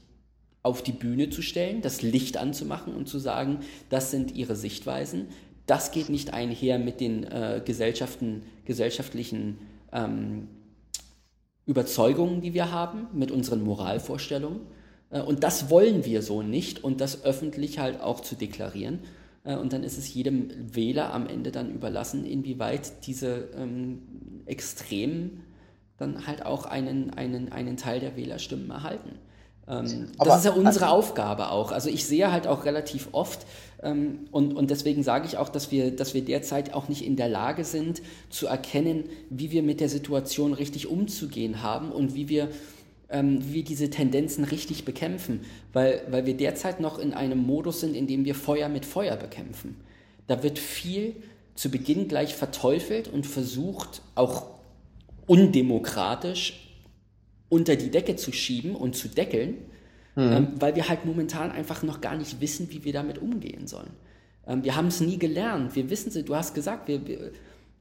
auf 0.64 0.82
die 0.82 0.92
Bühne 0.92 1.30
zu 1.30 1.42
stellen, 1.42 1.82
das 1.82 2.02
Licht 2.02 2.38
anzumachen 2.38 2.94
und 2.94 3.08
zu 3.08 3.20
sagen, 3.20 3.60
das 3.90 4.12
sind 4.12 4.36
ihre 4.36 4.56
Sichtweisen. 4.56 5.28
Das 5.68 5.92
geht 5.92 6.10
nicht 6.10 6.34
einher 6.34 6.80
mit 6.80 7.00
den 7.00 7.24
äh, 7.24 7.62
Gesellschaften, 7.64 8.44
gesellschaftlichen 8.66 9.60
ähm, 9.92 10.48
Überzeugungen, 11.66 12.42
die 12.42 12.54
wir 12.54 12.72
haben, 12.72 13.08
mit 13.14 13.30
unseren 13.30 13.64
Moralvorstellungen. 13.64 14.62
Äh, 15.10 15.22
und 15.22 15.44
das 15.44 15.70
wollen 15.70 16.06
wir 16.06 16.22
so 16.22 16.42
nicht 16.42 16.84
und 16.84 17.02
das 17.02 17.24
öffentlich 17.24 17.80
halt 17.80 18.02
auch 18.02 18.22
zu 18.22 18.36
deklarieren. 18.36 19.00
Äh, 19.44 19.58
und 19.58 19.74
dann 19.74 19.84
ist 19.84 19.98
es 19.98 20.14
jedem 20.14 20.50
Wähler 20.74 21.14
am 21.14 21.28
Ende 21.28 21.52
dann 21.52 21.70
überlassen, 21.72 22.26
inwieweit 22.26 23.06
diese 23.06 23.50
ähm, 23.56 24.02
Extremen 24.46 25.44
dann 25.98 26.28
halt 26.28 26.46
auch 26.46 26.66
einen, 26.66 27.10
einen, 27.12 27.52
einen 27.52 27.76
Teil 27.76 28.00
der 28.00 28.16
Wählerstimmen 28.16 28.70
erhalten. 28.70 29.20
Ähm, 29.70 30.08
das 30.18 30.40
ist 30.40 30.46
ja 30.46 30.52
unsere 30.52 30.90
Aufgabe 30.90 31.52
auch. 31.52 31.72
Also 31.72 31.90
ich 31.90 32.06
sehe 32.06 32.32
halt 32.32 32.48
auch 32.48 32.66
relativ 32.66 33.10
oft, 33.12 33.46
ähm, 33.84 34.28
und, 34.32 34.54
und 34.54 34.72
deswegen 34.72 35.04
sage 35.04 35.28
ich 35.28 35.38
auch, 35.38 35.50
dass 35.50 35.72
wir, 35.72 35.96
dass 35.96 36.14
wir 36.14 36.24
derzeit 36.24 36.74
auch 36.74 36.88
nicht 36.88 37.06
in 37.06 37.16
der 37.16 37.30
Lage 37.30 37.64
sind 37.64 38.02
zu 38.30 38.48
erkennen, 38.48 39.06
wie 39.30 39.52
wir 39.52 39.64
mit 39.64 39.80
der 39.80 39.90
Situation 39.90 40.54
richtig 40.54 40.88
umzugehen 40.88 41.62
haben 41.62 41.92
und 41.92 42.16
wie 42.16 42.30
wir, 42.30 42.50
ähm, 43.10 43.40
wie 43.44 43.54
wir 43.56 43.64
diese 43.64 43.90
Tendenzen 43.90 44.44
richtig 44.44 44.86
bekämpfen. 44.86 45.42
Weil, 45.74 46.02
weil 46.10 46.26
wir 46.26 46.36
derzeit 46.36 46.80
noch 46.80 46.98
in 46.98 47.14
einem 47.14 47.40
Modus 47.40 47.82
sind, 47.82 47.96
in 47.96 48.08
dem 48.08 48.26
wir 48.26 48.36
Feuer 48.36 48.70
mit 48.70 48.86
Feuer 48.86 49.16
bekämpfen. 49.16 49.76
Da 50.26 50.44
wird 50.44 50.60
viel 50.60 51.16
zu 51.56 51.70
Beginn 51.70 52.08
gleich 52.08 52.36
verteufelt 52.36 53.08
und 53.08 53.26
versucht, 53.26 54.02
auch 54.16 54.48
undemokratisch 55.26 56.67
unter 57.50 57.76
die 57.76 57.92
Decke 57.92 58.16
zu 58.16 58.32
schieben 58.32 58.76
und 58.76 58.96
zu 58.96 59.08
deckeln, 59.08 59.56
mhm. 60.16 60.32
ähm, 60.32 60.48
weil 60.60 60.76
wir 60.76 60.90
halt 60.90 61.06
momentan 61.06 61.52
einfach 61.52 61.84
noch 61.84 62.02
gar 62.02 62.16
nicht 62.16 62.42
wissen, 62.42 62.70
wie 62.72 62.84
wir 62.84 62.94
damit 62.94 63.20
umgehen 63.20 63.68
sollen. 63.68 63.92
Ähm, 64.48 64.64
wir 64.64 64.76
haben 64.76 64.88
es 64.88 65.00
nie 65.00 65.18
gelernt. 65.18 65.76
Wir 65.76 65.90
wissen 65.90 66.10
es, 66.10 66.26
du 66.26 66.36
hast 66.36 66.54
gesagt, 66.54 66.88
wir, 66.88 67.06
wir, 67.08 67.32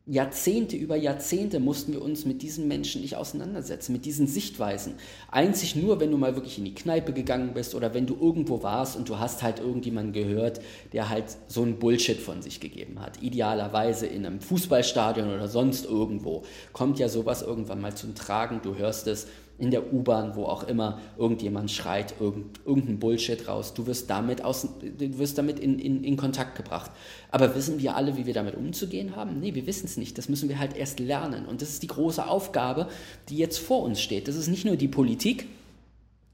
Jahrzehnte 0.08 0.76
über 0.76 0.94
Jahrzehnte 0.94 1.58
mussten 1.58 1.92
wir 1.92 2.00
uns 2.00 2.24
mit 2.24 2.40
diesen 2.40 2.68
Menschen 2.68 3.00
nicht 3.00 3.16
auseinandersetzen, 3.16 3.92
mit 3.92 4.04
diesen 4.04 4.28
Sichtweisen. 4.28 4.94
Einzig 5.32 5.74
nur, 5.74 5.98
wenn 5.98 6.12
du 6.12 6.16
mal 6.16 6.36
wirklich 6.36 6.58
in 6.58 6.64
die 6.64 6.76
Kneipe 6.76 7.12
gegangen 7.12 7.54
bist 7.54 7.74
oder 7.74 7.92
wenn 7.92 8.06
du 8.06 8.14
irgendwo 8.14 8.62
warst 8.62 8.96
und 8.96 9.08
du 9.08 9.18
hast 9.18 9.42
halt 9.42 9.58
irgendjemanden 9.58 10.12
gehört, 10.12 10.60
der 10.92 11.08
halt 11.08 11.24
so 11.48 11.62
einen 11.62 11.80
Bullshit 11.80 12.18
von 12.18 12.40
sich 12.40 12.60
gegeben 12.60 13.00
hat. 13.00 13.20
Idealerweise 13.20 14.06
in 14.06 14.24
einem 14.24 14.40
Fußballstadion 14.40 15.28
oder 15.28 15.48
sonst 15.48 15.86
irgendwo 15.86 16.44
kommt 16.72 17.00
ja 17.00 17.08
sowas 17.08 17.42
irgendwann 17.42 17.80
mal 17.80 17.96
zum 17.96 18.14
Tragen. 18.14 18.60
Du 18.62 18.76
hörst 18.76 19.08
es 19.08 19.26
in 19.58 19.70
der 19.70 19.92
U-Bahn, 19.92 20.36
wo 20.36 20.44
auch 20.44 20.64
immer 20.64 21.00
irgendjemand 21.16 21.70
schreit, 21.70 22.14
irgend, 22.20 22.60
irgendein 22.66 22.98
Bullshit 22.98 23.48
raus. 23.48 23.74
Du 23.74 23.86
wirst 23.86 24.10
damit, 24.10 24.44
aus, 24.44 24.68
du 24.80 25.18
wirst 25.18 25.38
damit 25.38 25.58
in, 25.58 25.78
in, 25.78 26.04
in 26.04 26.16
Kontakt 26.16 26.56
gebracht. 26.56 26.90
Aber 27.30 27.54
wissen 27.54 27.80
wir 27.80 27.96
alle, 27.96 28.16
wie 28.16 28.26
wir 28.26 28.34
damit 28.34 28.54
umzugehen 28.54 29.16
haben? 29.16 29.40
Nee, 29.40 29.54
wir 29.54 29.66
wissen 29.66 29.86
es 29.86 29.96
nicht. 29.96 30.18
Das 30.18 30.28
müssen 30.28 30.48
wir 30.48 30.58
halt 30.58 30.76
erst 30.76 31.00
lernen. 31.00 31.46
Und 31.46 31.62
das 31.62 31.70
ist 31.70 31.82
die 31.82 31.88
große 31.88 32.26
Aufgabe, 32.26 32.88
die 33.28 33.38
jetzt 33.38 33.58
vor 33.58 33.82
uns 33.82 34.00
steht. 34.00 34.28
Das 34.28 34.36
ist 34.36 34.48
nicht 34.48 34.66
nur 34.66 34.76
die 34.76 34.88
Politik, 34.88 35.46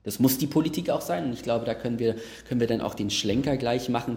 das 0.04 0.18
muss 0.18 0.38
die 0.38 0.46
Politik 0.48 0.90
auch 0.90 1.00
sein. 1.00 1.26
Und 1.26 1.32
ich 1.32 1.42
glaube, 1.42 1.64
da 1.64 1.74
können 1.74 1.98
wir, 1.98 2.16
können 2.48 2.60
wir 2.60 2.66
dann 2.66 2.80
auch 2.80 2.94
den 2.94 3.10
Schlenker 3.10 3.56
gleich 3.56 3.88
machen 3.88 4.16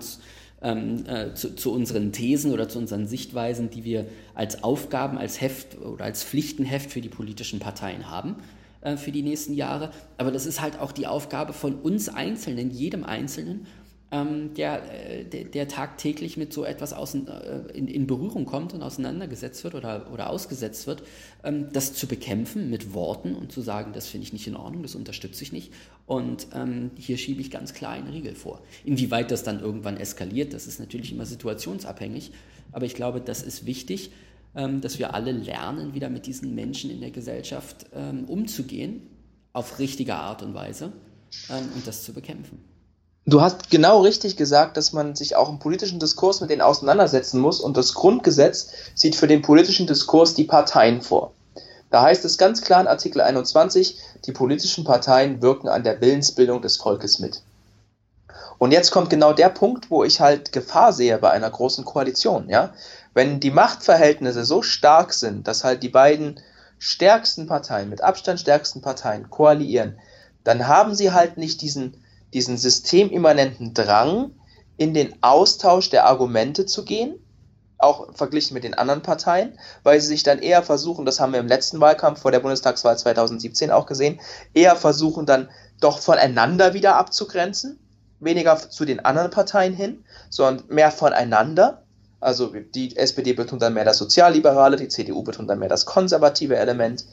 ähm, 0.61 1.05
äh, 1.07 1.33
zu, 1.33 1.55
zu, 1.55 1.71
unseren 1.71 2.11
Thesen 2.11 2.51
oder 2.51 2.67
zu 2.67 2.79
unseren 2.79 3.07
Sichtweisen, 3.07 3.69
die 3.69 3.83
wir 3.83 4.07
als 4.33 4.63
Aufgaben, 4.63 5.17
als 5.17 5.41
Heft 5.41 5.77
oder 5.79 6.05
als 6.05 6.23
Pflichtenheft 6.23 6.91
für 6.91 7.01
die 7.01 7.09
politischen 7.09 7.59
Parteien 7.59 8.09
haben. 8.09 8.37
Äh, 8.85 8.97
für 8.97 9.11
die 9.11 9.23
nächsten 9.23 9.53
Jahre. 9.53 9.89
Aber 10.17 10.31
das 10.31 10.45
ist 10.45 10.61
halt 10.61 10.79
auch 10.79 10.91
die 10.91 11.07
Aufgabe 11.07 11.53
von 11.53 11.73
uns 11.73 12.07
Einzelnen, 12.07 12.69
jedem 12.69 13.03
Einzelnen, 13.03 13.65
ähm, 14.11 14.53
der, 14.53 14.83
äh, 15.09 15.25
der, 15.25 15.45
der, 15.45 15.67
tagtäglich 15.67 16.37
mit 16.37 16.53
so 16.53 16.63
etwas 16.63 16.93
außen, 16.93 17.27
äh, 17.27 17.57
in, 17.73 17.87
in, 17.87 18.05
Berührung 18.05 18.45
kommt 18.45 18.75
und 18.75 18.83
auseinandergesetzt 18.83 19.63
wird 19.63 19.73
oder, 19.73 20.11
oder 20.13 20.29
ausgesetzt 20.29 20.85
wird, 20.85 21.01
ähm, 21.43 21.69
das 21.73 21.95
zu 21.95 22.05
bekämpfen 22.05 22.69
mit 22.69 22.93
Worten 22.93 23.33
und 23.33 23.51
zu 23.51 23.61
sagen, 23.61 23.91
das 23.91 24.07
finde 24.07 24.27
ich 24.27 24.33
nicht 24.33 24.45
in 24.45 24.55
Ordnung, 24.55 24.83
das 24.83 24.93
unterstütze 24.93 25.41
ich 25.41 25.51
nicht. 25.51 25.73
Und 26.05 26.45
ähm, 26.53 26.91
hier 26.95 27.17
schiebe 27.17 27.41
ich 27.41 27.49
ganz 27.49 27.73
klar 27.73 27.93
einen 27.93 28.09
Riegel 28.09 28.35
vor. 28.35 28.61
Inwieweit 28.83 29.31
das 29.31 29.41
dann 29.41 29.61
irgendwann 29.61 29.97
eskaliert, 29.97 30.53
das 30.53 30.67
ist 30.67 30.79
natürlich 30.79 31.11
immer 31.11 31.25
situationsabhängig. 31.25 32.31
Aber 32.71 32.85
ich 32.85 32.93
glaube, 32.93 33.19
das 33.19 33.41
ist 33.41 33.65
wichtig, 33.65 34.11
dass 34.55 34.99
wir 34.99 35.13
alle 35.13 35.33
lernen, 35.33 35.93
wieder 35.93 36.09
mit 36.09 36.25
diesen 36.25 36.55
Menschen 36.55 36.89
in 36.89 37.01
der 37.01 37.11
Gesellschaft 37.11 37.87
ähm, 37.93 38.23
umzugehen, 38.25 39.09
auf 39.51 39.79
richtige 39.79 40.15
Art 40.15 40.41
und 40.43 40.53
Weise 40.53 40.93
ähm, 41.49 41.69
und 41.75 41.85
das 41.85 42.03
zu 42.03 42.13
bekämpfen. 42.13 42.63
Du 43.25 43.41
hast 43.41 43.71
genau 43.71 44.01
richtig 44.01 44.37
gesagt, 44.37 44.77
dass 44.77 44.93
man 44.93 45.15
sich 45.15 45.35
auch 45.35 45.49
im 45.49 45.57
politischen 45.57 45.99
Diskurs 45.99 46.41
mit 46.41 46.51
denen 46.51 46.61
auseinandersetzen 46.61 47.39
muss 47.39 47.59
und 47.59 47.75
das 47.75 47.95
Grundgesetz 47.95 48.69
sieht 48.93 49.15
für 49.15 49.27
den 49.27 49.41
politischen 49.41 49.87
Diskurs 49.87 50.35
die 50.35 50.43
Parteien 50.43 51.01
vor. 51.01 51.33
Da 51.89 52.03
heißt 52.03 52.23
es 52.23 52.37
ganz 52.37 52.61
klar 52.61 52.81
in 52.81 52.87
Artikel 52.87 53.21
21, 53.21 53.97
die 54.25 54.31
politischen 54.31 54.83
Parteien 54.83 55.41
wirken 55.41 55.67
an 55.67 55.83
der 55.83 56.01
Willensbildung 56.01 56.61
des 56.61 56.77
Volkes 56.77 57.19
mit. 57.19 57.41
Und 58.57 58.71
jetzt 58.71 58.91
kommt 58.91 59.09
genau 59.09 59.33
der 59.33 59.49
Punkt, 59.49 59.89
wo 59.89 60.03
ich 60.03 60.21
halt 60.21 60.51
Gefahr 60.51 60.93
sehe 60.93 61.17
bei 61.17 61.31
einer 61.31 61.49
großen 61.49 61.83
Koalition, 61.83 62.47
ja 62.47 62.73
wenn 63.15 63.39
die 63.39 63.49
Machtverhältnisse 63.49 64.45
so 64.45 64.61
stark 64.61 65.13
sind, 65.13 65.47
dass 65.47 65.63
halt 65.63 65.81
die 65.81 65.89
beiden 65.89 66.39
stärksten 66.77 67.47
Parteien, 67.47 67.89
mit 67.89 68.01
Abstand 68.01 68.41
stärksten 68.41 68.81
Parteien 68.81 69.29
koalieren, 69.29 69.97
dann 70.43 70.67
haben 70.67 70.93
sie 70.93 71.11
halt 71.11 71.37
nicht 71.37 71.61
diesen, 71.61 72.03
diesen 72.33 72.57
systemimmanenten 72.57 73.73
Drang, 73.73 74.31
in 74.77 74.93
den 74.93 75.15
Austausch 75.23 75.89
der 75.89 76.05
Argumente 76.05 76.65
zu 76.65 76.83
gehen, 76.83 77.15
auch 77.77 78.13
verglichen 78.13 78.53
mit 78.53 78.65
den 78.65 78.73
anderen 78.73 79.01
Parteien, 79.01 79.57
weil 79.83 80.01
sie 80.01 80.07
sich 80.07 80.23
dann 80.23 80.39
eher 80.39 80.61
versuchen, 80.61 81.05
das 81.05 81.21
haben 81.21 81.31
wir 81.31 81.39
im 81.39 81.47
letzten 81.47 81.79
Wahlkampf 81.79 82.19
vor 82.19 82.31
der 82.31 82.41
Bundestagswahl 82.41 82.97
2017 82.97 83.71
auch 83.71 83.85
gesehen, 83.85 84.19
eher 84.53 84.75
versuchen 84.75 85.25
dann 85.25 85.49
doch 85.79 85.99
voneinander 85.99 86.73
wieder 86.73 86.97
abzugrenzen, 86.97 87.79
weniger 88.19 88.57
zu 88.57 88.83
den 88.83 89.05
anderen 89.05 89.31
Parteien 89.31 89.73
hin, 89.73 90.03
sondern 90.29 90.67
mehr 90.67 90.91
voneinander 90.91 91.84
also 92.25 92.47
die 92.47 92.97
SPD 92.97 93.33
betont 93.33 93.61
dann 93.61 93.75
mehr 93.75 93.85
das 93.85 93.99
Sozialliberale, 93.99 94.77
die 94.77 94.87
CDU 94.87 95.23
betont 95.23 95.49
dann 95.49 95.59
mehr 95.59 95.69
das 95.69 95.85
konservative 95.85 96.55
Element 96.55 97.05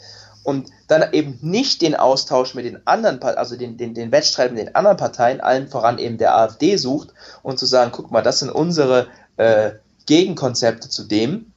und 0.43 0.71
dann 0.89 1.13
eben 1.13 1.39
nicht 1.43 1.83
den 1.83 1.95
Austausch 1.95 2.55
mit 2.55 2.65
den 2.65 2.87
anderen, 2.87 3.23
also 3.23 3.57
den, 3.57 3.77
den, 3.77 3.95
den 3.95 4.11
Wettstreit 4.11 4.53
mit 4.53 4.67
den 4.67 4.75
anderen 4.75 4.97
Parteien, 4.97 5.41
allen 5.41 5.69
voran 5.69 5.99
eben 5.99 6.19
der 6.19 6.37
AfD 6.37 6.77
sucht 6.77 7.11
und 7.43 7.59
zu 7.59 7.67
sagen, 7.67 7.93
guck 7.93 8.11
mal, 8.11 8.23
das 8.23 8.41
sind 8.41 8.51
unsere 8.51 9.09
äh, 9.37 9.73
Gegenkonzepte 10.07 10.89
zu 10.89 11.05
dem, 11.05 11.53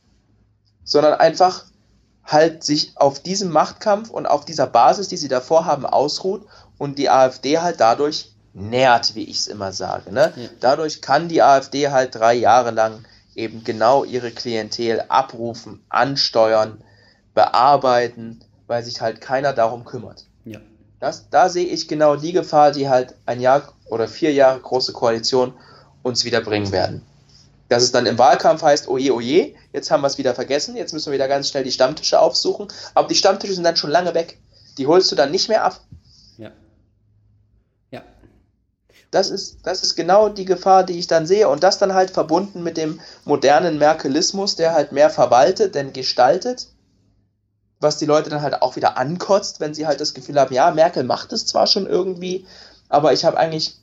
sondern 0.84 1.14
einfach 1.14 1.66
halt 2.26 2.64
sich 2.64 2.91
auf 2.95 3.22
diesem 3.22 3.51
Machtkampf 3.51 4.10
und 4.10 4.26
auf 4.26 4.45
dieser 4.45 4.68
Basis, 4.68 5.08
die 5.08 5.18
sie 5.18 5.28
davor 5.30 5.66
haben, 5.66 5.86
ausruht 5.86 6.45
und 6.78 6.99
die 6.99 7.10
AfD 7.10 7.60
halt 7.60 7.80
dadurch 7.80 8.32
nährt, 8.53 9.16
wie 9.16 9.24
ich 9.24 9.39
es 9.39 9.47
immer 9.47 9.72
sage. 9.72 10.12
Ne? 10.12 10.34
Ja. 10.36 10.49
Dadurch 10.60 11.01
kann 11.01 11.28
die 11.28 11.41
AfD 11.41 11.89
halt 11.89 12.16
drei 12.16 12.34
Jahre 12.34 12.72
lang 12.72 13.03
eben 13.36 13.64
genau 13.64 14.04
ihre 14.04 14.32
Klientel 14.32 15.04
abrufen, 15.10 15.84
ansteuern, 15.90 16.82
bearbeiten, 17.34 18.40
weil 18.68 18.84
sich 18.84 19.02
halt 19.02 19.22
keiner 19.22 19.54
darum 19.54 19.86
kümmert. 19.86 20.26
Ja. 20.46 20.60
Das, 21.00 21.30
da 21.30 21.50
sehe 21.50 21.66
ich 21.66 21.88
genau 21.88 22.16
die 22.16 22.32
Gefahr, 22.32 22.72
die 22.72 22.90
halt 22.90 23.16
ein 23.26 23.42
Jahr 23.42 23.74
oder 23.90 24.08
vier 24.08 24.34
Jahre 24.34 24.60
große 24.60 24.94
Koalition 24.94 25.54
uns 26.02 26.24
wieder 26.26 26.42
bringen 26.42 26.72
werden. 26.72 27.02
Dass 27.68 27.84
es 27.84 27.92
dann 27.92 28.06
im 28.06 28.18
Wahlkampf 28.18 28.62
heißt, 28.62 28.88
oje, 28.88 29.14
oje, 29.14 29.56
jetzt 29.74 29.90
haben 29.92 30.02
wir 30.02 30.08
es 30.08 30.18
wieder 30.18 30.36
vergessen, 30.36 30.76
jetzt 30.76 30.94
müssen 30.94 31.08
wir 31.08 31.16
wieder 31.16 31.28
ganz 31.28 31.50
schnell 31.50 31.64
die 31.64 31.72
Stammtische 31.72 32.20
aufsuchen, 32.20 32.68
aber 32.94 33.08
die 33.08 33.16
Stammtische 33.16 33.54
sind 33.54 33.64
dann 33.64 33.76
schon 33.76 33.90
lange 33.90 34.14
weg. 34.14 34.38
Die 34.78 34.88
holst 34.88 35.12
du 35.12 35.16
dann 35.16 35.32
nicht 35.32 35.50
mehr 35.50 35.64
ab. 35.64 35.82
Ja. 37.92 38.04
Das 39.12 39.30
ist, 39.30 39.60
das 39.64 39.84
ist 39.84 39.95
genau 39.95 40.30
die 40.30 40.45
Gefahr, 40.45 40.84
die 40.84 40.99
ich 40.99 41.08
dann 41.08 41.28
sehe. 41.28 41.47
Und 41.47 41.64
das 41.64 41.78
dann 41.78 41.93
halt 41.93 42.12
verbunden 42.12 42.64
mit 42.64 42.78
dem 42.78 42.99
modernen 43.24 43.78
Merkelismus, 43.78 44.56
der 44.56 44.74
halt 44.74 44.91
mehr 44.91 45.10
verwaltet, 45.10 45.76
denn 45.76 45.93
gestaltet. 45.93 46.68
Was 47.80 47.97
die 47.97 48.06
Leute 48.06 48.30
dann 48.30 48.41
halt 48.41 48.62
auch 48.62 48.76
wieder 48.76 48.97
ankotzt, 48.97 49.60
wenn 49.60 49.74
sie 49.74 49.86
halt 49.86 50.01
das 50.01 50.14
Gefühl 50.14 50.39
haben, 50.39 50.53
ja, 50.53 50.72
Merkel 50.72 51.03
macht 51.03 51.34
es 51.34 51.45
zwar 51.45 51.68
schon 51.68 51.88
irgendwie, 51.88 52.45
aber 52.89 53.14
ich 53.14 53.26
habe 53.26 53.38
eigentlich 53.38 53.76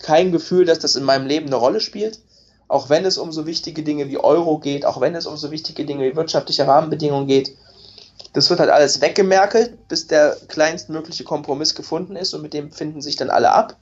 kein 0.00 0.32
Gefühl, 0.32 0.64
dass 0.64 0.78
das 0.78 0.96
in 0.96 1.04
meinem 1.04 1.26
Leben 1.26 1.46
eine 1.46 1.56
Rolle 1.56 1.80
spielt. 1.80 2.20
Auch 2.68 2.88
wenn 2.88 3.04
es 3.04 3.18
um 3.18 3.32
so 3.32 3.46
wichtige 3.46 3.82
Dinge 3.82 4.08
wie 4.08 4.18
Euro 4.18 4.58
geht, 4.58 4.86
auch 4.86 5.00
wenn 5.00 5.16
es 5.16 5.26
um 5.26 5.36
so 5.36 5.50
wichtige 5.50 5.84
Dinge 5.84 6.04
wie 6.04 6.16
wirtschaftliche 6.16 6.66
Rahmenbedingungen 6.66 7.26
geht. 7.26 7.56
Das 8.32 8.48
wird 8.48 8.60
halt 8.60 8.70
alles 8.70 9.00
weggemerkelt, 9.00 9.88
bis 9.88 10.06
der 10.06 10.36
kleinstmögliche 10.46 11.24
Kompromiss 11.24 11.74
gefunden 11.74 12.14
ist 12.14 12.32
und 12.32 12.42
mit 12.42 12.54
dem 12.54 12.70
finden 12.70 13.02
sich 13.02 13.16
dann 13.16 13.28
alle 13.28 13.52
ab 13.52 13.76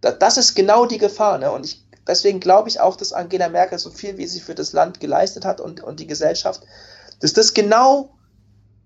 das 0.00 0.36
ist 0.36 0.54
genau 0.54 0.86
die 0.86 0.98
Gefahr. 0.98 1.38
Ne? 1.38 1.50
Und 1.50 1.66
ich, 1.66 1.84
deswegen 2.06 2.40
glaube 2.40 2.68
ich 2.68 2.80
auch, 2.80 2.96
dass 2.96 3.12
Angela 3.12 3.48
Merkel 3.48 3.78
so 3.78 3.90
viel, 3.90 4.16
wie 4.18 4.26
sie 4.26 4.40
für 4.40 4.54
das 4.54 4.72
Land 4.72 5.00
geleistet 5.00 5.44
hat 5.44 5.60
und, 5.60 5.82
und 5.82 6.00
die 6.00 6.06
Gesellschaft, 6.06 6.62
dass 7.20 7.32
das 7.32 7.54
genau, 7.54 8.10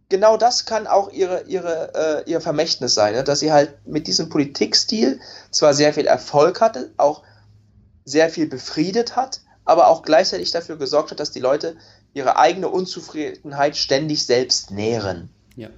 genau 0.09 0.37
das 0.37 0.65
kann 0.65 0.87
auch 0.87 1.11
ihre, 1.13 1.45
ihre, 1.45 2.25
äh, 2.27 2.31
ihr 2.31 2.41
Vermächtnis 2.41 2.95
sein. 2.95 3.15
Ne? 3.15 3.25
Dass 3.25 3.41
sie 3.41 3.53
halt 3.53 3.87
mit 3.87 4.07
diesem 4.07 4.29
Politikstil 4.29 5.21
zwar 5.51 5.75
sehr 5.75 5.95
viel 5.95 6.07
Erfolg 6.07 6.61
hatte, 6.61 6.91
auch 6.97 7.23
sehr 8.05 8.29
viel 8.29 8.47
befriedet 8.47 9.17
hat, 9.17 9.41
aber 9.65 9.89
auch 9.89 10.03
gleichzeitig 10.03 10.51
dafür 10.51 10.77
gesorgt 10.77 11.11
hat, 11.11 11.21
dass 11.21 11.31
die 11.31 11.41
Leute 11.41 11.77
ihre 12.13 12.37
eigene 12.37 12.69
Unzufriedenheit 12.69 13.77
ständig 13.77 14.27
selbst 14.27 14.71
nähren. 14.71 15.31
Ja. 15.57 15.69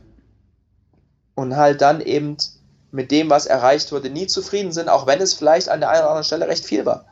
Und 1.35 1.57
halt 1.57 1.81
dann 1.83 2.01
eben 2.01 2.37
mit 2.91 3.11
dem, 3.11 3.31
was 3.31 3.47
erreicht 3.47 3.93
wurde, 3.93 4.11
nie 4.11 4.27
zufrieden 4.27 4.73
sind, 4.73 4.89
auch 4.89 5.07
wenn 5.07 5.21
es 5.21 5.35
vielleicht 5.35 5.69
an 5.69 5.81
der 5.81 5.91
einen 5.91 6.01
oder 6.01 6.11
anderen 6.11 6.25
Stelle 6.25 6.49
recht 6.49 6.65
viel 6.65 6.87
war. 6.87 7.07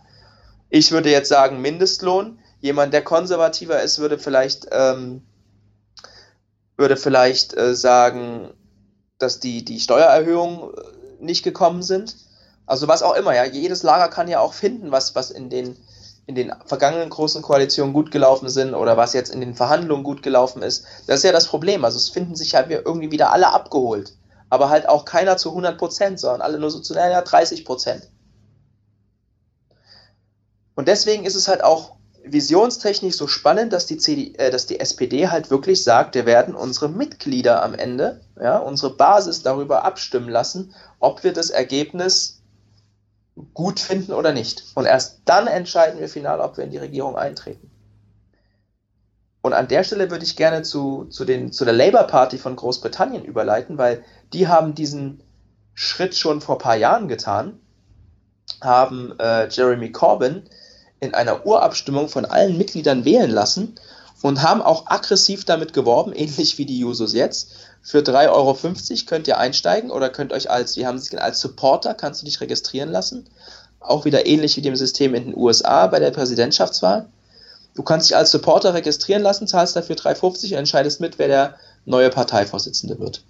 Ich 0.71 0.91
würde 0.93 1.11
jetzt 1.11 1.29
sagen, 1.29 1.61
Mindestlohn. 1.61 2.39
Jemand, 2.61 2.95
der 2.95 3.05
konservativer 3.05 3.83
ist, 3.83 3.99
würde 3.99 4.19
vielleicht, 4.19 4.69
ähm, 4.73 5.23
würde 6.77 6.97
vielleicht 6.97 7.55
äh, 7.57 7.75
sagen, 7.75 8.51
dass 9.19 9.39
die, 9.39 9.65
die 9.65 9.81
Steuererhöhung 9.81 10.73
äh, 10.73 11.23
nicht 11.23 11.43
gekommen 11.43 11.83
sind. 11.83 12.17
Also 12.67 12.89
was 12.89 13.03
auch 13.03 13.15
immer, 13.15 13.35
ja. 13.35 13.45
Jedes 13.45 13.83
Lager 13.83 14.09
kann 14.09 14.29
ja 14.29 14.41
auch 14.41 14.55
finden, 14.55 14.91
was, 14.91 15.15
was 15.15 15.31
in 15.31 15.51
den, 15.51 15.77
in 16.27 16.35
den 16.35 16.53
vergangenen 16.65 17.11
großen 17.11 17.43
Koalitionen 17.43 17.93
gut 17.93 18.11
gelaufen 18.11 18.49
sind 18.49 18.75
oder 18.75 18.97
was 18.97 19.13
jetzt 19.13 19.33
in 19.33 19.41
den 19.41 19.55
Verhandlungen 19.55 20.03
gut 20.03 20.23
gelaufen 20.23 20.63
ist. 20.63 20.87
Das 21.07 21.19
ist 21.19 21.25
ja 21.25 21.33
das 21.33 21.47
Problem. 21.47 21.85
Also 21.85 21.99
es 21.99 22.09
finden 22.09 22.35
sich 22.35 22.53
ja 22.53 22.65
irgendwie 22.69 23.11
wieder 23.11 23.33
alle 23.33 23.53
abgeholt. 23.53 24.15
Aber 24.51 24.69
halt 24.69 24.89
auch 24.89 25.05
keiner 25.05 25.37
zu 25.37 25.51
100 25.51 25.79
Prozent, 25.79 26.21
sondern 26.21 26.43
alle 26.43 26.59
nur 26.59 26.71
so 26.71 26.81
zu, 26.81 26.95
naja, 26.95 27.21
30 27.21 27.65
Prozent. 27.65 28.09
Und 30.75 30.89
deswegen 30.89 31.25
ist 31.25 31.35
es 31.35 31.49
halt 31.49 31.63
auch 31.63 31.95
visionstechnisch 32.25 33.17
so 33.17 33.27
spannend, 33.27 33.73
dass 33.73 33.87
die, 33.87 33.99
CD, 33.99 34.35
äh, 34.39 34.51
dass 34.51 34.67
die 34.67 34.81
SPD 34.81 35.29
halt 35.29 35.51
wirklich 35.51 35.85
sagt, 35.85 36.15
wir 36.15 36.27
werden 36.27 36.55
unsere 36.55 36.89
Mitglieder 36.89 37.63
am 37.63 37.75
Ende, 37.75 38.23
ja, 38.41 38.59
unsere 38.59 38.95
Basis 38.97 39.43
darüber 39.43 39.85
abstimmen 39.85 40.29
lassen, 40.29 40.75
ob 41.01 41.23
wir 41.23 41.33
das 41.33 41.51
Ergebnis 41.51 42.41
gut 43.53 43.81
finden 43.81 44.13
oder 44.13 44.33
nicht. 44.33 44.65
Und 44.75 44.87
erst 44.87 45.21
dann 45.27 45.47
entscheiden 45.47 46.01
wir 46.01 46.09
final, 46.09 46.41
ob 46.41 46.57
wir 46.57 46.65
in 46.65 46.71
die 46.71 46.79
Regierung 46.79 47.17
eintreten. 47.17 47.71
Und 49.45 49.53
an 49.53 49.69
der 49.69 49.85
Stelle 49.85 50.11
würde 50.11 50.25
ich 50.25 50.37
gerne 50.37 50.63
zu, 50.63 51.05
zu, 51.11 51.27
den, 51.27 51.53
zu 51.53 51.67
der 51.67 51.75
Labour 51.75 52.05
Party 52.05 52.39
von 52.39 52.57
Großbritannien 52.57 53.27
überleiten, 53.27 53.77
weil 53.77 54.03
die 54.33 54.49
haben 54.49 54.75
diesen 54.75 55.23
Schritt 55.75 56.17
schon 56.17 56.41
vor 56.41 56.55
ein 56.55 56.63
paar 56.63 56.77
Jahren 56.77 57.09
getan, 57.09 57.61
haben 58.63 59.13
äh, 59.19 59.47
Jeremy 59.51 59.93
Corbyn 59.93 60.45
in 61.01 61.13
einer 61.13 61.45
Urabstimmung 61.45 62.09
von 62.09 62.25
allen 62.25 62.57
Mitgliedern 62.57 63.05
wählen 63.05 63.31
lassen 63.31 63.75
und 64.23 64.41
haben 64.41 64.63
auch 64.63 64.87
aggressiv 64.87 65.45
damit 65.45 65.75
geworben, 65.75 66.13
ähnlich 66.17 66.57
wie 66.57 66.65
die 66.65 66.79
Jusos 66.79 67.13
jetzt. 67.13 67.53
Für 67.83 67.99
3,50 67.99 68.31
Euro 68.31 68.57
könnt 69.07 69.29
ihr 69.29 69.37
einsteigen 69.37 69.91
oder 69.91 70.09
könnt 70.09 70.33
euch 70.33 70.51
als, 70.51 70.79
wie 70.79 70.87
haben 70.87 70.97
es 70.97 71.15
als 71.15 71.43
Supporter, 71.43 71.93
kannst 71.93 72.23
du 72.23 72.25
dich 72.25 72.41
registrieren 72.41 72.91
lassen. 72.91 73.29
Auch 73.79 74.07
wieder 74.07 74.25
ähnlich 74.25 74.57
wie 74.57 74.63
dem 74.63 74.75
System 74.75 75.15
in 75.15 75.25
den 75.25 75.37
USA 75.37 75.87
bei 75.89 75.99
der 75.99 76.13
Präsidentschaftswahl. 76.13 77.11
Du 77.75 77.83
kannst 77.83 78.09
dich 78.09 78.17
als 78.17 78.31
Supporter 78.31 78.75
registrieren 78.75 79.23
lassen, 79.23 79.49
zahlst 79.49 79.75
dafür 79.75 79.97
3,50 79.97 80.53
und 80.53 80.59
entscheidest 80.59 81.01
mit, 81.01 81.19
wer 81.19 81.29
der 81.29 81.55
neue 81.85 82.11
Parteivorsitzende 82.11 82.99
wird. 82.99 83.25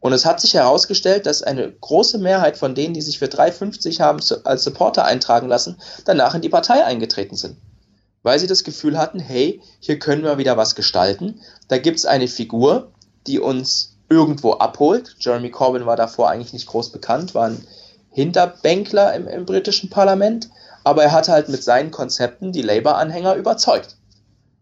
Und 0.00 0.12
es 0.12 0.24
hat 0.24 0.40
sich 0.40 0.54
herausgestellt, 0.54 1.26
dass 1.26 1.42
eine 1.42 1.72
große 1.72 2.18
Mehrheit 2.18 2.56
von 2.56 2.74
denen, 2.74 2.94
die 2.94 3.02
sich 3.02 3.18
für 3.18 3.26
3,50 3.26 4.00
haben 4.00 4.20
als 4.44 4.62
Supporter 4.62 5.04
eintragen 5.04 5.48
lassen, 5.48 5.76
danach 6.04 6.34
in 6.34 6.42
die 6.42 6.48
Partei 6.48 6.84
eingetreten 6.84 7.36
sind. 7.36 7.56
Weil 8.22 8.38
sie 8.38 8.46
das 8.46 8.62
Gefühl 8.62 8.96
hatten, 8.98 9.18
hey, 9.18 9.60
hier 9.80 9.98
können 9.98 10.22
wir 10.22 10.38
wieder 10.38 10.56
was 10.56 10.76
gestalten. 10.76 11.40
Da 11.66 11.78
gibt 11.78 11.98
es 11.98 12.06
eine 12.06 12.28
Figur, 12.28 12.92
die 13.26 13.40
uns 13.40 13.96
irgendwo 14.08 14.52
abholt. 14.52 15.16
Jeremy 15.18 15.50
Corbyn 15.50 15.86
war 15.86 15.96
davor 15.96 16.30
eigentlich 16.30 16.52
nicht 16.52 16.66
groß 16.66 16.92
bekannt, 16.92 17.34
war 17.34 17.48
ein 17.48 17.66
Hinterbänkler 18.10 19.14
im, 19.14 19.28
im 19.28 19.46
britischen 19.46 19.90
Parlament, 19.90 20.48
aber 20.84 21.04
er 21.04 21.12
hat 21.12 21.28
halt 21.28 21.48
mit 21.48 21.62
seinen 21.62 21.90
Konzepten 21.90 22.52
die 22.52 22.62
Labour-Anhänger 22.62 23.34
überzeugt. 23.34 23.96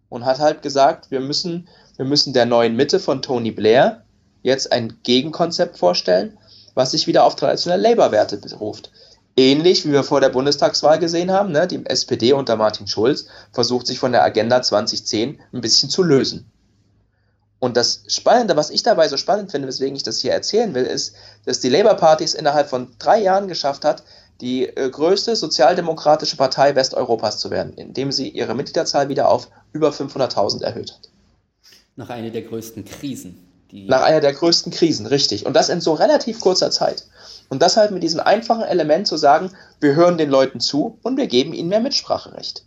Und 0.09 0.25
hat 0.25 0.39
halt 0.39 0.62
gesagt, 0.62 1.11
wir 1.11 1.21
müssen, 1.21 1.69
wir 1.97 2.05
müssen 2.05 2.33
der 2.33 2.47
neuen 2.47 2.77
Mitte 2.77 3.01
von 3.01 3.23
Tony 3.23 3.51
Blair, 3.51 4.05
jetzt 4.43 4.71
ein 4.73 4.99
Gegenkonzept 5.03 5.79
vorstellen, 5.79 6.39
was 6.75 6.93
sich 6.93 7.07
wieder 7.07 7.25
auf 7.25 7.37
traditionelle 7.37 7.83
Labour-Werte 7.83 8.37
beruft. 8.37 8.93
Ähnlich 9.37 9.85
wie 9.85 9.93
wir 9.93 10.05
vor 10.05 10.21
der 10.21 10.31
Bundestagswahl 10.31 10.99
gesehen 10.99 11.31
haben, 11.31 11.53
ne, 11.53 11.67
die 11.67 11.85
SPD 11.85 12.33
unter 12.33 12.57
Martin 12.57 12.87
Schulz 12.87 13.27
versucht 13.53 13.87
sich 13.87 13.99
von 13.99 14.12
der 14.12 14.23
Agenda 14.23 14.62
2010 14.62 15.41
ein 15.53 15.61
bisschen 15.61 15.91
zu 15.91 16.03
lösen. 16.03 16.51
Und 17.59 17.77
das 17.77 18.03
Spannende, 18.07 18.57
was 18.57 18.71
ich 18.71 18.83
dabei 18.83 19.09
so 19.09 19.17
spannend 19.17 19.51
finde, 19.51 19.69
weswegen 19.69 19.97
ich 19.97 20.03
das 20.03 20.21
hier 20.21 20.33
erzählen 20.33 20.75
will, 20.75 20.85
ist, 20.85 21.14
dass 21.45 21.61
die 21.61 21.69
Labour 21.69 21.95
Party 21.95 22.25
es 22.25 22.35
innerhalb 22.35 22.69
von 22.69 22.95
drei 22.99 23.21
Jahren 23.21 23.49
geschafft 23.49 23.85
hat, 23.85 24.03
die 24.41 24.66
äh, 24.66 24.91
größte 24.91 25.37
sozialdemokratische 25.37 26.37
Partei 26.37 26.74
Westeuropas 26.74 27.39
zu 27.39 27.51
werden, 27.51 27.72
indem 27.74 28.12
sie 28.12 28.28
ihre 28.28 28.55
Mitgliederzahl 28.55 29.09
wieder 29.09 29.28
auf 29.28 29.49
über 29.72 29.91
500.000 29.91 30.62
erhöht 30.62 30.93
hat. 30.93 31.11
Nach 31.97 32.11
einer 32.11 32.30
der 32.30 32.43
größten 32.43 32.84
Krisen. 32.84 33.43
Nach 33.72 34.03
einer 34.03 34.20
der 34.20 34.32
größten 34.32 34.72
Krisen, 34.72 35.07
richtig. 35.07 35.47
Und 35.47 35.55
das 35.55 35.70
in 35.70 35.80
so 35.80 35.95
relativ 35.95 36.41
kurzer 36.41 36.70
Zeit. 36.70 37.07
Und 37.49 37.62
das 37.62 37.76
halt 37.76 37.91
mit 37.91 38.03
diesem 38.03 38.20
einfachen 38.20 38.62
Element 38.62 39.07
zu 39.07 39.16
sagen, 39.16 39.51
wir 39.80 39.95
hören 39.95 40.18
den 40.18 40.30
Leuten 40.30 40.61
zu 40.61 40.99
und 41.03 41.16
wir 41.16 41.26
geben 41.26 41.53
ihnen 41.53 41.68
mehr 41.68 41.80
Mitspracherecht. 41.80 42.64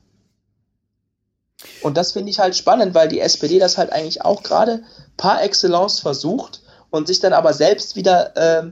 Und 1.81 1.97
das 1.97 2.13
finde 2.13 2.31
ich 2.31 2.39
halt 2.39 2.55
spannend, 2.55 2.95
weil 2.95 3.07
die 3.07 3.19
SPD 3.19 3.59
das 3.59 3.77
halt 3.77 3.91
eigentlich 3.91 4.23
auch 4.23 4.43
gerade 4.43 4.83
par 5.17 5.43
excellence 5.43 5.99
versucht 5.99 6.61
und 6.89 7.07
sich 7.07 7.19
dann 7.19 7.33
aber 7.33 7.53
selbst 7.53 7.95
wieder 7.95 8.35
äh, 8.37 8.71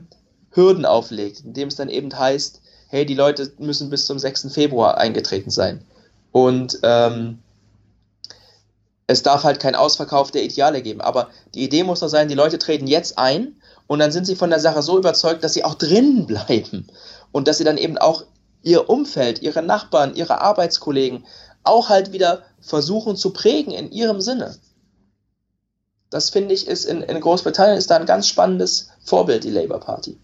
Hürden 0.50 0.86
auflegt, 0.86 1.40
indem 1.44 1.68
es 1.68 1.76
dann 1.76 1.88
eben 1.88 2.16
heißt, 2.18 2.62
hey, 2.88 3.06
die 3.06 3.14
Leute 3.14 3.52
müssen 3.58 3.90
bis 3.90 4.06
zum 4.06 4.18
6. 4.18 4.52
Februar 4.52 4.98
eingetreten 4.98 5.50
sein. 5.50 5.84
Und 6.32 6.78
ähm, 6.82 7.38
es 9.06 9.22
darf 9.22 9.44
halt 9.44 9.60
kein 9.60 9.74
Ausverkauf 9.74 10.30
der 10.30 10.44
Ideale 10.44 10.82
geben. 10.82 11.00
Aber 11.00 11.28
die 11.54 11.64
Idee 11.64 11.84
muss 11.84 12.00
doch 12.00 12.08
sein, 12.08 12.28
die 12.28 12.34
Leute 12.34 12.58
treten 12.58 12.86
jetzt 12.86 13.18
ein 13.18 13.56
und 13.86 13.98
dann 13.98 14.12
sind 14.12 14.26
sie 14.26 14.36
von 14.36 14.50
der 14.50 14.60
Sache 14.60 14.82
so 14.82 14.98
überzeugt, 14.98 15.44
dass 15.44 15.54
sie 15.54 15.64
auch 15.64 15.74
drinnen 15.74 16.26
bleiben. 16.28 16.86
Und 17.30 17.46
dass 17.46 17.58
sie 17.58 17.64
dann 17.64 17.78
eben 17.78 17.98
auch 17.98 18.24
ihr 18.62 18.88
Umfeld, 18.88 19.42
ihre 19.42 19.62
Nachbarn, 19.62 20.14
ihre 20.14 20.40
Arbeitskollegen 20.40 21.24
auch 21.62 21.88
halt 21.88 22.12
wieder 22.12 22.42
versuchen 22.60 23.16
zu 23.16 23.32
prägen 23.32 23.72
in 23.72 23.92
ihrem 23.92 24.20
Sinne. 24.20 24.56
Das 26.10 26.30
finde 26.30 26.54
ich 26.54 26.66
ist 26.66 26.84
in, 26.84 27.02
in 27.02 27.20
Großbritannien 27.20 27.76
ist 27.76 27.90
da 27.90 27.96
ein 27.96 28.06
ganz 28.06 28.28
spannendes 28.28 28.88
Vorbild, 29.04 29.44
die 29.44 29.50
Labour 29.50 29.80
Party. 29.80 30.18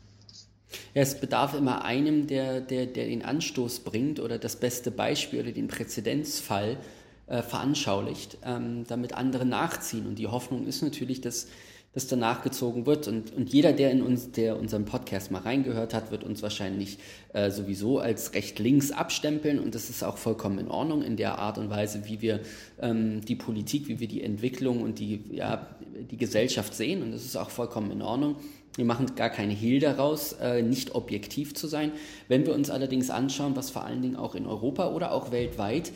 Ja, 0.95 1.03
es 1.03 1.20
bedarf 1.20 1.55
immer 1.55 1.85
einem, 1.85 2.27
der, 2.27 2.61
der, 2.61 2.87
der 2.87 3.07
den 3.07 3.25
Anstoß 3.25 3.81
bringt 3.81 4.20
oder 4.20 4.39
das 4.39 4.57
beste 4.57 4.91
Beispiel 4.91 5.41
oder 5.41 5.53
den 5.53 5.68
Präzedenzfall 5.68 6.79
äh, 7.27 7.43
veranschaulicht, 7.43 8.39
ähm, 8.45 8.85
damit 8.87 9.14
andere 9.14 9.47
nachziehen. 9.47 10.07
Und 10.07 10.18
die 10.18 10.27
Hoffnung 10.27 10.66
ist 10.66 10.83
natürlich, 10.83 11.20
dass, 11.20 11.49
dass 11.95 12.07
danach 12.07 12.43
gezogen 12.43 12.87
wird. 12.87 13.09
Und, 13.09 13.33
und 13.33 13.53
jeder, 13.53 13.72
der 13.72 13.91
in 13.91 14.03
uns, 14.03 14.33
der 14.33 14.59
unseren 14.59 14.85
Podcast 14.85 15.31
mal 15.31 15.41
reingehört 15.41 15.95
hat, 15.95 16.11
wird 16.11 16.22
uns 16.22 16.43
wahrscheinlich 16.43 16.99
äh, 17.33 17.51
sowieso 17.51 17.99
als 17.99 18.35
recht 18.35 18.59
links 18.59 18.91
abstempeln. 18.91 19.59
Und 19.59 19.75
das 19.75 19.89
ist 19.89 20.03
auch 20.03 20.18
vollkommen 20.18 20.59
in 20.59 20.68
Ordnung 20.68 21.03
in 21.03 21.16
der 21.16 21.39
Art 21.39 21.57
und 21.57 21.70
Weise, 21.70 22.03
wie 22.07 22.20
wir 22.20 22.41
ähm, 22.81 23.22
die 23.22 23.37
Politik, 23.37 23.89
wie 23.89 24.01
wir 24.01 24.09
die 24.09 24.22
Entwicklung 24.22 24.83
und 24.83 24.99
die, 24.99 25.22
ja, 25.31 25.66
die 26.11 26.16
Gesellschaft 26.18 26.75
sehen. 26.75 27.03
Und 27.03 27.12
das 27.12 27.25
ist 27.25 27.37
auch 27.37 27.51
vollkommen 27.51 27.91
in 27.91 28.03
Ordnung. 28.03 28.37
Wir 28.77 28.85
machen 28.85 29.14
gar 29.14 29.31
keine 29.31 29.53
Hehl 29.53 29.79
daraus, 29.79 30.33
äh, 30.35 30.62
nicht 30.62 30.95
objektiv 30.95 31.55
zu 31.55 31.68
sein. 31.68 31.93
Wenn 32.27 32.45
wir 32.45 32.55
uns 32.55 32.70
allerdings 32.70 33.09
anschauen, 33.09 33.55
was 33.55 33.70
vor 33.70 33.85
allen 33.85 34.03
Dingen 34.03 34.16
auch 34.16 34.35
in 34.35 34.47
Europa 34.47 34.93
oder 34.93 35.12
auch 35.12 35.31
weltweit 35.31 35.93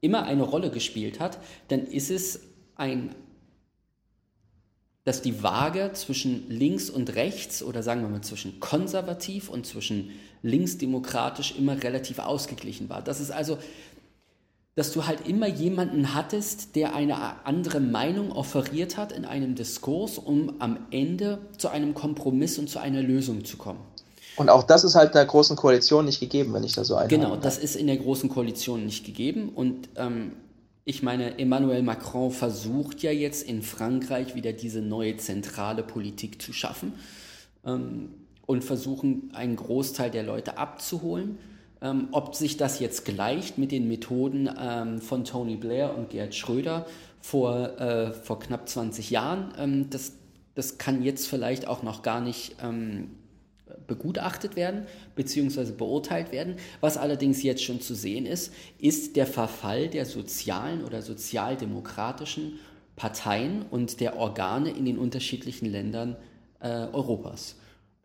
immer 0.00 0.24
eine 0.24 0.42
Rolle 0.42 0.70
gespielt 0.70 1.18
hat, 1.18 1.38
dann 1.68 1.86
ist 1.86 2.10
es 2.10 2.40
ein, 2.76 3.14
dass 5.04 5.22
die 5.22 5.42
Waage 5.42 5.90
zwischen 5.94 6.48
links 6.48 6.88
und 6.88 7.14
rechts 7.16 7.62
oder 7.62 7.82
sagen 7.82 8.02
wir 8.02 8.08
mal 8.08 8.22
zwischen 8.22 8.60
konservativ 8.60 9.48
und 9.48 9.66
zwischen 9.66 10.10
linksdemokratisch 10.42 11.56
immer 11.56 11.82
relativ 11.82 12.20
ausgeglichen 12.20 12.88
war. 12.88 13.02
Das 13.02 13.20
ist 13.20 13.30
also 13.30 13.58
dass 14.74 14.92
du 14.92 15.06
halt 15.06 15.28
immer 15.28 15.46
jemanden 15.46 16.14
hattest, 16.14 16.76
der 16.76 16.94
eine 16.94 17.44
andere 17.46 17.80
Meinung 17.80 18.32
offeriert 18.32 18.96
hat 18.96 19.12
in 19.12 19.24
einem 19.24 19.54
Diskurs, 19.54 20.16
um 20.18 20.54
am 20.60 20.78
Ende 20.90 21.38
zu 21.58 21.68
einem 21.68 21.92
Kompromiss 21.94 22.58
und 22.58 22.70
zu 22.70 22.78
einer 22.78 23.02
Lösung 23.02 23.44
zu 23.44 23.58
kommen. 23.58 23.80
Und 24.36 24.48
auch 24.48 24.62
das 24.62 24.82
ist 24.82 24.94
halt 24.94 25.14
der 25.14 25.26
großen 25.26 25.56
Koalition 25.56 26.06
nicht 26.06 26.20
gegeben, 26.20 26.54
wenn 26.54 26.64
ich 26.64 26.72
da 26.72 26.84
so 26.84 26.94
einhalte. 26.94 27.16
Genau, 27.16 27.36
das 27.36 27.58
ist 27.58 27.76
in 27.76 27.86
der 27.86 27.98
großen 27.98 28.30
Koalition 28.30 28.86
nicht 28.86 29.04
gegeben. 29.04 29.50
Und 29.50 29.90
ähm, 29.96 30.32
ich 30.86 31.02
meine, 31.02 31.38
Emmanuel 31.38 31.82
Macron 31.82 32.30
versucht 32.30 33.02
ja 33.02 33.12
jetzt 33.12 33.46
in 33.46 33.62
Frankreich 33.62 34.34
wieder 34.34 34.54
diese 34.54 34.80
neue 34.80 35.18
zentrale 35.18 35.82
Politik 35.82 36.40
zu 36.40 36.54
schaffen 36.54 36.94
ähm, 37.66 38.14
und 38.46 38.64
versuchen, 38.64 39.30
einen 39.34 39.56
Großteil 39.56 40.10
der 40.10 40.22
Leute 40.22 40.56
abzuholen. 40.56 41.38
Ähm, 41.82 42.08
ob 42.12 42.34
sich 42.34 42.56
das 42.56 42.78
jetzt 42.78 43.04
gleicht 43.04 43.58
mit 43.58 43.72
den 43.72 43.88
Methoden 43.88 44.48
ähm, 44.58 45.00
von 45.00 45.24
Tony 45.24 45.56
Blair 45.56 45.96
und 45.96 46.10
Gerd 46.10 46.34
Schröder 46.34 46.86
vor, 47.20 47.80
äh, 47.80 48.12
vor 48.12 48.38
knapp 48.38 48.68
20 48.68 49.10
Jahren, 49.10 49.52
ähm, 49.58 49.90
das, 49.90 50.12
das 50.54 50.78
kann 50.78 51.02
jetzt 51.02 51.26
vielleicht 51.26 51.66
auch 51.66 51.82
noch 51.82 52.02
gar 52.02 52.20
nicht 52.20 52.56
ähm, 52.62 53.10
begutachtet 53.86 54.54
werden 54.54 54.86
bzw. 55.16 55.72
beurteilt 55.72 56.30
werden. 56.30 56.56
Was 56.80 56.96
allerdings 56.96 57.42
jetzt 57.42 57.64
schon 57.64 57.80
zu 57.80 57.94
sehen 57.94 58.26
ist, 58.26 58.52
ist 58.78 59.16
der 59.16 59.26
Verfall 59.26 59.88
der 59.88 60.06
sozialen 60.06 60.84
oder 60.84 61.02
sozialdemokratischen 61.02 62.60
Parteien 62.96 63.64
und 63.70 64.00
der 64.00 64.16
Organe 64.16 64.70
in 64.70 64.84
den 64.84 64.98
unterschiedlichen 64.98 65.66
Ländern 65.66 66.16
äh, 66.60 66.68
Europas. 66.68 67.56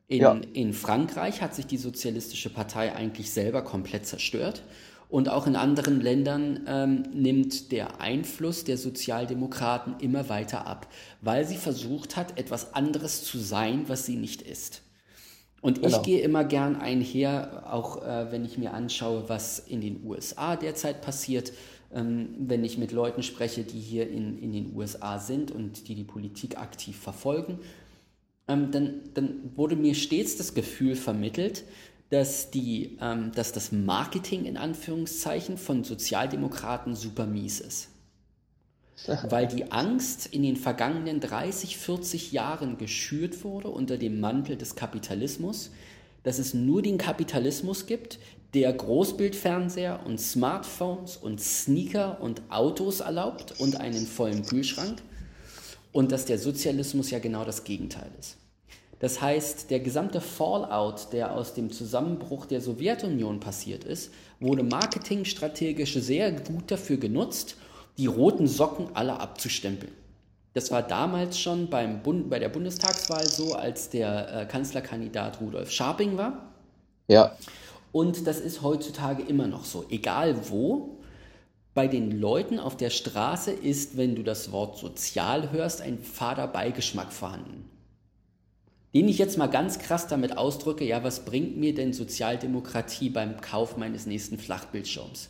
In, 0.07 0.21
ja. 0.21 0.39
in 0.53 0.73
Frankreich 0.73 1.41
hat 1.41 1.53
sich 1.53 1.67
die 1.67 1.77
Sozialistische 1.77 2.49
Partei 2.49 2.95
eigentlich 2.95 3.31
selber 3.31 3.61
komplett 3.61 4.05
zerstört. 4.05 4.63
Und 5.09 5.29
auch 5.29 5.47
in 5.47 5.55
anderen 5.55 6.01
Ländern 6.01 6.65
ähm, 6.67 7.03
nimmt 7.13 7.71
der 7.71 8.01
Einfluss 8.01 8.65
der 8.65 8.77
Sozialdemokraten 8.77 9.95
immer 9.99 10.27
weiter 10.27 10.67
ab, 10.67 10.87
weil 11.21 11.45
sie 11.45 11.55
versucht 11.55 12.17
hat, 12.17 12.37
etwas 12.37 12.73
anderes 12.73 13.23
zu 13.23 13.37
sein, 13.37 13.85
was 13.87 14.05
sie 14.05 14.17
nicht 14.17 14.41
ist. 14.41 14.81
Und 15.61 15.81
genau. 15.81 15.95
ich 15.97 16.03
gehe 16.03 16.21
immer 16.21 16.43
gern 16.43 16.75
einher, 16.75 17.63
auch 17.71 18.03
äh, 18.03 18.31
wenn 18.31 18.45
ich 18.45 18.57
mir 18.57 18.73
anschaue, 18.73 19.27
was 19.27 19.59
in 19.59 19.81
den 19.81 20.05
USA 20.05 20.55
derzeit 20.55 21.01
passiert, 21.01 21.53
ähm, 21.93 22.35
wenn 22.39 22.63
ich 22.65 22.77
mit 22.77 22.91
Leuten 22.91 23.23
spreche, 23.23 23.63
die 23.63 23.79
hier 23.79 24.09
in, 24.09 24.37
in 24.39 24.51
den 24.51 24.75
USA 24.75 25.19
sind 25.19 25.51
und 25.51 25.87
die 25.87 25.95
die 25.95 26.03
Politik 26.03 26.57
aktiv 26.57 26.97
verfolgen, 26.97 27.59
ähm, 28.47 28.71
dann, 28.71 29.01
dann 29.13 29.51
wurde 29.55 29.75
mir 29.75 29.95
stets 29.95 30.37
das 30.37 30.53
Gefühl 30.53 30.95
vermittelt, 30.95 31.63
dass, 32.09 32.51
die, 32.51 32.97
ähm, 33.01 33.31
dass 33.33 33.51
das 33.51 33.71
Marketing 33.71 34.45
in 34.45 34.57
Anführungszeichen 34.57 35.57
von 35.57 35.83
Sozialdemokraten 35.83 36.95
super 36.95 37.25
mies 37.25 37.59
ist. 37.59 37.89
Weil 39.29 39.47
die 39.47 39.71
Angst 39.71 40.27
in 40.27 40.43
den 40.43 40.55
vergangenen 40.55 41.19
30, 41.19 41.77
40 41.77 42.31
Jahren 42.31 42.77
geschürt 42.77 43.43
wurde 43.43 43.67
unter 43.67 43.97
dem 43.97 44.19
Mantel 44.19 44.57
des 44.57 44.75
Kapitalismus, 44.75 45.71
dass 46.23 46.39
es 46.39 46.53
nur 46.53 46.81
den 46.81 46.97
Kapitalismus 46.97 47.85
gibt, 47.85 48.19
der 48.53 48.71
Großbildfernseher 48.73 49.99
und 50.05 50.19
Smartphones 50.19 51.17
und 51.17 51.41
Sneaker 51.41 52.21
und 52.21 52.41
Autos 52.49 53.01
erlaubt 53.01 53.59
und 53.59 53.79
einen 53.79 54.07
vollen 54.07 54.43
Kühlschrank 54.43 55.01
und 55.97 56.11
dass 56.11 56.25
der 56.25 56.37
Sozialismus 56.37 57.09
ja 57.09 57.17
genau 57.17 57.43
das 57.43 57.63
Gegenteil 57.63 58.11
ist. 58.19 58.37
Das 58.99 59.19
heißt, 59.19 59.71
der 59.71 59.79
gesamte 59.79 60.21
Fallout, 60.21 61.11
der 61.11 61.33
aus 61.33 61.55
dem 61.55 61.71
Zusammenbruch 61.71 62.45
der 62.45 62.61
Sowjetunion 62.61 63.39
passiert 63.39 63.83
ist, 63.83 64.11
wurde 64.39 64.61
marketingstrategisch 64.61 65.95
sehr 65.95 66.31
gut 66.31 66.69
dafür 66.69 66.97
genutzt, 66.97 67.55
die 67.97 68.05
roten 68.05 68.45
Socken 68.45 68.89
alle 68.93 69.19
abzustempeln. 69.19 69.91
Das 70.53 70.69
war 70.69 70.83
damals 70.83 71.39
schon 71.39 71.67
beim 71.71 72.03
Bund, 72.03 72.29
bei 72.29 72.37
der 72.37 72.49
Bundestagswahl 72.49 73.25
so, 73.25 73.55
als 73.55 73.89
der 73.89 74.41
äh, 74.41 74.45
Kanzlerkandidat 74.45 75.41
Rudolf 75.41 75.71
Scharping 75.71 76.15
war. 76.15 76.53
Ja. 77.07 77.35
Und 77.91 78.27
das 78.27 78.39
ist 78.39 78.61
heutzutage 78.61 79.23
immer 79.23 79.47
noch 79.47 79.65
so. 79.65 79.83
Egal 79.89 80.35
wo, 80.51 80.96
bei 81.77 81.87
den 81.87 82.19
Leuten 82.19 82.59
auf 82.59 82.75
der 82.75 82.89
Straße 82.89 83.51
ist, 83.51 83.95
wenn 83.95 84.15
du 84.15 84.23
das 84.23 84.51
Wort 84.51 84.77
sozial 84.77 85.51
hörst, 85.51 85.81
ein 85.81 85.99
fader 85.99 86.47
Beigeschmack 86.47 87.13
vorhanden 87.13 87.69
den 88.97 89.09
ich 89.09 89.19
jetzt 89.19 89.37
mal 89.37 89.45
ganz 89.45 89.77
krass 89.77 90.07
damit 90.07 90.39
ausdrücke, 90.39 90.83
ja, 90.83 91.03
was 91.03 91.23
bringt 91.23 91.55
mir 91.55 91.75
denn 91.75 91.93
Sozialdemokratie 91.93 93.11
beim 93.11 93.41
Kauf 93.41 93.77
meines 93.77 94.07
nächsten 94.07 94.39
Flachbildschirms? 94.39 95.29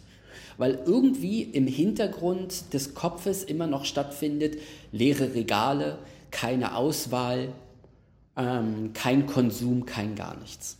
Weil 0.58 0.80
irgendwie 0.86 1.44
im 1.44 1.68
Hintergrund 1.68 2.74
des 2.74 2.94
Kopfes 2.94 3.44
immer 3.44 3.68
noch 3.68 3.84
stattfindet, 3.84 4.58
leere 4.94 5.34
Regale, 5.34 6.00
keine 6.32 6.78
Auswahl, 6.78 7.50
ähm, 8.38 8.94
kein 8.94 9.26
Konsum, 9.26 9.86
kein 9.86 10.16
gar 10.16 10.38
nichts. 10.38 10.78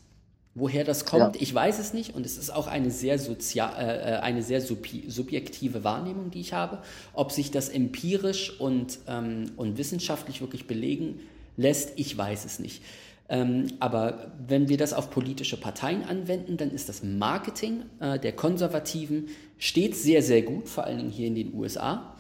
Woher 0.60 0.84
das 0.84 1.06
kommt, 1.06 1.36
ja. 1.36 1.42
ich 1.42 1.54
weiß 1.54 1.78
es 1.78 1.94
nicht 1.94 2.16
und 2.16 2.26
es 2.26 2.36
ist 2.36 2.50
auch 2.50 2.66
eine 2.66 2.90
sehr, 2.90 3.20
sozial, 3.20 3.74
äh, 3.78 4.16
äh 4.16 4.20
eine 4.22 4.42
sehr 4.42 4.60
subjektive 4.60 5.84
Wahrnehmung, 5.84 6.32
die 6.32 6.42
ich 6.42 6.54
habe. 6.54 6.80
Ob 7.14 7.32
sich 7.32 7.52
das 7.52 7.70
empirisch 7.70 8.60
und, 8.60 8.98
ähm, 9.08 9.52
und 9.56 9.78
wissenschaftlich 9.78 10.42
wirklich 10.42 10.66
belegen 10.66 11.20
lässt, 11.58 11.94
ich 11.98 12.18
weiß 12.18 12.46
es 12.46 12.58
nicht. 12.58 12.82
Ähm, 13.30 13.68
aber 13.80 14.32
wenn 14.48 14.68
wir 14.68 14.78
das 14.78 14.94
auf 14.94 15.12
politische 15.12 15.58
Parteien 15.58 16.04
anwenden, 16.04 16.58
dann 16.58 16.72
ist 16.72 16.90
das 16.90 17.04
Marketing 17.04 17.84
äh, 18.00 18.18
der 18.18 18.32
Konservativen 18.32 19.28
stets 19.60 20.02
sehr, 20.02 20.24
sehr 20.24 20.42
gut, 20.42 20.70
vor 20.70 20.86
allen 20.86 20.98
Dingen 20.98 21.12
hier 21.12 21.28
in 21.28 21.36
den 21.36 21.54
USA. 21.54 22.16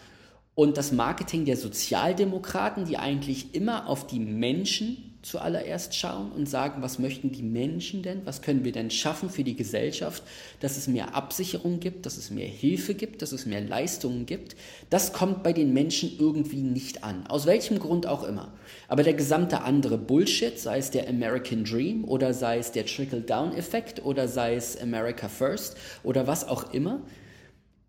Und 0.53 0.77
das 0.77 0.91
Marketing 0.91 1.45
der 1.45 1.57
Sozialdemokraten, 1.57 2.85
die 2.85 2.97
eigentlich 2.97 3.55
immer 3.55 3.87
auf 3.87 4.05
die 4.05 4.19
Menschen 4.19 5.06
zuallererst 5.27 5.93
schauen 5.93 6.31
und 6.31 6.47
sagen, 6.47 6.81
was 6.81 6.99
möchten 6.99 7.31
die 7.31 7.43
Menschen 7.43 8.01
denn, 8.01 8.25
was 8.25 8.41
können 8.41 8.63
wir 8.63 8.71
denn 8.71 8.89
schaffen 8.89 9.29
für 9.29 9.43
die 9.43 9.55
Gesellschaft, 9.55 10.23
dass 10.61 10.77
es 10.77 10.87
mehr 10.87 11.15
Absicherung 11.15 11.79
gibt, 11.79 12.05
dass 12.05 12.17
es 12.17 12.31
mehr 12.31 12.47
Hilfe 12.47 12.95
gibt, 12.95 13.21
dass 13.21 13.33
es 13.33 13.45
mehr 13.45 13.61
Leistungen 13.61 14.25
gibt. 14.25 14.55
Das 14.89 15.11
kommt 15.11 15.43
bei 15.43 15.53
den 15.53 15.73
Menschen 15.73 16.17
irgendwie 16.17 16.61
nicht 16.61 17.03
an, 17.03 17.27
aus 17.27 17.45
welchem 17.45 17.79
Grund 17.79 18.07
auch 18.07 18.23
immer. 18.23 18.53
Aber 18.87 19.03
der 19.03 19.13
gesamte 19.13 19.61
andere 19.61 19.97
Bullshit, 19.97 20.57
sei 20.57 20.77
es 20.77 20.91
der 20.91 21.09
American 21.09 21.65
Dream 21.65 22.05
oder 22.05 22.33
sei 22.33 22.57
es 22.59 22.71
der 22.71 22.85
Trickle-Down-Effekt 22.85 24.03
oder 24.05 24.27
sei 24.27 24.55
es 24.55 24.79
America 24.79 25.27
First 25.27 25.77
oder 26.03 26.25
was 26.27 26.47
auch 26.47 26.73
immer, 26.73 27.01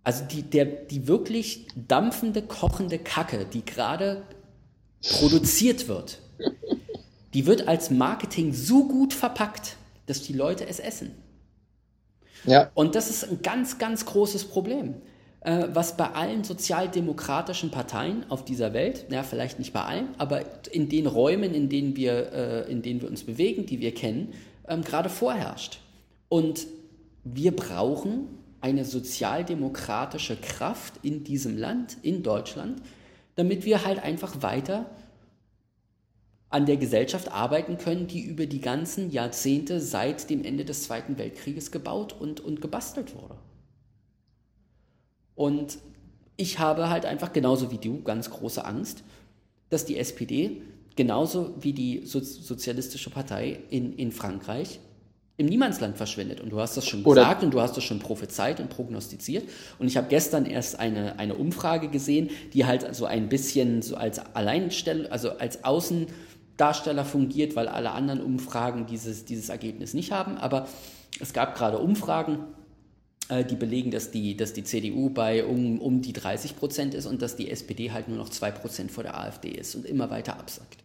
also 0.02 0.24
die, 0.24 0.42
der, 0.42 0.64
die 0.64 1.06
wirklich 1.06 1.66
dampfende, 1.76 2.42
kochende 2.42 2.98
Kacke, 2.98 3.44
die 3.44 3.64
gerade 3.64 4.22
produziert 5.02 5.86
wird, 5.86 6.20
die 7.34 7.46
wird 7.46 7.68
als 7.68 7.90
Marketing 7.90 8.52
so 8.52 8.86
gut 8.86 9.12
verpackt, 9.12 9.76
dass 10.06 10.22
die 10.22 10.32
Leute 10.32 10.66
es 10.66 10.78
essen. 10.78 11.10
Ja. 12.44 12.70
Und 12.74 12.94
das 12.94 13.10
ist 13.10 13.24
ein 13.24 13.42
ganz, 13.42 13.78
ganz 13.78 14.06
großes 14.06 14.44
Problem, 14.44 14.94
äh, 15.40 15.68
was 15.72 15.96
bei 15.96 16.06
allen 16.10 16.44
sozialdemokratischen 16.44 17.70
Parteien 17.70 18.24
auf 18.30 18.44
dieser 18.44 18.72
Welt, 18.72 19.06
ja, 19.10 19.22
vielleicht 19.22 19.58
nicht 19.58 19.72
bei 19.72 19.82
allen, 19.82 20.08
aber 20.18 20.42
in 20.70 20.88
den 20.88 21.06
Räumen, 21.06 21.54
in 21.54 21.68
denen 21.68 21.96
wir, 21.96 22.32
äh, 22.32 22.70
in 22.70 22.82
denen 22.82 23.02
wir 23.02 23.08
uns 23.08 23.24
bewegen, 23.24 23.66
die 23.66 23.80
wir 23.80 23.92
kennen, 23.92 24.32
ähm, 24.68 24.82
gerade 24.82 25.08
vorherrscht. 25.08 25.80
Und 26.28 26.66
wir 27.24 27.54
brauchen 27.54 28.28
eine 28.60 28.84
sozialdemokratische 28.84 30.36
Kraft 30.36 30.94
in 31.02 31.24
diesem 31.24 31.56
Land, 31.56 31.98
in 32.02 32.22
Deutschland, 32.22 32.82
damit 33.36 33.64
wir 33.64 33.84
halt 33.84 34.02
einfach 34.02 34.42
weiter 34.42 34.86
an 36.50 36.66
der 36.66 36.78
Gesellschaft 36.78 37.30
arbeiten 37.30 37.76
können, 37.76 38.06
die 38.06 38.22
über 38.22 38.46
die 38.46 38.60
ganzen 38.60 39.10
Jahrzehnte 39.10 39.80
seit 39.80 40.30
dem 40.30 40.44
Ende 40.44 40.64
des 40.64 40.84
Zweiten 40.84 41.18
Weltkrieges 41.18 41.70
gebaut 41.70 42.14
und, 42.18 42.40
und 42.40 42.60
gebastelt 42.60 43.14
wurde. 43.14 43.36
Und 45.34 45.78
ich 46.36 46.58
habe 46.58 46.88
halt 46.88 47.04
einfach 47.04 47.32
genauso 47.32 47.70
wie 47.70 47.78
du 47.78 48.02
ganz 48.02 48.30
große 48.30 48.64
Angst, 48.64 49.02
dass 49.68 49.84
die 49.84 49.98
SPD 49.98 50.62
genauso 50.96 51.54
wie 51.60 51.72
die 51.72 52.02
Sozialistische 52.04 53.10
Partei 53.10 53.60
in, 53.70 53.92
in 53.92 54.10
Frankreich 54.10 54.80
im 55.36 55.46
Niemandsland 55.46 55.96
verschwindet. 55.96 56.40
Und 56.40 56.50
du 56.50 56.60
hast 56.60 56.76
das 56.76 56.86
schon 56.86 57.04
gesagt 57.04 57.38
Oder 57.38 57.44
und 57.44 57.54
du 57.54 57.60
hast 57.60 57.76
das 57.76 57.84
schon 57.84 58.00
prophezeit 58.00 58.58
und 58.58 58.70
prognostiziert. 58.70 59.48
Und 59.78 59.86
ich 59.86 59.96
habe 59.96 60.08
gestern 60.08 60.44
erst 60.44 60.80
eine, 60.80 61.18
eine 61.20 61.36
Umfrage 61.36 61.88
gesehen, 61.88 62.30
die 62.52 62.66
halt 62.66 62.94
so 62.96 63.06
ein 63.06 63.28
bisschen 63.28 63.80
so 63.80 63.96
als 63.96 64.18
Alleinstellung, 64.34 65.06
also 65.12 65.30
als 65.30 65.62
Außen 65.62 66.08
Darsteller 66.58 67.04
fungiert, 67.04 67.56
weil 67.56 67.68
alle 67.68 67.92
anderen 67.92 68.20
Umfragen 68.20 68.86
dieses, 68.86 69.24
dieses 69.24 69.48
Ergebnis 69.48 69.94
nicht 69.94 70.12
haben. 70.12 70.36
Aber 70.36 70.68
es 71.20 71.32
gab 71.32 71.56
gerade 71.56 71.78
Umfragen, 71.78 72.40
äh, 73.28 73.44
die 73.44 73.56
belegen, 73.56 73.90
dass 73.90 74.10
die, 74.10 74.36
dass 74.36 74.52
die 74.52 74.64
CDU 74.64 75.10
bei 75.10 75.44
um, 75.44 75.80
um 75.80 76.02
die 76.02 76.12
30 76.12 76.56
Prozent 76.56 76.94
ist 76.94 77.06
und 77.06 77.22
dass 77.22 77.36
die 77.36 77.50
SPD 77.50 77.92
halt 77.92 78.08
nur 78.08 78.18
noch 78.18 78.28
2 78.28 78.50
Prozent 78.50 78.90
vor 78.90 79.04
der 79.04 79.18
AfD 79.18 79.50
ist 79.50 79.74
und 79.74 79.86
immer 79.86 80.10
weiter 80.10 80.38
absackt. 80.38 80.78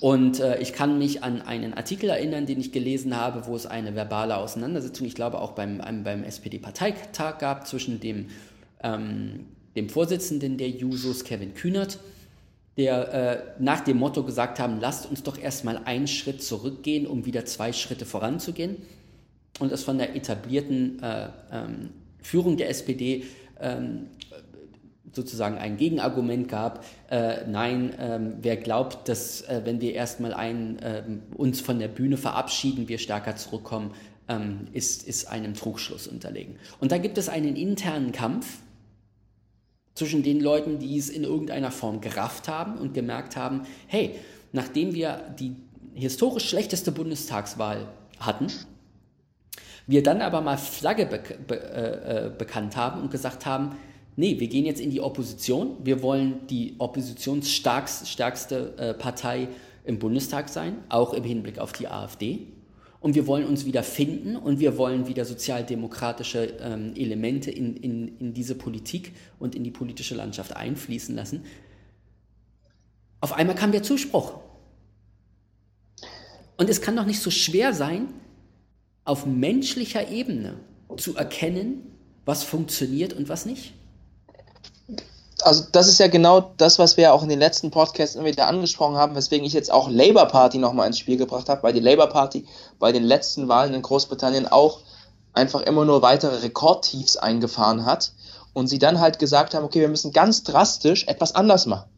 Und 0.00 0.40
äh, 0.40 0.60
ich 0.60 0.72
kann 0.74 0.98
mich 0.98 1.22
an 1.22 1.40
einen 1.40 1.72
Artikel 1.72 2.10
erinnern, 2.10 2.46
den 2.46 2.60
ich 2.60 2.72
gelesen 2.72 3.16
habe, 3.16 3.46
wo 3.46 3.56
es 3.56 3.64
eine 3.64 3.94
verbale 3.94 4.36
Auseinandersetzung, 4.36 5.06
ich 5.06 5.14
glaube 5.14 5.40
auch 5.40 5.52
beim, 5.52 5.78
beim 6.04 6.24
SPD-Parteitag 6.24 7.38
gab, 7.38 7.66
zwischen 7.66 8.00
dem, 8.00 8.26
ähm, 8.82 9.46
dem 9.76 9.88
Vorsitzenden 9.88 10.58
der 10.58 10.68
Jusos, 10.68 11.24
Kevin 11.24 11.54
Kühnert, 11.54 11.98
der 12.76 13.14
äh, 13.14 13.62
nach 13.62 13.80
dem 13.80 13.98
Motto 13.98 14.24
gesagt 14.24 14.58
haben, 14.58 14.80
lasst 14.80 15.08
uns 15.08 15.22
doch 15.22 15.38
erstmal 15.38 15.78
einen 15.84 16.06
Schritt 16.06 16.42
zurückgehen, 16.42 17.06
um 17.06 17.24
wieder 17.24 17.44
zwei 17.44 17.72
Schritte 17.72 18.04
voranzugehen. 18.04 18.76
Und 19.60 19.70
es 19.70 19.84
von 19.84 19.98
der 19.98 20.16
etablierten 20.16 21.00
äh, 21.00 21.28
ähm, 21.52 21.90
Führung 22.20 22.56
der 22.56 22.70
SPD 22.70 23.24
ähm, 23.60 24.06
sozusagen 25.12 25.58
ein 25.58 25.76
Gegenargument 25.76 26.48
gab, 26.48 26.84
äh, 27.08 27.46
nein, 27.46 27.94
ähm, 28.00 28.34
wer 28.40 28.56
glaubt, 28.56 29.08
dass 29.08 29.42
äh, 29.42 29.60
wenn 29.64 29.80
wir 29.80 29.94
erstmal 29.94 30.34
einen, 30.34 30.78
ähm, 30.82 31.22
uns 31.36 31.60
von 31.60 31.78
der 31.78 31.86
Bühne 31.86 32.16
verabschieden, 32.16 32.88
wir 32.88 32.98
stärker 32.98 33.36
zurückkommen, 33.36 33.92
ähm, 34.28 34.66
ist, 34.72 35.06
ist 35.06 35.26
einem 35.26 35.54
Trugschluss 35.54 36.08
unterlegen. 36.08 36.56
Und 36.80 36.90
da 36.92 36.98
gibt 36.98 37.18
es 37.18 37.28
einen 37.28 37.56
internen 37.56 38.10
Kampf 38.10 38.58
zwischen 39.94 40.22
den 40.22 40.40
Leuten, 40.40 40.78
die 40.78 40.98
es 40.98 41.08
in 41.08 41.24
irgendeiner 41.24 41.70
Form 41.70 42.00
gerafft 42.00 42.48
haben 42.48 42.76
und 42.78 42.94
gemerkt 42.94 43.36
haben, 43.36 43.62
hey, 43.86 44.16
nachdem 44.52 44.94
wir 44.94 45.34
die 45.38 45.56
historisch 45.94 46.48
schlechteste 46.48 46.92
Bundestagswahl 46.92 47.88
hatten, 48.18 48.48
wir 49.86 50.02
dann 50.02 50.22
aber 50.22 50.40
mal 50.40 50.56
Flagge 50.56 51.06
be 51.06 51.20
be 51.46 51.60
äh, 51.60 52.26
äh, 52.26 52.30
bekannt 52.36 52.76
haben 52.76 53.02
und 53.02 53.10
gesagt 53.10 53.46
haben, 53.46 53.76
nee, 54.16 54.40
wir 54.40 54.48
gehen 54.48 54.64
jetzt 54.64 54.80
in 54.80 54.90
die 54.90 55.00
Opposition, 55.00 55.76
wir 55.84 56.02
wollen 56.02 56.46
die 56.48 56.74
oppositionsstärkste 56.78 58.74
äh, 58.78 58.94
Partei 58.94 59.48
im 59.84 59.98
Bundestag 59.98 60.48
sein, 60.48 60.78
auch 60.88 61.12
im 61.12 61.24
Hinblick 61.24 61.58
auf 61.58 61.72
die 61.72 61.88
AfD 61.88 62.53
und 63.04 63.14
wir 63.14 63.26
wollen 63.26 63.44
uns 63.44 63.66
wieder 63.66 63.82
finden 63.82 64.34
und 64.34 64.60
wir 64.60 64.78
wollen 64.78 65.06
wieder 65.06 65.26
sozialdemokratische 65.26 66.54
ähm, 66.58 66.94
Elemente 66.96 67.50
in, 67.50 67.76
in, 67.76 68.16
in 68.16 68.32
diese 68.32 68.54
Politik 68.54 69.12
und 69.38 69.54
in 69.54 69.62
die 69.62 69.70
politische 69.70 70.14
Landschaft 70.14 70.56
einfließen 70.56 71.14
lassen. 71.14 71.44
Auf 73.20 73.34
einmal 73.34 73.56
kam 73.56 73.72
der 73.72 73.82
Zuspruch. 73.82 74.40
Und 76.56 76.70
es 76.70 76.80
kann 76.80 76.96
doch 76.96 77.04
nicht 77.04 77.20
so 77.20 77.30
schwer 77.30 77.74
sein, 77.74 78.08
auf 79.04 79.26
menschlicher 79.26 80.10
Ebene 80.10 80.54
zu 80.96 81.14
erkennen, 81.14 81.82
was 82.24 82.42
funktioniert 82.42 83.12
und 83.12 83.28
was 83.28 83.44
nicht. 83.44 83.74
Also 85.42 85.64
das 85.72 85.88
ist 85.88 85.98
ja 85.98 86.06
genau 86.08 86.52
das, 86.56 86.78
was 86.78 86.96
wir 86.96 87.12
auch 87.12 87.22
in 87.22 87.28
den 87.28 87.38
letzten 87.38 87.70
Podcasts 87.70 88.14
immer 88.14 88.26
wieder 88.26 88.46
angesprochen 88.46 88.96
haben, 88.96 89.14
weswegen 89.14 89.44
ich 89.44 89.52
jetzt 89.52 89.72
auch 89.72 89.90
Labour 89.90 90.26
Party 90.26 90.58
nochmal 90.58 90.86
ins 90.86 90.98
Spiel 90.98 91.16
gebracht 91.16 91.48
habe, 91.48 91.62
weil 91.62 91.72
die 91.72 91.80
Labour 91.80 92.06
Party 92.06 92.46
bei 92.78 92.92
den 92.92 93.02
letzten 93.02 93.48
Wahlen 93.48 93.74
in 93.74 93.82
Großbritannien 93.82 94.46
auch 94.46 94.80
einfach 95.32 95.62
immer 95.62 95.84
nur 95.84 96.02
weitere 96.02 96.36
Rekordtiefs 96.36 97.16
eingefahren 97.16 97.84
hat 97.84 98.12
und 98.52 98.68
sie 98.68 98.78
dann 98.78 99.00
halt 99.00 99.18
gesagt 99.18 99.54
haben, 99.54 99.64
okay, 99.64 99.80
wir 99.80 99.88
müssen 99.88 100.12
ganz 100.12 100.44
drastisch 100.44 101.06
etwas 101.08 101.34
anders 101.34 101.66
machen. 101.66 101.90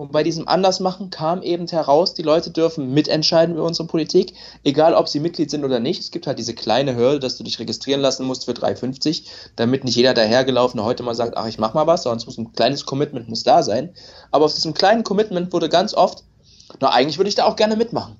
Und 0.00 0.12
bei 0.12 0.22
diesem 0.22 0.48
Andersmachen 0.48 1.10
kam 1.10 1.42
eben 1.42 1.66
heraus, 1.66 2.14
die 2.14 2.22
Leute 2.22 2.50
dürfen 2.50 2.94
mitentscheiden 2.94 3.56
über 3.56 3.66
unsere 3.66 3.86
Politik, 3.86 4.32
egal 4.64 4.94
ob 4.94 5.08
sie 5.08 5.20
Mitglied 5.20 5.50
sind 5.50 5.62
oder 5.62 5.78
nicht. 5.78 6.00
Es 6.00 6.10
gibt 6.10 6.26
halt 6.26 6.38
diese 6.38 6.54
kleine 6.54 6.96
Hürde, 6.96 7.20
dass 7.20 7.36
du 7.36 7.44
dich 7.44 7.58
registrieren 7.58 8.00
lassen 8.00 8.24
musst 8.24 8.46
für 8.46 8.52
3,50, 8.52 9.24
damit 9.56 9.84
nicht 9.84 9.96
jeder 9.96 10.14
dahergelaufene 10.14 10.84
heute 10.84 11.02
mal 11.02 11.14
sagt, 11.14 11.36
ach, 11.36 11.46
ich 11.48 11.58
mach 11.58 11.74
mal 11.74 11.86
was, 11.86 12.06
es 12.06 12.24
muss 12.24 12.38
ein 12.38 12.50
kleines 12.54 12.86
Commitment 12.86 13.28
muss 13.28 13.42
da 13.42 13.62
sein. 13.62 13.90
Aber 14.30 14.46
auf 14.46 14.54
diesem 14.54 14.72
kleinen 14.72 15.04
Commitment 15.04 15.52
wurde 15.52 15.68
ganz 15.68 15.92
oft, 15.92 16.24
na, 16.80 16.88
eigentlich 16.88 17.18
würde 17.18 17.28
ich 17.28 17.34
da 17.34 17.44
auch 17.44 17.56
gerne 17.56 17.76
mitmachen. 17.76 18.16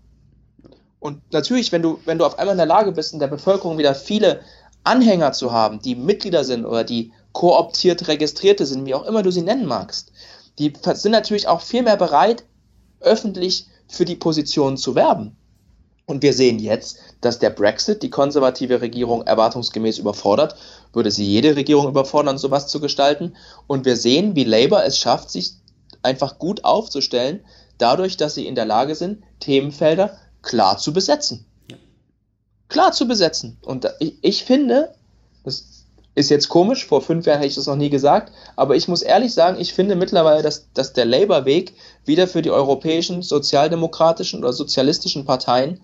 Und 0.99 1.23
natürlich, 1.33 1.73
wenn 1.73 1.81
du, 1.81 1.99
wenn 2.05 2.19
du 2.19 2.27
auf 2.27 2.39
einmal 2.39 2.53
in 2.53 2.59
der 2.59 2.67
Lage 2.67 2.93
bist, 2.93 3.15
in 3.15 3.21
der 3.21 3.29
Bevölkerung 3.29 3.79
wieder 3.79 3.95
viele 3.95 4.41
Anhänger 4.85 5.33
zu 5.33 5.51
haben, 5.51 5.81
die 5.81 5.95
Mitglieder 5.95 6.45
sind 6.45 6.67
oder 6.67 6.85
die 6.85 7.11
kooptiert 7.33 8.07
Registrierte 8.07 8.67
sind, 8.67 8.85
wie 8.85 8.95
auch 8.95 9.07
immer 9.07 9.23
du 9.23 9.31
sie 9.31 9.41
nennen 9.41 9.65
magst, 9.65 10.13
die 10.61 10.73
sind 10.93 11.13
natürlich 11.13 11.49
auch 11.49 11.63
viel 11.63 11.83
mehr 11.83 11.97
bereit, 11.97 12.45
öffentlich 13.01 13.67
für 13.89 14.05
die 14.05 14.15
Position 14.15 14.77
zu 14.77 14.95
werben. 14.95 15.37
Und 16.05 16.23
wir 16.23 16.35
sehen 16.35 16.59
jetzt, 16.59 16.99
dass 17.21 17.39
der 17.39 17.51
Brexit 17.51 18.03
die 18.03 18.11
konservative 18.11 18.81
Regierung 18.81 19.23
erwartungsgemäß 19.23 19.99
überfordert, 19.99 20.57
würde 20.93 21.11
sie 21.11 21.25
jede 21.25 21.57
Regierung 21.57 21.89
überfordern, 21.89 22.37
sowas 22.37 22.67
zu 22.67 22.81
gestalten. 22.81 23.37
Und 23.67 23.87
wir 23.87 23.97
sehen, 23.97 24.37
wie 24.37 24.45
Labour 24.45 24.85
es 24.85 24.99
schafft, 24.99 25.31
sich 25.31 25.53
einfach 26.03 26.39
gut 26.39 26.65
aufzustellen, 26.65 27.41
dadurch, 27.79 28.17
dass 28.17 28.35
sie 28.35 28.47
in 28.47 28.55
der 28.55 28.67
Lage 28.67 28.95
sind, 28.97 29.23
Themenfelder 29.39 30.19
klar 30.43 30.77
zu 30.77 30.93
besetzen. 30.93 31.47
Klar 32.69 32.93
zu 32.93 33.09
besetzen. 33.09 33.57
Und 33.63 33.89
ich, 33.99 34.15
ich 34.21 34.45
finde, 34.45 34.93
das 35.45 35.80
ist 36.15 36.31
jetzt 36.31 36.49
komisch, 36.49 36.87
vor 36.87 37.03
fünf 37.03 37.27
Jahren 37.27 37.39
hätte 37.39 37.49
ich 37.49 37.55
das 37.55 37.67
noch 37.67 37.77
nie 37.77 37.91
gesagt, 37.91 38.33
aber 38.57 38.75
ich 38.75 38.89
muss 38.89 39.03
ehrlich 39.03 39.33
sagen, 39.33 39.61
ich 39.61 39.73
finde 39.73 39.95
mittlerweile, 39.95 40.43
dass, 40.43 40.73
dass 40.75 40.93
der 40.93 41.05
Labour-Weg 41.05 41.75
wieder 42.05 42.27
für 42.27 42.43
die 42.43 42.51
europäischen 42.51 43.23
sozialdemokratischen 43.23 44.41
oder 44.41 44.53
sozialistischen 44.53 45.25
Parteien 45.25 45.81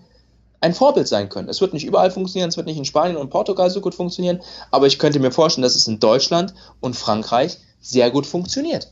ein 0.59 0.73
Vorbild 0.73 1.07
sein 1.07 1.29
können. 1.29 1.49
Es 1.49 1.61
wird 1.61 1.73
nicht 1.73 1.85
überall 1.85 2.11
funktionieren, 2.11 2.49
es 2.49 2.57
wird 2.57 2.67
nicht 2.67 2.77
in 2.77 2.85
Spanien 2.85 3.17
und 3.17 3.29
Portugal 3.29 3.69
so 3.69 3.79
gut 3.79 3.95
funktionieren, 3.95 4.41
aber 4.71 4.87
ich 4.87 4.99
könnte 4.99 5.19
mir 5.19 5.31
vorstellen, 5.31 5.63
dass 5.63 5.75
es 5.75 5.87
in 5.87 5.99
Deutschland 5.99 6.53
und 6.81 6.95
Frankreich 6.95 7.57
sehr 7.79 8.11
gut 8.11 8.25
funktioniert. 8.25 8.91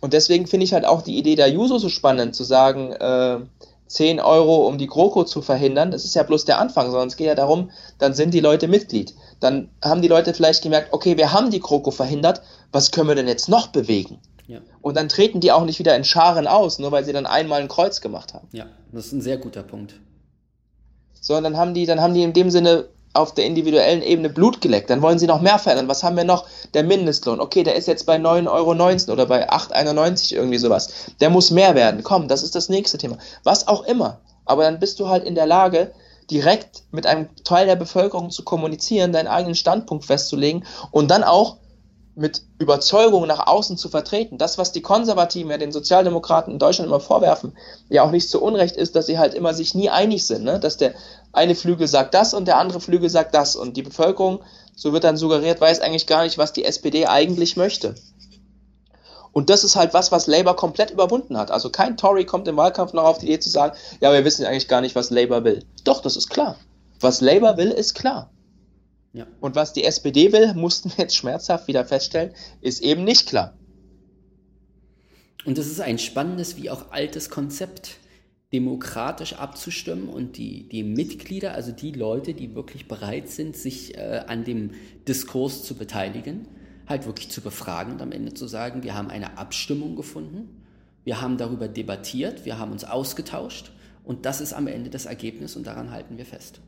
Und 0.00 0.12
deswegen 0.12 0.46
finde 0.46 0.64
ich 0.64 0.72
halt 0.72 0.84
auch 0.84 1.02
die 1.02 1.18
Idee 1.18 1.36
der 1.36 1.48
Juso 1.48 1.78
so 1.78 1.88
spannend, 1.88 2.34
zu 2.34 2.44
sagen, 2.44 2.92
äh, 2.92 3.40
10 3.88 4.20
Euro, 4.20 4.66
um 4.66 4.78
die 4.78 4.86
GroKo 4.86 5.24
zu 5.24 5.42
verhindern, 5.42 5.90
das 5.90 6.04
ist 6.04 6.14
ja 6.14 6.22
bloß 6.22 6.44
der 6.44 6.58
Anfang, 6.58 6.90
sondern 6.90 7.08
es 7.08 7.16
geht 7.16 7.26
ja 7.26 7.34
darum, 7.34 7.70
dann 7.98 8.14
sind 8.14 8.34
die 8.34 8.40
Leute 8.40 8.68
Mitglied. 8.68 9.14
Dann 9.40 9.70
haben 9.82 10.02
die 10.02 10.08
Leute 10.08 10.34
vielleicht 10.34 10.62
gemerkt, 10.62 10.92
okay, 10.92 11.16
wir 11.16 11.32
haben 11.32 11.50
die 11.50 11.60
GroKo 11.60 11.90
verhindert, 11.90 12.42
was 12.72 12.90
können 12.90 13.08
wir 13.08 13.14
denn 13.14 13.28
jetzt 13.28 13.48
noch 13.48 13.68
bewegen? 13.68 14.18
Ja. 14.46 14.60
Und 14.80 14.96
dann 14.96 15.08
treten 15.08 15.40
die 15.40 15.52
auch 15.52 15.64
nicht 15.64 15.78
wieder 15.78 15.94
in 15.94 16.04
Scharen 16.04 16.46
aus, 16.46 16.78
nur 16.78 16.90
weil 16.90 17.04
sie 17.04 17.12
dann 17.12 17.26
einmal 17.26 17.60
ein 17.60 17.68
Kreuz 17.68 18.00
gemacht 18.00 18.34
haben. 18.34 18.48
Ja, 18.52 18.66
das 18.92 19.06
ist 19.06 19.12
ein 19.12 19.20
sehr 19.20 19.36
guter 19.36 19.62
Punkt. 19.62 19.94
Sondern 21.20 21.52
dann 21.52 21.60
haben 21.60 21.74
die, 21.74 21.84
dann 21.84 22.00
haben 22.00 22.14
die 22.14 22.22
in 22.22 22.32
dem 22.32 22.50
Sinne 22.50 22.88
auf 23.12 23.34
der 23.34 23.44
individuellen 23.44 24.02
Ebene 24.02 24.30
Blut 24.30 24.60
geleckt. 24.60 24.90
Dann 24.90 25.02
wollen 25.02 25.18
sie 25.18 25.26
noch 25.26 25.40
mehr 25.40 25.58
verändern. 25.58 25.88
Was 25.88 26.02
haben 26.02 26.16
wir 26.16 26.24
noch? 26.24 26.46
Der 26.74 26.84
Mindestlohn. 26.84 27.40
Okay, 27.40 27.62
der 27.62 27.74
ist 27.74 27.88
jetzt 27.88 28.06
bei 28.06 28.16
9,19 28.16 28.48
Euro 28.48 29.12
oder 29.12 29.26
bei 29.26 29.50
8,91 29.50 30.34
irgendwie 30.34 30.58
sowas. 30.58 31.10
Der 31.20 31.30
muss 31.30 31.50
mehr 31.50 31.74
werden. 31.74 32.02
Komm, 32.02 32.28
das 32.28 32.42
ist 32.42 32.54
das 32.54 32.68
nächste 32.68 32.98
Thema. 32.98 33.18
Was 33.44 33.66
auch 33.66 33.84
immer. 33.84 34.20
Aber 34.44 34.62
dann 34.62 34.78
bist 34.78 35.00
du 35.00 35.08
halt 35.08 35.24
in 35.24 35.34
der 35.34 35.46
Lage, 35.46 35.92
direkt 36.30 36.84
mit 36.90 37.06
einem 37.06 37.28
Teil 37.44 37.66
der 37.66 37.76
Bevölkerung 37.76 38.30
zu 38.30 38.44
kommunizieren, 38.44 39.12
deinen 39.12 39.28
eigenen 39.28 39.54
Standpunkt 39.54 40.04
festzulegen 40.04 40.64
und 40.90 41.10
dann 41.10 41.24
auch 41.24 41.56
mit 42.18 42.42
Überzeugung 42.58 43.28
nach 43.28 43.46
außen 43.46 43.76
zu 43.78 43.88
vertreten. 43.88 44.38
Das, 44.38 44.58
was 44.58 44.72
die 44.72 44.82
Konservativen 44.82 45.52
ja 45.52 45.56
den 45.56 45.70
Sozialdemokraten 45.70 46.52
in 46.52 46.58
Deutschland 46.58 46.88
immer 46.88 46.98
vorwerfen, 46.98 47.56
ja 47.88 48.02
auch 48.02 48.10
nicht 48.10 48.28
zu 48.28 48.42
Unrecht 48.42 48.76
ist, 48.76 48.96
dass 48.96 49.06
sie 49.06 49.18
halt 49.18 49.34
immer 49.34 49.54
sich 49.54 49.74
nie 49.74 49.88
einig 49.88 50.26
sind, 50.26 50.42
ne? 50.42 50.58
dass 50.58 50.76
der 50.76 50.94
eine 51.32 51.54
Flügel 51.54 51.86
sagt 51.86 52.14
das 52.14 52.34
und 52.34 52.48
der 52.48 52.58
andere 52.58 52.80
Flügel 52.80 53.08
sagt 53.08 53.34
das 53.34 53.54
und 53.54 53.76
die 53.76 53.82
Bevölkerung, 53.82 54.40
so 54.74 54.92
wird 54.92 55.04
dann 55.04 55.16
suggeriert, 55.16 55.60
weiß 55.60 55.80
eigentlich 55.80 56.08
gar 56.08 56.24
nicht, 56.24 56.38
was 56.38 56.52
die 56.52 56.64
SPD 56.64 57.06
eigentlich 57.06 57.56
möchte. 57.56 57.94
Und 59.32 59.50
das 59.50 59.64
ist 59.64 59.76
halt 59.76 59.94
was, 59.94 60.10
was 60.12 60.26
Labour 60.26 60.56
komplett 60.56 60.90
überwunden 60.90 61.36
hat. 61.36 61.50
Also 61.50 61.70
kein 61.70 61.96
Tory 61.96 62.24
kommt 62.24 62.48
im 62.48 62.56
Wahlkampf 62.56 62.92
noch 62.92 63.04
auf 63.04 63.18
die 63.18 63.26
Idee 63.26 63.40
zu 63.40 63.50
sagen, 63.50 63.76
ja, 64.00 64.12
wir 64.12 64.24
wissen 64.24 64.44
eigentlich 64.44 64.68
gar 64.68 64.80
nicht, 64.80 64.94
was 64.94 65.10
Labour 65.10 65.44
will. 65.44 65.64
Doch, 65.84 66.02
das 66.02 66.16
ist 66.16 66.30
klar. 66.30 66.56
Was 67.00 67.20
Labour 67.20 67.56
will, 67.56 67.70
ist 67.70 67.94
klar. 67.94 68.30
Ja. 69.12 69.26
Und 69.40 69.56
was 69.56 69.72
die 69.72 69.84
SPD 69.84 70.32
will, 70.32 70.54
mussten 70.54 70.90
wir 70.90 71.04
jetzt 71.04 71.16
schmerzhaft 71.16 71.68
wieder 71.68 71.84
feststellen, 71.84 72.34
ist 72.60 72.80
eben 72.82 73.04
nicht 73.04 73.28
klar. 73.28 73.54
Und 75.44 75.56
das 75.56 75.66
ist 75.66 75.80
ein 75.80 75.98
spannendes 75.98 76.56
wie 76.56 76.70
auch 76.70 76.90
altes 76.90 77.30
Konzept, 77.30 77.96
demokratisch 78.52 79.34
abzustimmen 79.34 80.08
und 80.08 80.38
die, 80.38 80.68
die 80.68 80.82
Mitglieder, 80.82 81.52
also 81.52 81.70
die 81.70 81.92
Leute, 81.92 82.32
die 82.32 82.54
wirklich 82.54 82.88
bereit 82.88 83.28
sind, 83.28 83.56
sich 83.56 83.96
äh, 83.96 84.22
an 84.26 84.44
dem 84.44 84.70
Diskurs 85.06 85.64
zu 85.64 85.74
beteiligen, 85.74 86.48
halt 86.88 87.06
wirklich 87.06 87.30
zu 87.30 87.40
befragen 87.40 87.94
und 87.94 88.02
am 88.02 88.12
Ende 88.12 88.34
zu 88.34 88.46
sagen, 88.46 88.82
wir 88.82 88.94
haben 88.94 89.10
eine 89.10 89.38
Abstimmung 89.38 89.96
gefunden, 89.96 90.64
wir 91.04 91.20
haben 91.20 91.38
darüber 91.38 91.68
debattiert, 91.68 92.44
wir 92.44 92.58
haben 92.58 92.72
uns 92.72 92.84
ausgetauscht 92.84 93.70
und 94.04 94.26
das 94.26 94.40
ist 94.40 94.52
am 94.52 94.66
Ende 94.66 94.90
das 94.90 95.06
Ergebnis 95.06 95.56
und 95.56 95.66
daran 95.66 95.90
halten 95.90 96.16
wir 96.16 96.26
fest. 96.26 96.60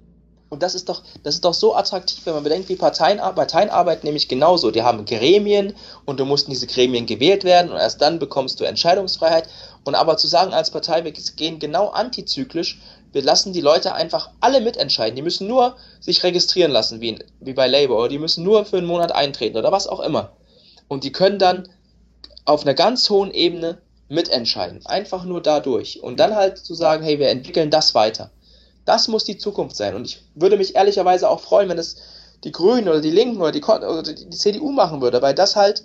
Und 0.50 0.64
das 0.64 0.74
ist 0.74 0.88
doch, 0.88 1.04
das 1.22 1.36
ist 1.36 1.44
doch 1.44 1.54
so 1.54 1.76
attraktiv, 1.76 2.26
wenn 2.26 2.34
man 2.34 2.42
bedenkt, 2.42 2.68
wie 2.68 2.74
Parteien, 2.74 3.18
Parteien 3.18 3.70
arbeiten 3.70 4.04
nämlich 4.04 4.26
genauso. 4.26 4.72
Die 4.72 4.82
haben 4.82 5.04
Gremien 5.04 5.74
und 6.04 6.18
du 6.18 6.24
musst 6.24 6.48
in 6.48 6.50
diese 6.50 6.66
Gremien 6.66 7.06
gewählt 7.06 7.44
werden 7.44 7.70
und 7.70 7.76
erst 7.76 8.02
dann 8.02 8.18
bekommst 8.18 8.58
du 8.58 8.64
Entscheidungsfreiheit. 8.64 9.48
Und 9.84 9.94
aber 9.94 10.16
zu 10.16 10.26
sagen 10.26 10.52
als 10.52 10.72
Partei, 10.72 11.04
wir 11.04 11.12
gehen 11.12 11.60
genau 11.60 11.88
antizyklisch, 11.90 12.80
wir 13.12 13.22
lassen 13.22 13.52
die 13.52 13.60
Leute 13.60 13.94
einfach 13.94 14.30
alle 14.40 14.60
mitentscheiden. 14.60 15.16
Die 15.16 15.22
müssen 15.22 15.46
nur 15.46 15.76
sich 16.00 16.22
registrieren 16.22 16.70
lassen, 16.70 17.00
wie, 17.00 17.18
wie 17.40 17.52
bei 17.52 17.66
Labour, 17.66 17.98
oder 17.98 18.08
die 18.08 18.18
müssen 18.18 18.44
nur 18.44 18.64
für 18.64 18.78
einen 18.78 18.86
Monat 18.86 19.12
eintreten 19.12 19.56
oder 19.56 19.72
was 19.72 19.86
auch 19.86 20.00
immer. 20.00 20.36
Und 20.88 21.04
die 21.04 21.12
können 21.12 21.38
dann 21.38 21.68
auf 22.44 22.62
einer 22.62 22.74
ganz 22.74 23.08
hohen 23.10 23.30
Ebene 23.32 23.78
mitentscheiden. 24.08 24.84
Einfach 24.86 25.24
nur 25.24 25.40
dadurch. 25.40 26.02
Und 26.02 26.18
dann 26.18 26.34
halt 26.34 26.58
zu 26.58 26.74
sagen, 26.74 27.02
hey, 27.02 27.18
wir 27.18 27.28
entwickeln 27.28 27.70
das 27.70 27.94
weiter. 27.94 28.30
Das 28.84 29.08
muss 29.08 29.24
die 29.24 29.38
Zukunft 29.38 29.76
sein. 29.76 29.94
Und 29.94 30.04
ich 30.04 30.22
würde 30.34 30.56
mich 30.56 30.74
ehrlicherweise 30.74 31.28
auch 31.28 31.40
freuen, 31.40 31.68
wenn 31.68 31.78
es 31.78 31.96
die 32.44 32.52
Grünen 32.52 32.88
oder 32.88 33.00
die 33.00 33.10
Linken 33.10 33.40
oder 33.40 33.52
die, 33.52 33.62
oder 33.62 34.02
die 34.02 34.30
CDU 34.30 34.72
machen 34.72 35.00
würde, 35.00 35.22
weil 35.22 35.34
das 35.34 35.56
halt 35.56 35.84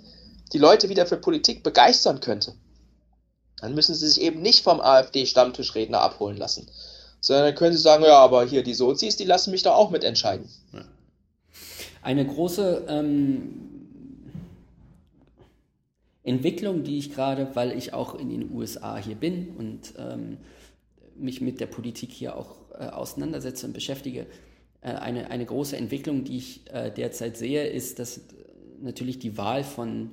die 0.52 0.58
Leute 0.58 0.88
wieder 0.88 1.06
für 1.06 1.16
Politik 1.16 1.62
begeistern 1.62 2.20
könnte. 2.20 2.54
Dann 3.60 3.74
müssen 3.74 3.94
sie 3.94 4.08
sich 4.08 4.20
eben 4.20 4.42
nicht 4.42 4.62
vom 4.62 4.80
AfD-Stammtischredner 4.80 6.00
abholen 6.00 6.36
lassen, 6.36 6.68
sondern 7.26 7.46
dann 7.46 7.54
können 7.56 7.72
sie 7.72 7.82
sagen, 7.82 8.04
ja, 8.04 8.18
aber 8.18 8.44
hier 8.44 8.62
die 8.62 8.72
Sozis, 8.72 9.16
die 9.16 9.24
lassen 9.24 9.50
mich 9.50 9.64
doch 9.64 9.74
auch 9.74 9.90
mitentscheiden. 9.90 10.48
Eine 12.00 12.24
große 12.24 12.84
ähm, 12.88 13.88
Entwicklung, 16.22 16.84
die 16.84 16.98
ich 16.98 17.12
gerade, 17.12 17.48
weil 17.54 17.76
ich 17.76 17.92
auch 17.92 18.14
in 18.14 18.30
den 18.30 18.54
USA 18.54 18.96
hier 18.96 19.16
bin 19.16 19.56
und 19.58 19.94
ähm, 19.98 20.36
mich 21.16 21.40
mit 21.40 21.58
der 21.58 21.66
Politik 21.66 22.12
hier 22.12 22.36
auch 22.36 22.58
äh, 22.78 22.84
auseinandersetze 22.84 23.66
und 23.66 23.72
beschäftige, 23.72 24.26
äh, 24.80 24.90
eine, 24.90 25.28
eine 25.28 25.46
große 25.46 25.76
Entwicklung, 25.76 26.22
die 26.22 26.36
ich 26.36 26.60
äh, 26.72 26.92
derzeit 26.92 27.36
sehe, 27.36 27.66
ist, 27.66 27.98
dass 27.98 28.20
natürlich 28.80 29.18
die 29.18 29.36
Wahl 29.36 29.64
von, 29.64 30.12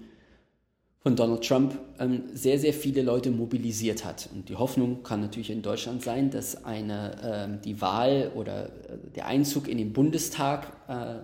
von 1.03 1.17
Donald 1.17 1.45
Trump 1.45 1.77
ähm, 1.99 2.23
sehr, 2.33 2.57
sehr 2.57 2.73
viele 2.73 3.01
Leute 3.01 3.29
mobilisiert 3.29 4.05
hat. 4.05 4.29
Und 4.33 4.47
die 4.47 4.55
Hoffnung 4.55 5.03
kann 5.03 5.19
natürlich 5.19 5.49
in 5.49 5.61
Deutschland 5.61 6.01
sein, 6.01 6.31
dass 6.31 6.63
eine, 6.63 7.11
ähm, 7.21 7.59
die 7.61 7.81
Wahl 7.81 8.31
oder 8.35 8.69
der 9.15 9.27
Einzug 9.27 9.67
in 9.67 9.77
den 9.77 9.91
Bundestag 9.93 10.71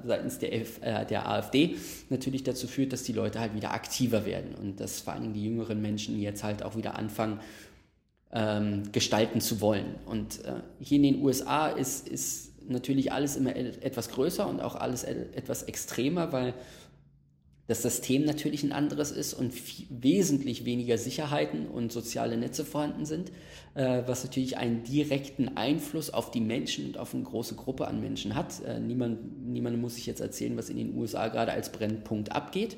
seitens 0.03 0.39
der, 0.39 0.53
F, 0.53 0.79
der 0.79 1.29
AfD 1.29 1.75
natürlich 2.09 2.43
dazu 2.43 2.65
führt, 2.65 2.93
dass 2.93 3.03
die 3.03 3.11
Leute 3.11 3.39
halt 3.39 3.53
wieder 3.53 3.71
aktiver 3.71 4.25
werden 4.25 4.55
und 4.55 4.79
dass 4.79 5.01
vor 5.01 5.13
allem 5.13 5.33
die 5.33 5.43
jüngeren 5.43 5.81
Menschen 5.81 6.19
jetzt 6.19 6.43
halt 6.43 6.63
auch 6.63 6.75
wieder 6.75 6.97
anfangen, 6.97 7.39
ähm, 8.31 8.83
gestalten 8.91 9.41
zu 9.41 9.61
wollen. 9.61 9.95
Und 10.05 10.45
äh, 10.45 10.53
hier 10.79 10.97
in 10.97 11.03
den 11.03 11.23
USA 11.23 11.67
ist, 11.67 12.07
ist 12.07 12.51
natürlich 12.69 13.11
alles 13.11 13.35
immer 13.35 13.55
etwas 13.55 14.09
größer 14.09 14.47
und 14.47 14.61
auch 14.61 14.75
alles 14.75 15.03
etwas 15.03 15.63
extremer, 15.63 16.31
weil 16.31 16.53
das 17.69 17.83
System 17.83 18.25
natürlich 18.25 18.63
ein 18.63 18.71
anderes 18.71 19.11
ist 19.11 19.35
und 19.35 19.53
wesentlich 19.91 20.65
weniger 20.65 20.97
Sicherheiten 20.97 21.67
und 21.67 21.91
soziale 21.91 22.35
Netze 22.35 22.65
vorhanden 22.65 23.05
sind, 23.05 23.31
äh, 23.75 24.01
was 24.07 24.23
natürlich 24.23 24.57
einen 24.57 24.83
direkten 24.83 25.55
Einfluss 25.55 26.09
auf 26.09 26.31
die 26.31 26.41
Menschen 26.41 26.87
und 26.87 26.97
auf 26.97 27.13
eine 27.13 27.21
große 27.21 27.53
Gruppe 27.53 27.87
an 27.87 28.01
Menschen 28.01 28.33
hat. 28.33 28.63
Äh, 28.65 28.79
niemand, 28.79 29.47
niemand 29.47 29.79
muss 29.79 29.93
sich 29.95 30.07
jetzt 30.07 30.19
erzählen, 30.19 30.57
was 30.57 30.71
in 30.71 30.77
den 30.77 30.97
USA 30.97 31.27
gerade 31.27 31.51
als 31.51 31.71
Brennpunkt 31.71 32.31
abgeht. 32.31 32.75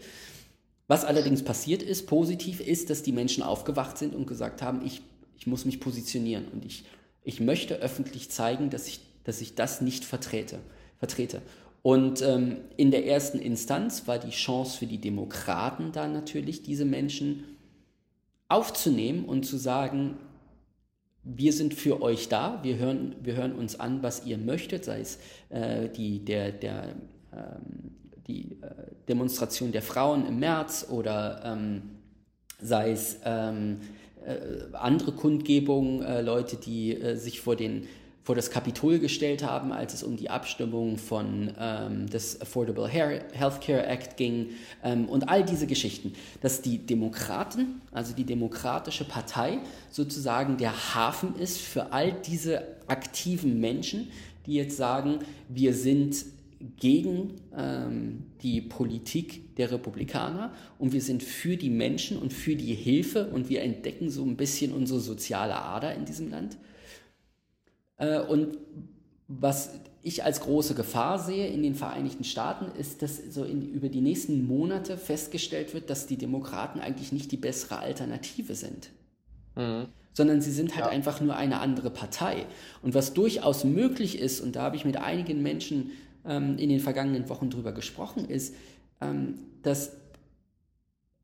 Was 0.89 1.05
allerdings 1.05 1.41
passiert 1.41 1.83
ist, 1.83 2.05
positiv 2.05 2.59
ist, 2.59 2.89
dass 2.89 3.01
die 3.01 3.13
Menschen 3.13 3.43
aufgewacht 3.43 3.97
sind 3.97 4.13
und 4.13 4.27
gesagt 4.27 4.61
haben, 4.61 4.85
ich, 4.85 5.01
ich 5.37 5.47
muss 5.47 5.63
mich 5.63 5.79
positionieren 5.79 6.49
und 6.51 6.65
ich, 6.65 6.83
ich 7.23 7.39
möchte 7.39 7.75
öffentlich 7.75 8.29
zeigen, 8.29 8.69
dass 8.69 8.89
ich, 8.89 8.99
dass 9.23 9.39
ich 9.39 9.55
das 9.55 9.79
nicht 9.79 10.03
vertrete. 10.03 10.59
vertrete. 10.99 11.41
Und 11.83 12.21
ähm, 12.21 12.57
in 12.77 12.91
der 12.91 13.07
ersten 13.07 13.39
Instanz 13.39 14.07
war 14.07 14.19
die 14.19 14.29
Chance 14.29 14.77
für 14.77 14.85
die 14.85 14.99
Demokraten 14.99 15.91
da 15.91 16.07
natürlich, 16.07 16.61
diese 16.61 16.85
Menschen 16.85 17.43
aufzunehmen 18.49 19.25
und 19.25 19.43
zu 19.43 19.57
sagen, 19.57 20.17
wir 21.23 21.53
sind 21.53 21.73
für 21.73 22.01
euch 22.01 22.29
da, 22.29 22.59
wir 22.63 22.77
hören, 22.77 23.15
wir 23.21 23.35
hören 23.35 23.53
uns 23.53 23.79
an, 23.79 24.03
was 24.03 24.25
ihr 24.25 24.37
möchtet, 24.37 24.85
sei 24.85 25.01
es 25.01 25.19
äh, 25.49 25.89
die, 25.89 26.23
der, 26.25 26.51
der, 26.51 26.95
ähm, 27.31 27.95
die 28.27 28.57
äh, 28.61 28.67
Demonstration 29.07 29.71
der 29.71 29.81
Frauen 29.81 30.25
im 30.25 30.39
März 30.39 30.87
oder 30.89 31.41
ähm, 31.45 31.81
sei 32.59 32.91
es 32.91 33.19
ähm, 33.23 33.81
äh, 34.25 34.73
andere 34.73 35.11
Kundgebungen, 35.13 36.01
äh, 36.03 36.21
Leute, 36.21 36.55
die 36.57 36.95
äh, 36.95 37.15
sich 37.15 37.41
vor 37.41 37.55
den 37.55 37.87
vor 38.23 38.35
das 38.35 38.51
Kapitol 38.51 38.99
gestellt 38.99 39.43
haben, 39.43 39.71
als 39.71 39.93
es 39.93 40.03
um 40.03 40.15
die 40.15 40.29
Abstimmung 40.29 40.97
von 40.97 41.51
ähm, 41.59 42.07
des 42.07 42.39
Affordable 42.39 42.87
Healthcare 42.87 43.85
Act 43.85 44.15
ging 44.17 44.49
ähm, 44.83 45.09
und 45.09 45.27
all 45.27 45.43
diese 45.43 45.65
Geschichten, 45.65 46.13
dass 46.41 46.61
die 46.61 46.77
Demokraten, 46.77 47.81
also 47.91 48.13
die 48.13 48.25
Demokratische 48.25 49.05
Partei, 49.05 49.59
sozusagen 49.89 50.57
der 50.57 50.95
Hafen 50.95 51.35
ist 51.35 51.59
für 51.59 51.93
all 51.93 52.11
diese 52.11 52.63
aktiven 52.87 53.59
Menschen, 53.59 54.09
die 54.45 54.53
jetzt 54.53 54.77
sagen, 54.77 55.19
wir 55.49 55.73
sind 55.73 56.25
gegen 56.77 57.33
ähm, 57.57 58.23
die 58.43 58.61
Politik 58.61 59.55
der 59.55 59.71
Republikaner 59.71 60.53
und 60.77 60.93
wir 60.93 61.01
sind 61.01 61.23
für 61.23 61.57
die 61.57 61.69
Menschen 61.71 62.17
und 62.17 62.33
für 62.33 62.55
die 62.55 62.75
Hilfe 62.75 63.27
und 63.27 63.49
wir 63.49 63.61
entdecken 63.61 64.11
so 64.11 64.23
ein 64.23 64.37
bisschen 64.37 64.71
unsere 64.71 64.99
soziale 64.99 65.55
Ader 65.55 65.95
in 65.95 66.05
diesem 66.05 66.29
Land. 66.29 66.57
Äh, 68.01 68.19
und 68.19 68.57
was 69.27 69.69
ich 70.03 70.23
als 70.23 70.41
große 70.41 70.73
Gefahr 70.73 71.19
sehe 71.19 71.47
in 71.47 71.63
den 71.63 71.75
Vereinigten 71.75 72.23
Staaten, 72.23 72.75
ist, 72.77 73.01
dass 73.01 73.17
so 73.17 73.43
in, 73.43 73.61
über 73.69 73.87
die 73.87 74.01
nächsten 74.01 74.45
Monate 74.45 74.97
festgestellt 74.97 75.73
wird, 75.73 75.89
dass 75.89 76.07
die 76.07 76.17
Demokraten 76.17 76.79
eigentlich 76.79 77.11
nicht 77.11 77.31
die 77.31 77.37
bessere 77.37 77.77
Alternative 77.77 78.55
sind. 78.55 78.89
Mhm. 79.55 79.85
Sondern 80.13 80.41
sie 80.41 80.51
sind 80.51 80.75
halt 80.75 80.85
ja. 80.85 80.91
einfach 80.91 81.21
nur 81.21 81.35
eine 81.35 81.59
andere 81.59 81.91
Partei. 81.91 82.45
Und 82.81 82.95
was 82.95 83.13
durchaus 83.13 83.63
möglich 83.63 84.19
ist, 84.19 84.41
und 84.41 84.55
da 84.55 84.63
habe 84.63 84.75
ich 84.75 84.83
mit 84.83 84.97
einigen 84.97 85.41
Menschen 85.41 85.91
ähm, 86.25 86.57
in 86.57 86.69
den 86.69 86.79
vergangenen 86.79 87.29
Wochen 87.29 87.49
drüber 87.49 87.71
gesprochen, 87.71 88.25
ist, 88.25 88.55
ähm, 88.99 89.35
dass 89.61 89.91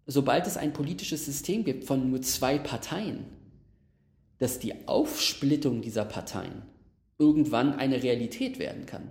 sobald 0.06 0.48
es 0.48 0.56
ein 0.56 0.72
politisches 0.72 1.26
System 1.26 1.66
gibt 1.66 1.84
von 1.84 2.10
nur 2.10 2.22
zwei 2.22 2.60
Parteien, 2.60 3.26
dass 4.40 4.60
die 4.60 4.88
Aufsplittung 4.88 5.82
dieser 5.82 6.06
Parteien 6.06 6.64
irgendwann 7.18 7.74
eine 7.74 8.04
Realität 8.04 8.60
werden 8.60 8.86
kann. 8.86 9.10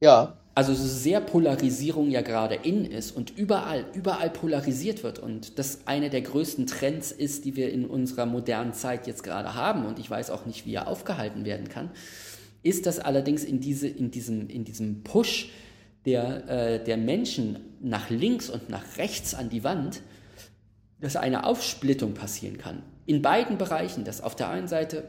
Ja. 0.00 0.38
Also 0.54 0.72
so 0.72 0.86
sehr 0.86 1.20
Polarisierung 1.20 2.10
ja 2.10 2.22
gerade 2.22 2.54
in 2.54 2.86
ist 2.86 3.10
und 3.14 3.36
überall, 3.36 3.84
überall 3.92 4.30
polarisiert 4.30 5.02
wird 5.02 5.18
und 5.18 5.58
das 5.58 5.86
eine 5.86 6.08
der 6.08 6.22
größten 6.22 6.66
Trends 6.66 7.12
ist, 7.12 7.44
die 7.44 7.56
wir 7.56 7.70
in 7.70 7.84
unserer 7.84 8.24
modernen 8.24 8.72
Zeit 8.72 9.06
jetzt 9.06 9.22
gerade 9.22 9.54
haben 9.54 9.84
und 9.84 9.98
ich 9.98 10.08
weiß 10.08 10.30
auch 10.30 10.46
nicht, 10.46 10.64
wie 10.64 10.72
er 10.72 10.88
aufgehalten 10.88 11.44
werden 11.44 11.68
kann, 11.68 11.90
ist 12.62 12.86
das 12.86 12.98
allerdings 12.98 13.44
in, 13.44 13.60
diese, 13.60 13.86
in, 13.86 14.10
diesem, 14.10 14.48
in 14.48 14.64
diesem 14.64 15.02
Push 15.02 15.50
der, 16.06 16.48
äh, 16.48 16.84
der 16.84 16.96
Menschen 16.96 17.58
nach 17.82 18.08
links 18.08 18.48
und 18.48 18.70
nach 18.70 18.96
rechts 18.96 19.34
an 19.34 19.50
die 19.50 19.62
Wand, 19.62 20.00
dass 21.00 21.16
eine 21.16 21.44
Aufsplittung 21.44 22.14
passieren 22.14 22.56
kann 22.56 22.82
in 23.06 23.22
beiden 23.22 23.56
Bereichen, 23.56 24.04
dass 24.04 24.20
auf 24.20 24.34
der 24.34 24.50
einen 24.50 24.68
Seite 24.68 25.04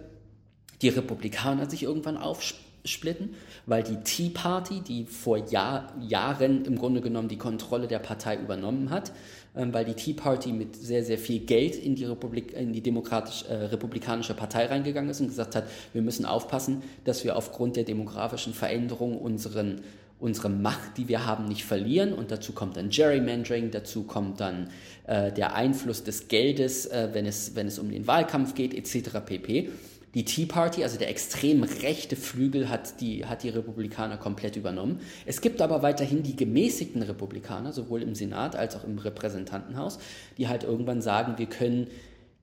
die 0.82 0.90
Republikaner 0.90 1.70
sich 1.70 1.84
irgendwann 1.84 2.18
aufsplitten, 2.18 3.36
weil 3.66 3.84
die 3.84 3.98
Tea 4.04 4.30
Party, 4.30 4.82
die 4.82 5.06
vor 5.06 5.38
Jahr, 5.38 5.94
Jahren 6.00 6.66
im 6.66 6.78
Grunde 6.78 7.02
genommen 7.02 7.28
die 7.28 7.38
Kontrolle 7.38 7.88
der 7.88 8.00
Partei 8.00 8.38
übernommen 8.38 8.92
hat, 8.92 9.12
ähm, 9.56 9.74
weil 9.74 9.86
die 9.86 9.96
Tea 9.96 10.14
Party 10.14 10.54
mit 10.54 10.76
sehr, 10.76 11.04
sehr 11.04 11.18
viel 11.18 11.40
Geld 11.40 11.76
in 11.76 11.96
die, 11.96 12.06
Republik, 12.06 12.54
in 12.54 12.74
die 12.74 12.82
demokratisch, 12.82 13.44
äh, 13.50 13.54
republikanische 13.56 14.36
Partei 14.36 14.68
reingegangen 14.68 15.10
ist 15.10 15.20
und 15.20 15.28
gesagt 15.28 15.56
hat, 15.56 15.66
wir 15.94 16.04
müssen 16.04 16.26
aufpassen, 16.26 16.84
dass 17.04 17.24
wir 17.24 17.36
aufgrund 17.36 17.76
der 17.76 17.84
demografischen 17.84 18.54
Veränderung 18.54 19.18
unseren 19.18 19.82
unsere 20.20 20.50
Macht, 20.50 20.98
die 20.98 21.08
wir 21.08 21.26
haben, 21.26 21.46
nicht 21.46 21.64
verlieren. 21.64 22.14
Und 22.14 22.32
dazu 22.32 22.54
kommt 22.54 22.78
dann 22.78 22.90
Gerrymandering, 22.90 23.72
dazu 23.72 24.04
kommt 24.04 24.40
dann 24.40 24.70
äh, 25.06 25.32
der 25.32 25.56
Einfluss 25.56 26.04
des 26.04 26.28
Geldes, 26.28 26.88
äh, 26.88 27.10
wenn, 27.14 27.26
es, 27.26 27.56
wenn 27.56 27.68
es 27.68 27.80
um 27.80 27.92
den 27.92 28.08
Wahlkampf 28.08 28.56
geht, 28.56 28.74
etc. 28.74 29.20
pp. 29.26 29.70
Die 30.14 30.26
Tea 30.26 30.48
Party, 30.48 30.84
also 30.84 30.98
der 30.98 31.10
extrem 31.10 31.62
rechte 31.62 32.16
Flügel, 32.16 32.70
hat 32.70 33.02
die, 33.02 33.26
hat 33.26 33.44
die 33.44 33.50
Republikaner 33.50 34.18
komplett 34.18 34.56
übernommen. 34.56 35.00
Es 35.26 35.42
gibt 35.42 35.62
aber 35.62 35.84
weiterhin 35.84 36.24
die 36.24 36.36
gemäßigten 36.36 37.04
Republikaner, 37.04 37.72
sowohl 37.72 38.02
im 38.02 38.16
Senat 38.16 38.56
als 38.56 38.76
auch 38.76 38.84
im 38.84 38.98
Repräsentantenhaus, 38.98 40.00
die 40.38 40.48
halt 40.48 40.64
irgendwann 40.64 41.02
sagen, 41.02 41.38
wir 41.38 41.46
können 41.46 41.88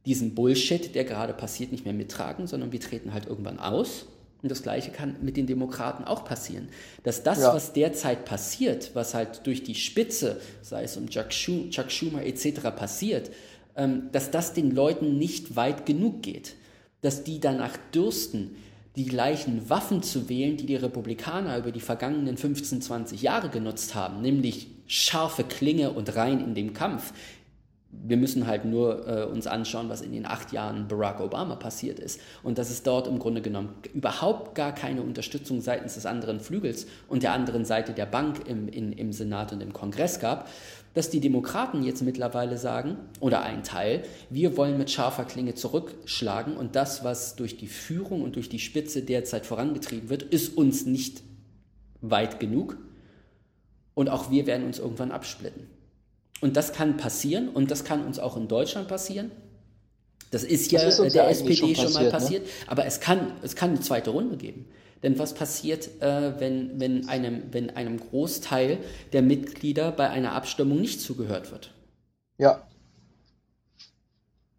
diesen 0.06 0.34
Bullshit, 0.34 0.94
der 0.94 1.04
gerade 1.04 1.32
passiert, 1.32 1.72
nicht 1.72 1.84
mehr 1.84 1.94
mittragen, 1.94 2.46
sondern 2.46 2.70
wir 2.70 2.80
treten 2.80 3.12
halt 3.12 3.26
irgendwann 3.26 3.58
aus 3.58 4.06
und 4.44 4.50
das 4.50 4.62
Gleiche 4.62 4.90
kann 4.90 5.16
mit 5.22 5.38
den 5.38 5.46
Demokraten 5.46 6.04
auch 6.04 6.26
passieren. 6.26 6.68
Dass 7.02 7.22
das, 7.22 7.40
ja. 7.40 7.54
was 7.54 7.72
derzeit 7.72 8.26
passiert, 8.26 8.90
was 8.92 9.14
halt 9.14 9.46
durch 9.46 9.64
die 9.64 9.74
Spitze, 9.74 10.38
sei 10.60 10.84
es 10.84 10.98
um 10.98 11.08
Chuck, 11.08 11.32
Schumer, 11.32 11.70
Chuck 11.70 11.90
Schumer 11.90 12.22
etc. 12.26 12.60
passiert, 12.76 13.30
ähm, 13.74 14.10
dass 14.12 14.30
das 14.30 14.52
den 14.52 14.70
Leuten 14.70 15.18
nicht 15.18 15.56
weit 15.56 15.86
genug 15.86 16.22
geht. 16.22 16.56
Dass 17.00 17.24
die 17.24 17.40
danach 17.40 17.78
dürsten, 17.94 18.54
die 18.96 19.06
gleichen 19.06 19.70
Waffen 19.70 20.02
zu 20.02 20.28
wählen, 20.28 20.58
die 20.58 20.66
die 20.66 20.76
Republikaner 20.76 21.56
über 21.56 21.72
die 21.72 21.80
vergangenen 21.80 22.36
15, 22.36 22.82
20 22.82 23.22
Jahre 23.22 23.48
genutzt 23.48 23.94
haben, 23.94 24.20
nämlich 24.20 24.68
scharfe 24.86 25.44
Klinge 25.44 25.90
und 25.92 26.14
rein 26.16 26.40
in 26.40 26.54
dem 26.54 26.74
Kampf, 26.74 27.14
wir 28.02 28.16
müssen 28.16 28.46
halt 28.46 28.64
nur 28.64 29.06
äh, 29.06 29.24
uns 29.24 29.46
anschauen, 29.46 29.88
was 29.88 30.00
in 30.00 30.12
den 30.12 30.26
acht 30.26 30.52
Jahren 30.52 30.88
Barack 30.88 31.20
Obama 31.20 31.56
passiert 31.56 31.98
ist. 31.98 32.20
Und 32.42 32.58
dass 32.58 32.70
es 32.70 32.82
dort 32.82 33.06
im 33.06 33.18
Grunde 33.18 33.42
genommen 33.42 33.70
überhaupt 33.92 34.54
gar 34.54 34.74
keine 34.74 35.02
Unterstützung 35.02 35.60
seitens 35.60 35.94
des 35.94 36.06
anderen 36.06 36.40
Flügels 36.40 36.86
und 37.08 37.22
der 37.22 37.32
anderen 37.32 37.64
Seite 37.64 37.92
der 37.92 38.06
Bank 38.06 38.48
im, 38.48 38.68
in, 38.68 38.92
im 38.92 39.12
Senat 39.12 39.52
und 39.52 39.62
im 39.62 39.72
Kongress 39.72 40.20
gab, 40.20 40.48
dass 40.94 41.10
die 41.10 41.20
Demokraten 41.20 41.82
jetzt 41.82 42.02
mittlerweile 42.02 42.56
sagen, 42.56 42.96
oder 43.20 43.42
ein 43.42 43.64
Teil, 43.64 44.04
wir 44.30 44.56
wollen 44.56 44.78
mit 44.78 44.90
scharfer 44.90 45.24
Klinge 45.24 45.54
zurückschlagen 45.54 46.56
und 46.56 46.76
das, 46.76 47.02
was 47.04 47.36
durch 47.36 47.56
die 47.56 47.66
Führung 47.66 48.22
und 48.22 48.36
durch 48.36 48.48
die 48.48 48.60
Spitze 48.60 49.02
derzeit 49.02 49.44
vorangetrieben 49.44 50.08
wird, 50.08 50.22
ist 50.22 50.56
uns 50.56 50.86
nicht 50.86 51.22
weit 52.00 52.38
genug. 52.38 52.76
Und 53.94 54.08
auch 54.08 54.30
wir 54.30 54.46
werden 54.46 54.66
uns 54.66 54.78
irgendwann 54.78 55.12
absplitten. 55.12 55.68
Und 56.44 56.58
das 56.58 56.74
kann 56.74 56.98
passieren 56.98 57.48
und 57.48 57.70
das 57.70 57.84
kann 57.84 58.04
uns 58.04 58.18
auch 58.18 58.36
in 58.36 58.48
Deutschland 58.48 58.86
passieren. 58.86 59.30
Das 60.30 60.44
ist 60.44 60.70
ja 60.72 60.84
das 60.84 60.98
ist 60.98 61.14
der 61.14 61.24
ja 61.24 61.30
SPD 61.30 61.56
schon, 61.56 61.72
passiert, 61.72 61.90
schon, 61.90 62.02
mal 62.02 62.10
passiert, 62.10 62.42
ne? 62.42 62.48
aber 62.66 62.84
es 62.84 63.00
kann, 63.00 63.32
es 63.40 63.56
kann 63.56 63.70
eine 63.70 63.80
zweite 63.80 64.10
Runde 64.10 64.36
geben. 64.36 64.66
Denn 65.02 65.18
was 65.18 65.32
passiert, 65.32 66.02
äh, 66.02 66.38
wenn, 66.38 66.78
wenn, 66.78 67.08
einem, 67.08 67.44
wenn 67.50 67.70
einem 67.70 67.98
Großteil 67.98 68.76
der 69.14 69.22
Mitglieder 69.22 69.90
bei 69.90 70.10
einer 70.10 70.32
Abstimmung 70.32 70.82
nicht 70.82 71.00
zugehört 71.00 71.50
wird? 71.50 71.72
Ja. 72.36 72.68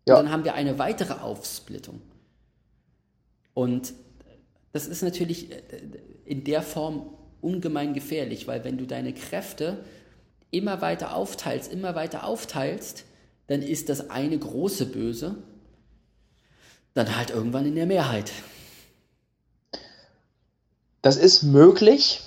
ja. 0.08 0.18
Und 0.18 0.24
dann 0.24 0.32
haben 0.32 0.44
wir 0.44 0.56
eine 0.56 0.80
weitere 0.80 1.14
Aufsplittung. 1.14 2.02
Und 3.54 3.94
das 4.72 4.88
ist 4.88 5.04
natürlich 5.04 5.52
äh, 5.52 5.58
in 6.26 6.46
der 6.46 6.64
Form 6.64 7.16
ungemein 7.42 7.94
gefährlich, 7.94 8.48
weil 8.48 8.64
wenn 8.64 8.80
du 8.80 8.88
deine 8.88 9.14
Kräfte 9.14 9.86
immer 10.56 10.82
weiter 10.82 11.16
aufteilst, 11.16 11.72
immer 11.72 11.96
weiter 11.96 12.26
aufteilst, 12.26 13.06
dann 13.48 13.62
ist 13.62 13.90
das 13.90 14.10
eine 14.10 14.38
große 14.38 14.86
Böse 14.88 15.36
dann 16.96 17.16
halt 17.16 17.30
irgendwann 17.30 17.66
in 17.66 17.76
der 17.76 17.86
Mehrheit. 17.86 18.32
Das 21.02 21.18
ist 21.18 21.44
möglich, 21.44 22.22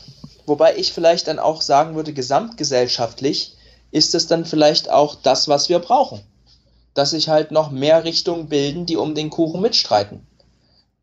wobei 0.46 0.76
ich 0.76 0.92
vielleicht 0.92 1.26
dann 1.26 1.40
auch 1.40 1.62
sagen 1.62 1.96
würde, 1.96 2.12
gesamtgesellschaftlich 2.12 3.56
ist 3.90 4.14
es 4.14 4.26
dann 4.26 4.44
vielleicht 4.44 4.90
auch 4.90 5.16
das, 5.16 5.48
was 5.48 5.68
wir 5.68 5.78
brauchen. 5.80 6.20
Dass 6.94 7.10
sich 7.10 7.28
halt 7.28 7.50
noch 7.50 7.70
mehr 7.70 8.04
Richtungen 8.04 8.48
bilden, 8.48 8.86
die 8.86 8.96
um 8.96 9.14
den 9.14 9.30
Kuchen 9.30 9.62
mitstreiten. 9.62 10.26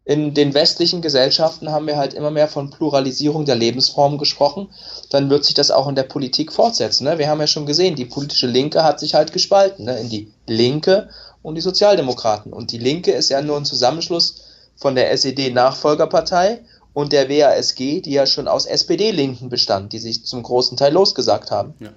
In 0.05 0.35
den 0.35 0.53
westlichen 0.53 1.01
Gesellschaften 1.01 1.71
haben 1.71 1.87
wir 1.87 1.97
halt 1.97 2.13
immer 2.13 2.29
mehr 2.29 2.47
von 2.47 2.69
Pluralisierung 2.69 3.45
der 3.45 3.55
Lebensformen 3.55 4.19
gesprochen. 4.19 4.69
Dann 5.09 5.31
wird 5.31 5.45
sich 5.45 5.55
das 5.55 5.71
auch 5.71 5.87
in 5.87 5.95
der 5.95 6.03
Politik 6.03 6.53
fortsetzen. 6.53 7.05
Ne? 7.05 7.17
Wir 7.17 7.27
haben 7.27 7.39
ja 7.39 7.47
schon 7.47 7.65
gesehen, 7.65 7.95
die 7.95 8.05
politische 8.05 8.45
Linke 8.45 8.83
hat 8.83 8.99
sich 8.99 9.15
halt 9.15 9.33
gespalten 9.33 9.85
ne? 9.85 9.99
in 9.99 10.09
die 10.09 10.31
Linke 10.45 11.09
und 11.41 11.55
die 11.55 11.61
Sozialdemokraten. 11.61 12.53
Und 12.53 12.71
die 12.71 12.77
Linke 12.77 13.11
ist 13.11 13.29
ja 13.29 13.41
nur 13.41 13.57
ein 13.57 13.65
Zusammenschluss 13.65 14.43
von 14.75 14.93
der 14.93 15.11
SED-Nachfolgerpartei 15.11 16.61
und 16.93 17.11
der 17.11 17.27
WASG, 17.27 18.01
die 18.01 18.11
ja 18.11 18.27
schon 18.27 18.47
aus 18.47 18.67
SPD-Linken 18.67 19.49
bestand, 19.49 19.91
die 19.91 19.99
sich 19.99 20.23
zum 20.23 20.43
großen 20.43 20.77
Teil 20.77 20.93
losgesagt 20.93 21.49
haben. 21.49 21.73
Ja. 21.79 21.89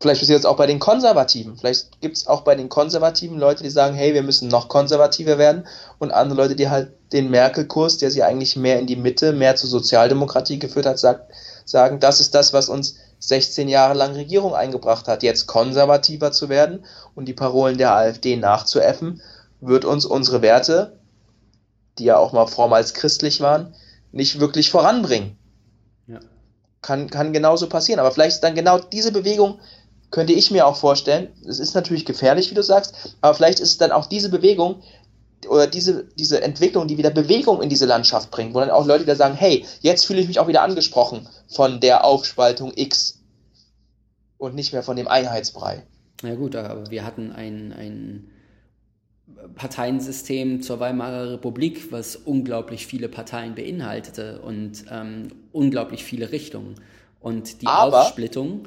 Vielleicht 0.00 0.20
passiert 0.20 0.38
es 0.38 0.46
auch 0.46 0.56
bei 0.56 0.66
den 0.66 0.78
Konservativen. 0.78 1.56
Vielleicht 1.56 2.00
gibt 2.00 2.16
es 2.16 2.28
auch 2.28 2.42
bei 2.42 2.54
den 2.54 2.68
Konservativen 2.68 3.36
Leute, 3.36 3.64
die 3.64 3.70
sagen, 3.70 3.96
hey, 3.96 4.14
wir 4.14 4.22
müssen 4.22 4.46
noch 4.48 4.68
konservativer 4.68 5.38
werden. 5.38 5.66
Und 5.98 6.12
andere 6.12 6.40
Leute, 6.40 6.54
die 6.54 6.68
halt 6.68 6.92
den 7.12 7.30
Merkel-Kurs, 7.30 7.98
der 7.98 8.12
sie 8.12 8.22
eigentlich 8.22 8.54
mehr 8.54 8.78
in 8.78 8.86
die 8.86 8.94
Mitte, 8.94 9.32
mehr 9.32 9.56
zur 9.56 9.68
Sozialdemokratie 9.68 10.60
geführt 10.60 10.86
hat, 10.86 11.00
sagt, 11.00 11.32
sagen, 11.64 11.98
das 11.98 12.20
ist 12.20 12.34
das, 12.36 12.52
was 12.52 12.68
uns 12.68 12.94
16 13.18 13.68
Jahre 13.68 13.94
lang 13.94 14.12
Regierung 14.12 14.54
eingebracht 14.54 15.08
hat. 15.08 15.24
Jetzt 15.24 15.48
konservativer 15.48 16.30
zu 16.30 16.48
werden 16.48 16.84
und 17.16 17.26
die 17.26 17.34
Parolen 17.34 17.76
der 17.76 17.92
AfD 17.92 18.36
nachzuäffen, 18.36 19.20
wird 19.60 19.84
uns 19.84 20.04
unsere 20.04 20.42
Werte, 20.42 20.96
die 21.98 22.04
ja 22.04 22.18
auch 22.18 22.32
mal 22.32 22.46
vormals 22.46 22.94
christlich 22.94 23.40
waren, 23.40 23.74
nicht 24.12 24.38
wirklich 24.38 24.70
voranbringen. 24.70 25.36
Ja. 26.06 26.20
Kann, 26.82 27.10
kann 27.10 27.32
genauso 27.32 27.68
passieren. 27.68 27.98
Aber 27.98 28.12
vielleicht 28.12 28.36
ist 28.36 28.44
dann 28.44 28.54
genau 28.54 28.78
diese 28.78 29.10
Bewegung 29.10 29.58
könnte 30.10 30.32
ich 30.32 30.50
mir 30.50 30.66
auch 30.66 30.76
vorstellen, 30.76 31.28
es 31.46 31.58
ist 31.58 31.74
natürlich 31.74 32.04
gefährlich, 32.04 32.50
wie 32.50 32.54
du 32.54 32.62
sagst, 32.62 33.16
aber 33.20 33.34
vielleicht 33.34 33.60
ist 33.60 33.70
es 33.70 33.78
dann 33.78 33.92
auch 33.92 34.06
diese 34.06 34.30
Bewegung 34.30 34.82
oder 35.48 35.66
diese, 35.66 36.04
diese 36.18 36.42
Entwicklung, 36.42 36.88
die 36.88 36.98
wieder 36.98 37.10
Bewegung 37.10 37.62
in 37.62 37.68
diese 37.68 37.86
Landschaft 37.86 38.30
bringt, 38.30 38.54
wo 38.54 38.60
dann 38.60 38.70
auch 38.70 38.86
Leute 38.86 39.04
wieder 39.04 39.16
sagen, 39.16 39.34
hey, 39.34 39.64
jetzt 39.80 40.06
fühle 40.06 40.20
ich 40.20 40.28
mich 40.28 40.40
auch 40.40 40.48
wieder 40.48 40.62
angesprochen 40.62 41.28
von 41.48 41.80
der 41.80 42.04
Aufspaltung 42.04 42.72
X 42.74 43.22
und 44.38 44.54
nicht 44.54 44.72
mehr 44.72 44.82
von 44.82 44.96
dem 44.96 45.08
Einheitsbrei. 45.08 45.84
Ja 46.22 46.34
gut, 46.34 46.56
aber 46.56 46.90
wir 46.90 47.04
hatten 47.04 47.32
ein, 47.32 47.72
ein 47.72 48.30
Parteiensystem 49.54 50.62
zur 50.62 50.80
Weimarer 50.80 51.32
Republik, 51.32 51.92
was 51.92 52.16
unglaublich 52.16 52.86
viele 52.86 53.08
Parteien 53.08 53.54
beinhaltete 53.54 54.40
und 54.40 54.84
ähm, 54.90 55.28
unglaublich 55.52 56.02
viele 56.02 56.32
Richtungen. 56.32 56.74
Und 57.20 57.62
die 57.62 57.66
aber, 57.66 58.02
Aufsplittung 58.02 58.66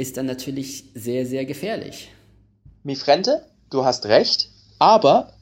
ist 0.00 0.16
dann 0.16 0.26
natürlich 0.26 0.84
sehr, 0.94 1.26
sehr 1.26 1.44
gefährlich. 1.44 2.08
Mifrente, 2.82 3.44
du 3.68 3.84
hast 3.84 4.06
recht, 4.06 4.48
aber 4.78 5.34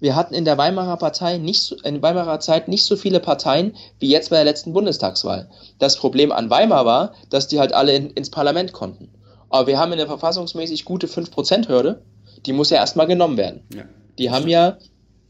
wir 0.00 0.14
hatten 0.14 0.34
in 0.34 0.44
der 0.44 0.58
Weimarer 0.58 0.98
Partei 0.98 1.38
nicht 1.38 1.62
so, 1.62 1.76
in 1.76 2.02
Weimarer 2.02 2.38
Zeit 2.38 2.68
nicht 2.68 2.84
so 2.84 2.96
viele 2.96 3.20
Parteien 3.20 3.74
wie 4.00 4.10
jetzt 4.10 4.28
bei 4.28 4.36
der 4.36 4.44
letzten 4.44 4.74
Bundestagswahl. 4.74 5.48
Das 5.78 5.96
Problem 5.96 6.30
an 6.30 6.50
Weimar 6.50 6.84
war, 6.84 7.14
dass 7.30 7.48
die 7.48 7.58
halt 7.58 7.72
alle 7.72 7.94
in, 7.94 8.10
ins 8.10 8.28
Parlament 8.28 8.72
konnten. 8.72 9.08
Aber 9.48 9.66
wir 9.66 9.78
haben 9.78 9.92
eine 9.92 10.06
verfassungsmäßig 10.06 10.84
gute 10.84 11.06
5%-Hürde, 11.06 12.02
die 12.44 12.52
muss 12.52 12.70
ja 12.70 12.78
erstmal 12.78 13.06
genommen 13.06 13.38
werden. 13.38 13.62
Ja. 13.74 13.84
Die 14.18 14.30
haben 14.30 14.48
ja, 14.48 14.76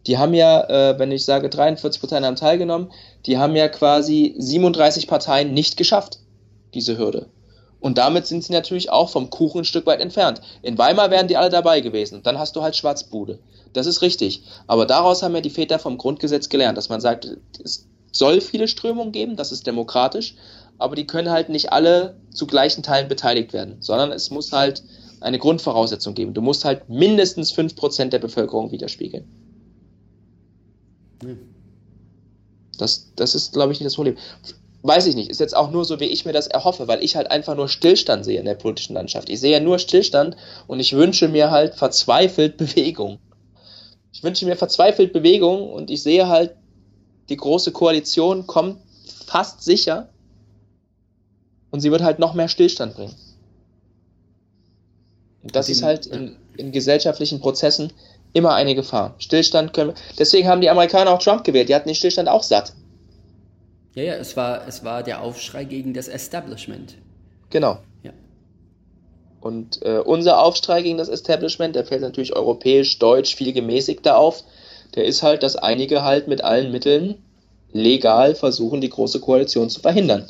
die 0.09 0.19
haben 0.19 0.35
ja, 0.35 0.63
äh, 0.69 0.99
wenn 0.99 1.13
ich 1.13 1.25
sage 1.25 1.49
43 1.51 2.01
Parteien 2.01 2.25
haben 2.25 2.37
teilgenommen, 2.37 2.91
die 3.27 3.39
haben 3.39 3.55
ja 3.55 3.69
quasi 3.69 4.35
37 4.39 5.07
Parteien 5.07 5.55
nicht 5.55 5.77
geschafft, 5.77 6.19
diese 6.75 6.99
Hürde. 6.99 7.29
Und 7.83 7.99
damit 7.99 8.29
sind 8.29 8.45
sie 8.45 8.53
natürlich 8.53 8.91
auch 8.91 9.11
vom 9.11 9.29
Kuchen 9.29 9.63
ein 9.63 9.65
Stück 9.65 9.87
weit 9.87 10.01
entfernt. 10.01 10.41
In 10.63 10.79
Weimar 10.79 11.11
wären 11.11 11.27
die 11.27 11.37
alle 11.37 11.51
dabei 11.51 11.81
gewesen. 11.81 12.15
Und 12.15 12.27
dann 12.27 12.39
hast 12.39 12.55
du 12.55 12.63
halt 12.63 12.77
Schwarzbude. 12.77 13.41
Das 13.73 13.87
ist 13.87 14.03
richtig. 14.03 14.45
Aber 14.69 14.87
daraus 14.87 15.23
haben 15.23 15.35
ja 15.35 15.41
die 15.41 15.51
Väter 15.51 15.81
vom 15.81 15.99
Grundgesetz 15.99 16.49
gelernt, 16.49 16.79
dass 16.79 16.89
man 16.89 17.01
sagt, 17.01 17.37
es 17.63 17.89
soll 18.13 18.41
viele 18.41 18.69
Strömungen 18.69 19.11
geben, 19.11 19.35
das 19.35 19.51
ist 19.51 19.67
demokratisch, 19.67 20.37
aber 20.79 20.95
die 20.95 21.09
können 21.09 21.31
halt 21.31 21.49
nicht 21.49 21.73
alle 21.73 22.17
zu 22.33 22.47
gleichen 22.47 22.85
Teilen 22.85 23.09
beteiligt 23.09 23.53
werden, 23.53 23.79
sondern 23.81 24.13
es 24.13 24.31
muss 24.31 24.53
halt 24.53 24.85
eine 25.21 25.41
Grundvoraussetzung 25.41 26.15
geben. 26.15 26.35
Du 26.35 26.41
musst 26.41 26.65
halt 26.65 26.89
mindestens 26.89 27.53
5% 27.53 28.11
der 28.11 28.21
Bevölkerung 28.21 28.71
widerspiegeln. 28.71 29.25
Das, 32.79 33.13
das 33.17 33.35
ist, 33.35 33.53
glaube 33.53 33.73
ich, 33.73 33.81
nicht 33.81 33.87
das 33.87 33.97
Problem 33.97 34.17
weiß 34.83 35.07
ich 35.07 35.15
nicht, 35.15 35.31
ist 35.31 35.41
jetzt 35.41 35.57
auch 35.57 35.71
nur 35.71 35.85
so, 35.85 36.01
wie 36.01 36.07
ich 36.07 36.25
mir 36.25 36.33
das 36.33 36.49
erhoffe, 36.49 36.89
weil 36.89 37.03
ich 37.03 37.15
halt 37.17 37.31
einfach 37.31 37.55
nur 37.55 37.69
Stillstand 37.69 38.25
sehe 38.25 38.41
in 38.41 38.45
der 38.45 38.55
politischen 38.55 38.95
Landschaft. 38.95 39.29
Ich 39.29 39.41
sehe 39.41 39.53
ja 39.53 39.61
nur 39.61 39.79
Stillstand 39.79 40.37
und 40.67 40.81
ich 40.81 40.95
wünsche 40.95 41.29
mir 41.29 41.51
halt 41.51 41.75
verzweifelt 41.75 42.57
Bewegung. 42.59 43.19
Ich 44.13 44.23
wünsche 44.23 44.45
mir 44.45 44.57
verzweifelt 44.57 45.13
Bewegung 45.13 45.71
und 45.73 45.91
ich 45.91 46.03
sehe 46.03 46.29
halt, 46.29 46.57
die 47.29 47.37
große 47.37 47.73
Koalition 47.73 48.47
kommt 48.47 48.79
fast 49.27 49.63
sicher 49.63 50.09
und 51.71 51.81
sie 51.81 51.91
wird 51.91 52.03
halt 52.03 52.19
noch 52.19 52.35
mehr 52.35 52.49
Stillstand 52.49 52.95
bringen. 52.95 53.15
Und 55.43 55.57
das 55.57 55.69
ist 55.69 55.83
halt 55.83 56.07
in, 56.07 56.37
in 56.57 56.73
gesellschaftlichen 56.73 57.41
Prozessen 57.41 57.93
immer 58.33 58.55
eine 58.55 58.75
Gefahr. 58.75 59.15
Stillstand 59.19 59.73
können 59.73 59.91
wir, 59.91 59.95
deswegen 60.19 60.49
haben 60.49 60.61
die 60.61 60.71
Amerikaner 60.71 61.11
auch 61.13 61.23
Trump 61.23 61.45
gewählt, 61.45 61.69
die 61.69 61.75
hatten 61.75 61.89
den 61.89 61.95
Stillstand 61.95 62.29
auch 62.29 62.43
satt. 62.43 62.75
Ja, 63.95 64.03
ja, 64.03 64.15
es 64.15 64.37
war, 64.37 64.67
es 64.67 64.85
war 64.85 65.03
der 65.03 65.23
Aufschrei 65.23 65.65
gegen 65.65 65.93
das 65.93 66.09
Establishment. 66.09 66.97
Genau. 67.51 67.79
Ja. 68.03 68.13
Und 69.41 69.83
äh, 69.83 69.99
unser 69.99 70.43
Aufschrei 70.43 70.83
gegen 70.83 70.97
das 70.97 71.09
Establishment, 71.09 71.77
der 71.77 71.85
fällt 71.85 72.01
natürlich 72.01 72.35
europäisch, 72.35 72.99
deutsch 72.99 73.35
viel 73.35 73.53
gemäßigter 73.53 74.17
auf. 74.17 74.45
Der 74.95 75.05
ist 75.05 75.23
halt, 75.23 75.43
dass 75.43 75.57
einige 75.57 76.03
halt 76.03 76.27
mit 76.27 76.43
allen 76.43 76.73
Mitteln 76.73 77.23
legal 77.73 78.35
versuchen, 78.35 78.81
die 78.81 78.91
große 78.91 79.21
Koalition 79.21 79.69
zu 79.69 79.81
verhindern. 79.81 80.27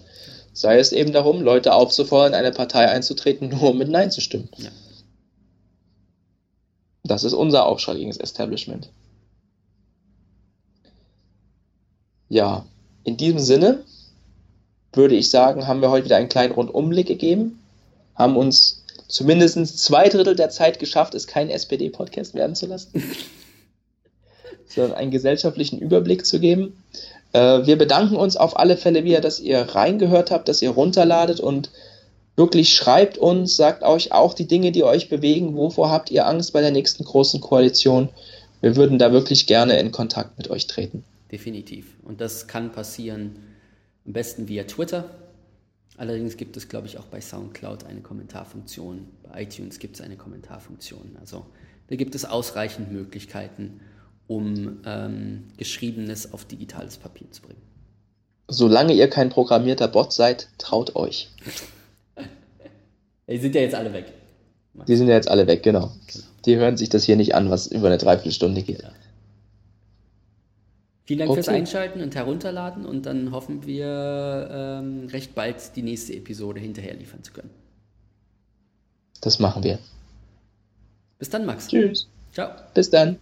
Sei 0.52 0.78
es 0.78 0.92
eben 0.92 1.12
darum, 1.12 1.40
Leute 1.40 1.74
aufzufordern, 1.74 2.34
eine 2.34 2.52
Partei 2.52 2.88
einzutreten, 2.88 3.48
nur 3.60 3.70
um 3.70 3.78
mit 3.78 3.88
Nein 3.88 4.10
zu 4.10 4.20
stimmen. 4.20 4.48
Ja. 4.56 4.70
Das 7.04 7.24
ist 7.24 7.32
unser 7.32 7.66
Aufschrei 7.66 7.94
gegen 7.94 8.10
das 8.10 8.18
Establishment. 8.18 8.90
Ja, 12.28 12.64
in 13.04 13.16
diesem 13.16 13.38
Sinne 13.38 13.84
würde 14.92 15.14
ich 15.14 15.30
sagen, 15.30 15.66
haben 15.66 15.80
wir 15.80 15.90
heute 15.90 16.04
wieder 16.04 16.16
einen 16.16 16.28
kleinen 16.28 16.52
Rundumblick 16.52 17.06
gegeben, 17.06 17.60
haben 18.14 18.36
uns 18.36 18.84
zumindest 19.08 19.78
zwei 19.78 20.08
Drittel 20.08 20.36
der 20.36 20.50
Zeit 20.50 20.78
geschafft, 20.78 21.14
es 21.14 21.26
kein 21.26 21.50
SPD-Podcast 21.50 22.34
werden 22.34 22.54
zu 22.54 22.66
lassen, 22.66 23.02
sondern 24.66 24.94
einen 24.94 25.10
gesellschaftlichen 25.10 25.78
Überblick 25.78 26.26
zu 26.26 26.40
geben. 26.40 26.82
Äh, 27.32 27.66
wir 27.66 27.76
bedanken 27.76 28.16
uns 28.16 28.36
auf 28.36 28.58
alle 28.58 28.76
Fälle 28.76 29.04
wieder, 29.04 29.20
dass 29.20 29.40
ihr 29.40 29.60
reingehört 29.60 30.30
habt, 30.30 30.48
dass 30.48 30.62
ihr 30.62 30.70
runterladet 30.70 31.40
und 31.40 31.70
wirklich 32.36 32.74
schreibt 32.74 33.18
uns, 33.18 33.56
sagt 33.56 33.82
euch 33.82 34.12
auch 34.12 34.34
die 34.34 34.46
Dinge, 34.46 34.72
die 34.72 34.84
euch 34.84 35.08
bewegen, 35.08 35.56
wovor 35.56 35.90
habt 35.90 36.10
ihr 36.10 36.26
Angst 36.26 36.52
bei 36.52 36.60
der 36.60 36.70
nächsten 36.70 37.04
großen 37.04 37.40
Koalition. 37.40 38.08
Wir 38.60 38.76
würden 38.76 38.98
da 38.98 39.12
wirklich 39.12 39.46
gerne 39.46 39.78
in 39.78 39.92
Kontakt 39.92 40.38
mit 40.38 40.48
euch 40.48 40.66
treten 40.66 41.04
definitiv. 41.32 41.96
Und 42.02 42.20
das 42.20 42.46
kann 42.46 42.70
passieren 42.72 43.36
am 44.06 44.12
besten 44.12 44.48
via 44.48 44.64
Twitter. 44.64 45.10
Allerdings 45.96 46.36
gibt 46.36 46.56
es, 46.56 46.68
glaube 46.68 46.86
ich, 46.86 46.98
auch 46.98 47.06
bei 47.06 47.20
SoundCloud 47.20 47.84
eine 47.84 48.00
Kommentarfunktion. 48.00 49.08
Bei 49.22 49.42
iTunes 49.42 49.78
gibt 49.78 49.96
es 49.96 50.00
eine 50.00 50.16
Kommentarfunktion. 50.16 51.16
Also 51.20 51.46
da 51.88 51.96
gibt 51.96 52.14
es 52.14 52.24
ausreichend 52.24 52.92
Möglichkeiten, 52.92 53.80
um 54.26 54.80
ähm, 54.86 55.48
Geschriebenes 55.56 56.32
auf 56.32 56.44
digitales 56.44 56.96
Papier 56.96 57.30
zu 57.30 57.42
bringen. 57.42 57.60
Solange 58.48 58.92
ihr 58.92 59.08
kein 59.08 59.30
programmierter 59.30 59.88
Bot 59.88 60.12
seid, 60.12 60.48
traut 60.58 60.96
euch. 60.96 61.30
Die 63.28 63.38
sind 63.38 63.54
ja 63.54 63.60
jetzt 63.62 63.74
alle 63.74 63.92
weg. 63.92 64.12
Die 64.88 64.96
sind 64.96 65.08
ja 65.08 65.14
jetzt 65.14 65.28
alle 65.28 65.46
weg, 65.46 65.62
genau. 65.62 65.92
genau. 66.06 66.26
Die 66.44 66.56
hören 66.56 66.76
sich 66.76 66.88
das 66.88 67.04
hier 67.04 67.16
nicht 67.16 67.34
an, 67.34 67.50
was 67.50 67.66
über 67.66 67.86
eine 67.86 67.98
Dreiviertelstunde 67.98 68.62
geht. 68.62 68.82
Ja. 68.82 68.90
Vielen 71.04 71.18
Dank 71.18 71.30
okay. 71.30 71.42
fürs 71.42 71.48
Einschalten 71.48 72.00
und 72.00 72.14
Herunterladen 72.14 72.86
und 72.86 73.06
dann 73.06 73.32
hoffen 73.32 73.66
wir, 73.66 74.48
ähm, 74.50 75.08
recht 75.08 75.34
bald 75.34 75.74
die 75.74 75.82
nächste 75.82 76.14
Episode 76.14 76.60
hinterher 76.60 76.94
liefern 76.94 77.24
zu 77.24 77.32
können. 77.32 77.50
Das 79.20 79.38
machen 79.38 79.64
wir. 79.64 79.78
Bis 81.18 81.30
dann, 81.30 81.44
Max. 81.44 81.68
Tschüss. 81.68 82.08
Ciao. 82.32 82.50
Bis 82.74 82.90
dann. 82.90 83.18